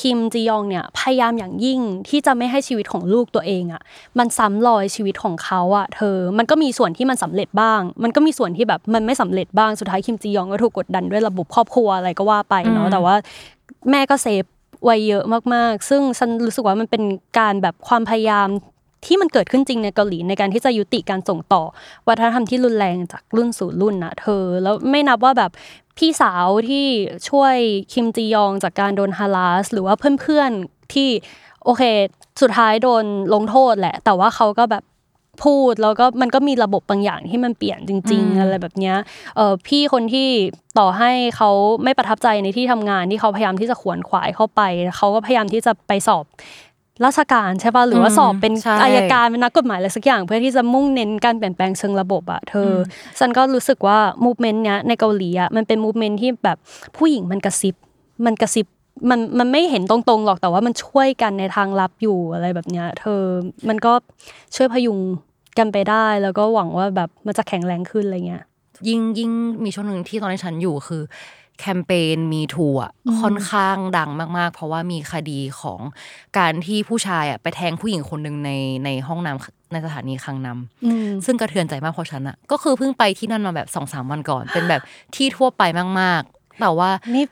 [0.00, 3.82] คิมจียองเนี่ยพยายามอย่างยิ่งที่จะไม่ให้ชีวิตของลูกตัวเองอะ
[4.18, 13.14] มันซ้ำรอยชีวิตของเขาอะเธอมันก็มีส่วนที่มันสำเร็จบ้าง มันก็มีส่วนที่แบบมันไม่สำเร็จบ้างสุดท้ายคิมจียองก็ถูกกดดันด้วยระบบครอบครัวอะไรก็ว่าไปเนาะแต่ว่า
[13.90, 14.44] แม่ก็เซฟ
[14.84, 15.24] ไว้เยอะ
[15.54, 17.02] มากๆ ซึ่งฉันรู้สึกว่ามันเป็น
[17.38, 18.48] การแบบความพยายาม
[19.06, 21.62] ที่มันเกิดขึ้นจริงในเกาหลีในการที่จะยุติการส่งต่อ
[22.08, 25.50] วัฒนธรรมที่รุนแรงจากรุ่นสู่รุ่นนะเธอ แล้วไม่นับว่าแบบ
[25.98, 26.86] พี่สาวที่
[27.28, 27.56] ช่วย
[27.92, 31.08] คิมจียองจากการโดนฮาลาสหรือว่าเพื่อนๆที่
[31.64, 31.82] โอเค
[32.42, 34.84] สุดท้ายโดนลงโทษแหละ แต่ว่าเขาก็แบบ
[35.44, 38.96] พูดแล้วก็มันก็มีระบบบางอย่างที่มันเปลี่ยนจริง ๆ อะไรแบบเนี้ย
[39.36, 40.28] เออพี่คนที่
[40.78, 41.50] ต่อให้เขา
[41.84, 44.60] ไม่ประทับใจในที่ทำงานที่เขาพยายามที่จะขวนขวายเข้าไป
[44.96, 46.24] เขาก็พยายามที่จะไปสอบ
[47.04, 52.74] ราชการใช่ป่ะหรือว่าสอบเป็นใช่อายการเป็นนักกฎหมายอะไรสักอย่าง เพื่อที่จะมุ่งเน้นการเปลี่ยนแปลงเชิงระบบอะเธออ
[53.18, 56.58] ฉันก็รู้สึกว่า movement เนี้ยในเกาหลีอะมันเป็น movement ที่แบบ
[56.96, 57.74] ผู้หญิงมันกระซิบ
[58.26, 58.66] มันกระซิบ
[59.10, 63.22] มันมันไม่เห็นตรงๆหรอกแต่ว่ามันช่วยกันในทางลับอยู่อะไรแบบเนี้ย เธอ
[63.68, 63.92] มันก็
[64.56, 64.98] ช่วยพยุง
[65.58, 68.44] กันไปได้แล้วก็หวังว่าแบบมันจะแข็งแรงขึ้นอะไรเงี้ย
[68.88, 69.30] ยิ่งยิ่ง
[69.64, 71.02] มีช่วงหนึ่งที่ตอนที่ฉันอยู่คือ
[71.60, 72.84] แคมเปญ Me Too
[73.20, 75.80] ค่อนข้างดังมากๆ เพราะว่ามีคดีของ
[76.38, 78.50] การที่ผู้ชายอะไปแทงผู้หญิงคนหนึ่งใน
[78.84, 84.82] ในห้องน้ำในสถานีคลังน้ำซึ่งกระเทือนใจมากเพราะฉันอะก็คือเพิ่งไปที่นั่นมาแบบสองสามวันก่อน เป็นแบบ
[85.14, 85.62] ที่ทั่วไป
[86.00, 87.24] มากๆ แต่ว่านี่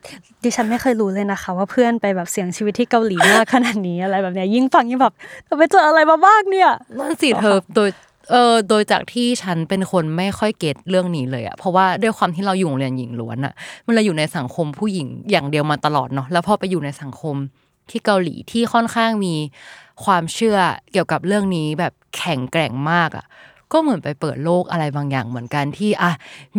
[0.44, 5.14] ดิฉันไม่เคยรู้เลยนะคะ ว่าเพื่อนไปแบบเสี่ยงชีวิตที่เกาหลีมากขนาดนี้อะไรแบบเนี้ยยิ่งฟังยิ่งแบบ
[5.44, 7.90] เธอไปเจออะไรมาบ้างเนี่ยนั่นสิเธอโดย
[8.30, 13.54] เออโดยจากที่ฉันเป็นคนไม่ค่อยเก็ตเรื่องนี้เลยอะเพราะว่าด้วยความที่เราอยู่โรงเรียนหญิงล้วนอะ
[13.86, 17.36] มันเราอยู่ในสังคมผู้หญิงอย่างเดียวมาตลอดเนาะแล้วพอไปอยู่ในสังคม
[17.90, 19.34] ที่เกาหลีที่ค่อนข้างมี
[20.04, 20.58] ความเชื่อ
[20.92, 23.26] เกี่ยวกับเรื่องนี้แบบแข็งแกร่งมากอะ
[23.72, 26.12] ก็เหมือนไปเปิดโลกอะไรบางอย่างเหมือนกันที่อะ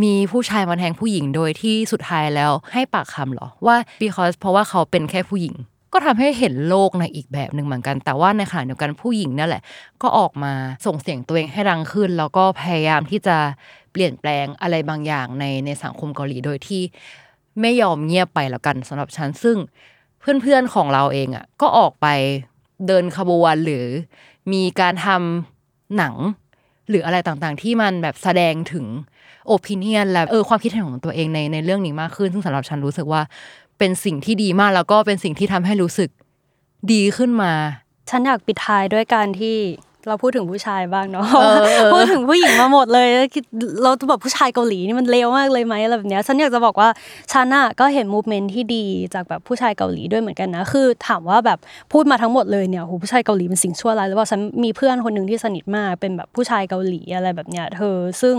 [0.03, 5.55] มีผู้ชายมาแทงผู้หญิงโดยที่สุดท้ายแล้วให้ปากคำเหรอว่า because เพราะว่าเขาเป็นแค่ผู้หญิง
[5.93, 9.61] ก็ทำให้เห็นโลกในอีกแบบหนึ่งเหมือนกัน แต่ว่าในขณะเดียวกันผู้หญิงนั่นแหละ
[10.01, 10.53] ก็ออกมา
[10.85, 13.37] ส่งเสียงตัวเองให้ดังขึ้น แล้วก็พยายามที่จะ
[13.91, 16.81] เปลี่ยนแปลงอะไรบางอย่างในในสังคมเกาหลีโดยที่
[17.61, 19.57] ไม่ยอมเงียบไปแล้วกันสำหรับฉันซึ่ง
[20.41, 22.07] เพื่อนๆของเราเองอะก็ออกไป
[22.87, 23.85] เดินขบวนหรือ
[24.53, 26.15] มีการทำหนัง
[26.89, 28.85] หรืออะไรต่างๆ ที่มันแบบแสดงถึง
[29.47, 33.21] โอปิเนียนและเออความคิดเห็นของตัวเองในในเรื่องนี้มากขึ้น ซึ่งสำหรับฉันรู้สึกว่า
[33.79, 36.09] เป็นสิ่งที่ดีมากแล้วก็เป็นสิ่งที่ทำให้รู้สึก
[36.91, 37.53] ดีขึ้นมา
[38.09, 39.57] ฉันอยากปิดท้ายด้วยการที่
[40.07, 43.43] เราพูดถึงผู้ชายบ้างเนาะเออเออพูดถึงผู้หญิงมาหมดเลยแล้วคิด
[43.83, 46.89] เราจะแบบผู้ชายเกาหลีนี่มันเลวมากเลยไหมอะไรแบบเนี้ยฉันอยากจะบอกว่า
[47.33, 51.59] ฉันอะก็เห็นมูฟเมนที่ดีจากแบบผู้ชายเกาหลีด้วยเหมือนกันนะคือถามว่าแบบ
[51.93, 58.35] พูดมาทั้งหมดเลยเนี่ยโหผู้ชายเกาหลีเป็นสิ่งชั่วร้ายหรือว่าฉันมีเพื่อนคนหนึ่งที่สนิทมากเป็นแบบผู้ชายเกาหลีอะไรแบบเนี้ยเธอ ซึ่ง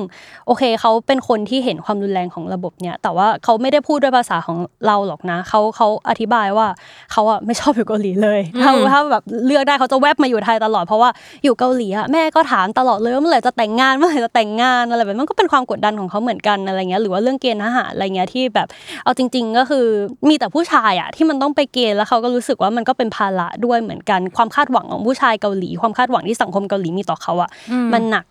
[0.47, 6.67] โอเคเขาเป็นคนที่เห็นความรุนแรงของระบบเนี่ยแต่ว่าเขาไม่ได้พูดด้วยภาษาของเราหรอกนะเขาเขาอธิบายว่า
[7.13, 11.11] เขาอะไม่ชอบอยู่เกาหลีเลยถ้าถ้าแบบเลือกได้เขาจะแวบมาอยู่ไทยตลอดเพราะว่า
[11.45, 18.69] อยู่เกาหลีอะแม่ก็ถามตลอดเลยว่าเมื่อไหร่จะแต่งงานเมื่อไหร่จะแต่งงานอะไรแบบนั้นมันก็เป็นความกดดันของเขาเหมือนกันอะไรเงี้ยหรือว่าเรื่องเกณฑ์ทหารอะไรเงี้ยที่แบบ
[19.05, 19.87] เอาจริง ๆ ก็คือ
[20.29, 27.51] มีแต่ผู้ชายอะที่มันต้องไปเกณฑ์แล้วเขาก็รู้สึกว่ามันก็เป็นภาระด้วยเหมือนกันความคาดหวังของผู้ชายเกาหลี ความคาดหวังที่สังคมเกาหลีมีต่อเขาอะ
[27.93, 28.25] มันหนัก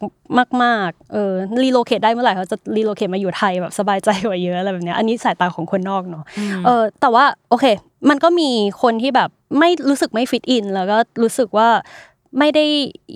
[0.63, 6.23] มากๆเออ relocate ได้เมื่อไหร่เขาจะ relocate มาอยู่ไทยแบบสบายใจกว่าเยอะอะไรแบบเนี้ยอันนี้สายตาของคนนอกเนาะ
[6.65, 7.65] เออแต่ว่าโอเค
[8.09, 8.49] มันก็มี
[8.81, 11.69] คนที่แบบไม่รู้สึกไม่ฟิตอินแล้วก็รู้สึกว่า
[12.39, 12.65] ไม่ได้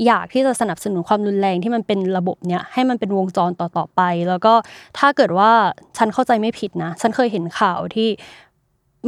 [0.06, 4.54] อยากที่จะสนับสนุนความรุนแรงที่มันเป็นระบบเนี้ยให้มันเป็นวงจรต่อๆไป แล้วก็
[4.98, 5.52] ถ้าเกิดว่า
[5.98, 8.10] ฉันเข้าใจไม่ผิดนะ ฉันเคยเห็นข่าวที่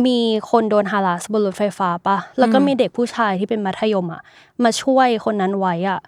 [0.06, 0.20] มี
[0.52, 4.22] คนโดนฮาราสบนรถไฟฟ้าปะแล้วก็มีเด็กผู้ชายที่เป็นมัธยมอะ
[4.64, 6.00] มาช่วยคนนั้นไว้อะ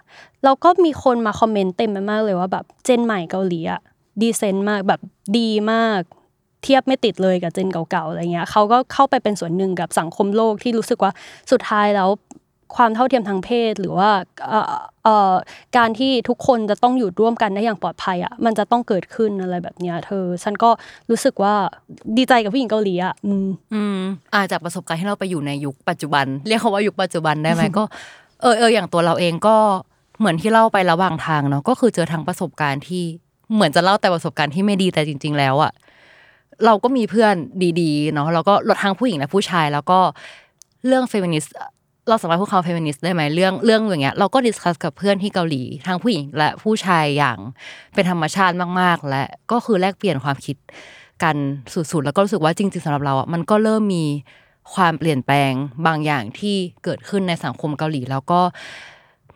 [0.44, 3.80] แล้วก็มีคนมาคอมเมนต์เต็มไปมากเลยว่าแบบเจนใหม่เกาหลีอะ
[4.20, 5.00] ดีเซนต์มากแบบ
[5.38, 6.00] ดีมาก
[6.62, 11.12] เทียบไม่ติดเลยกับเจนเก่าๆอะไรเงี้ยเขาก็เข้าไปเป็นส่วนหนึ่งกับสังคมโลกที่รู้สึกว่า
[11.50, 12.08] สุดท้ายแล้ว
[12.74, 14.10] ความเท่าเทียมทางเพศหรือว่า
[15.76, 20.70] การที่ทุกคนจะต้องอยู่ร่วมกันได้อย่างปลอดภัยอะมันจะต้องเกิดขึ้นอะไรแบบเนี้ยเธอ ฉันก็
[21.10, 21.54] รู้สึกว่า
[22.16, 24.00] ดีใจกับผู้หญิงเกาหลีอะอืมอืม
[24.34, 27.82] อ่าจากประสบการณ์ที่เราไปอยู่ในยุคปัจจุบัน เรียกเขาว่ายุคปัจจุบันได้ไหมก็
[28.42, 29.56] เออเอออย่างตัวเราเองก็
[30.18, 33.02] เหมือนที่เล่าไประหว่างทางเนาะก็คือเจอทั้งประสบการณ์ที่
[33.54, 35.72] เหมือนจะเล่าแต่ประสบการณ์ที่ไม่ดีแต่จริง ๆ แล้วอะ
[36.64, 37.34] เราก็มีเพื่อน
[37.80, 39.98] ดีๆเนาะแล้วก็ลดทั้งผู้หญิงและผู้ชาย แล้วก็
[40.86, 41.56] เรื่องเฟมินิสต์
[42.08, 47.38] เราสามารถพูดคำเฟมินิสต์ได้ไหมเรื่องเรื่องอย่างเงี้ยเราก็ discuss กับเพื่อนที่เกาหลีทั้งผู้หญิงและผู้ชายอย่าง
[47.94, 50.56] เป็นธรรมชาติมากๆ และก็คือแลกเปลี่ยนความคิด
[51.22, 51.36] กัน
[51.72, 54.04] สุดๆแล้วก็รู้สึกว่าจริงๆสำหรับเราอะมันก็เริ่มมี
[54.74, 55.52] ความเปลี่ยนแปลง
[55.86, 58.40] บางอย่างที่เกิดขึ้นในสังคมเกาหลี แล้วก็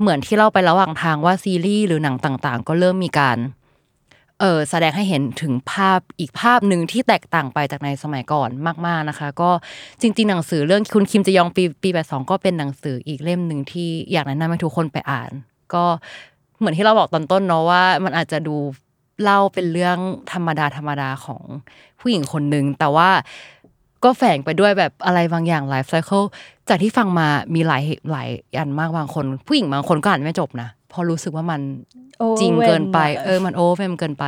[0.01, 3.39] เหมือนที่เล่าไประหว่างทางว่าซีรีส์หรือหนังต่างๆ ก็เริ่มมีการ
[4.41, 8.49] เออแสดงให้เห็นถึงภาพอีกภาพหนึ่งที่แตกต่างไปจากในสมัยก่อน
[8.87, 9.51] มาก ๆนะคะ ก็
[10.01, 15.31] จริง ๆ หนังสือเรื่องคุณคิมจะยองปีปีแปดสองก็เป็นหนังสืออีกเล่มหนึ่งที่อยากแนะนำให้ทุกคนไปอ่าน
[15.75, 15.85] ก็
[16.59, 18.57] เหมือนที่เราบอกตอนต้นเนาะว่า มันอาจจะดู
[19.23, 19.99] เล่าเป็นเรื่อง
[20.33, 21.43] ธรรมดาธรรมดาของ
[22.01, 23.11] ผู้หญิงคนหนึ่งแต่ว่า
[24.05, 26.23] ก็แฝงไปด้วยแบบอะไรบางอย่างไลฟ์ไซเคิล
[26.69, 28.29] จากที่ฟังมามีหลายหลาย
[28.59, 31.61] อันมากบางคน ผู้หญิงบางคนก็อ่านไม่จบนะ เพราะรู้สึกว่ามัน
[32.41, 34.25] จริงเกินไป เออมัน over fem เกินไป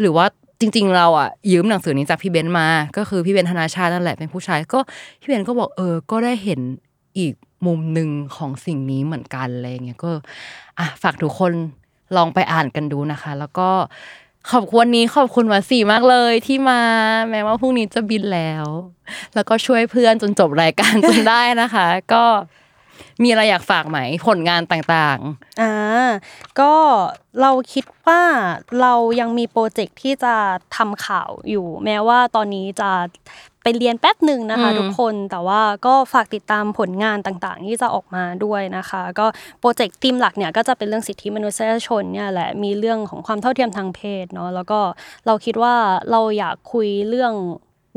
[0.00, 0.26] หรือว่า
[0.60, 2.66] จริง ๆ เราอะยืมหนังสือนี้จากพี่เบนซ์มา
[2.96, 4.80] ก็คือพี่เบนซ์ธนาชาตินั่นแหละเป็นผู้ชาย ก็
[5.20, 6.60] พี่เบนซ์ก็บอกเออ ก็ได้เห็น
[7.18, 7.34] อีก
[7.66, 10.10] มุมหนึ่งของสิ่งนี้เหมือนกันอะไรเงี้ยก็
[10.78, 11.52] อะฝากทุกคน
[12.16, 13.68] ลองไปอ่านกันดูนะคะ แล้วก็
[14.50, 16.80] ขอบคุณวันนี้ขอบคุณวศิมากเลยที่มา
[17.30, 18.66] แม้ว่าพรุ่งนี้จะบินแล้ว
[19.34, 22.24] แล้วก็ช่วยเพื่อนจนจบรายการจนได้นะคะ ก็
[23.22, 26.08] มีอะไรอยากฝากไหมผลงานต่างๆอ่า
[26.60, 26.72] ก็
[27.40, 28.22] เราคิดว่า
[28.80, 30.34] เรายังมีโปรเจกต์ที่จะ
[30.76, 32.90] ทำข่าวอยู่ แม้ว่าตอนนี้จะ
[33.62, 39.26] ไปเรียนแป๊บหนึ่งนะคะอืมทุกคนแต่ว่าก็ฝากติดตามผลงานต่างๆ ที่จะออกมาด้วยนะคะ ก็
[39.60, 44.80] โปรเจกต์ทีมหลักเนี่ยก็จะเป็นเรื่องสิทธิมนุษยชนเนี่ยแหละมีเรื่องของความเท่าเทียมทางเพศเนาะแล้วก็
[45.26, 45.74] เราคิดว่า
[46.10, 47.34] เราอยากคุยเรื่อง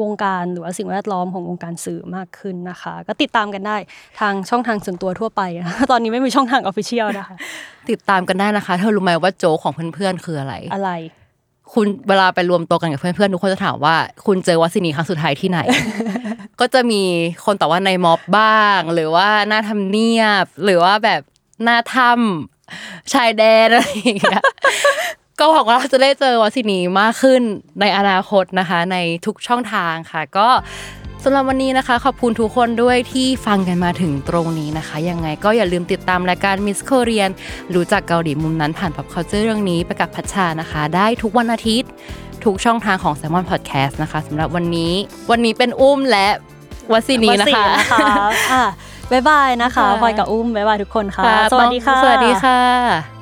[0.01, 3.77] วงการหรือว่าสิ่งแวดล้อมของวงการสื่อมากขึ้นนะคะ ก็ติดตามกันได้
[4.19, 5.41] ทางช่องทางส่วนตัวทั่วไป
[5.91, 7.35] ตอนนี้ไม่มีช่องทางออฟฟิเชียลนะคะ
[7.89, 10.91] ติดตามกันได้นะคะ เธอรู้ไหมว่าโจ๊กของเพื่อนๆคืออะไร อะไร
[11.73, 13.95] คุณเวลาไปรวมตัวกันกับเพื่อนๆทุกคนจะถามว่า
[14.25, 15.59] คุณเจอวัดสินีครั้งสุดท้ายที่ไหน
[16.59, 17.01] ก็จะมี
[17.45, 21.21] คนตอบว่าในม็อบบ้าง หรือว่าหน้าทำเนียบ หรือว่าแบบ
[21.63, 24.41] หน้าถ้ำชายแดนอะไรอย่างเงี้ย
[25.41, 27.41] ก็หวังว่าเราจะได้เจอวัดสินีมากขึ้น
[27.81, 30.47] ในอนาคตนะคะ ในทุกช่องทางค่ะ ก็
[31.23, 37.31] สำหรับวันนี้นะคะ ขอบคุณทุกคนด้วยที่ฟังกันมาถึงตรงนี้นะคะ ยังไงก็อย่าลืมติดตามรายการ Miss Korean
[37.75, 41.89] รู้จักเกาหลีมุมนั้นผ่าน pop culture เรื่องนี้ไปกับพัชชานะคะ ได้ทุกวันอาทิตย์
[42.45, 44.93] ทุกช่องทางของ Salmon Podcast นะคะสำหรับวันนี้
[45.31, 46.27] วันนี้เป็นอุ้มและ
[46.91, 48.07] วสินีนะวสีคะนะคะ
[48.53, 48.65] อะ
[49.11, 53.20] บ๊ายบายนะคะค่ะพลอยกับอุ้มบ๊ายบายทุกคนค่ะค่ะสวัสดีค่ะ สวัสดีค่ะ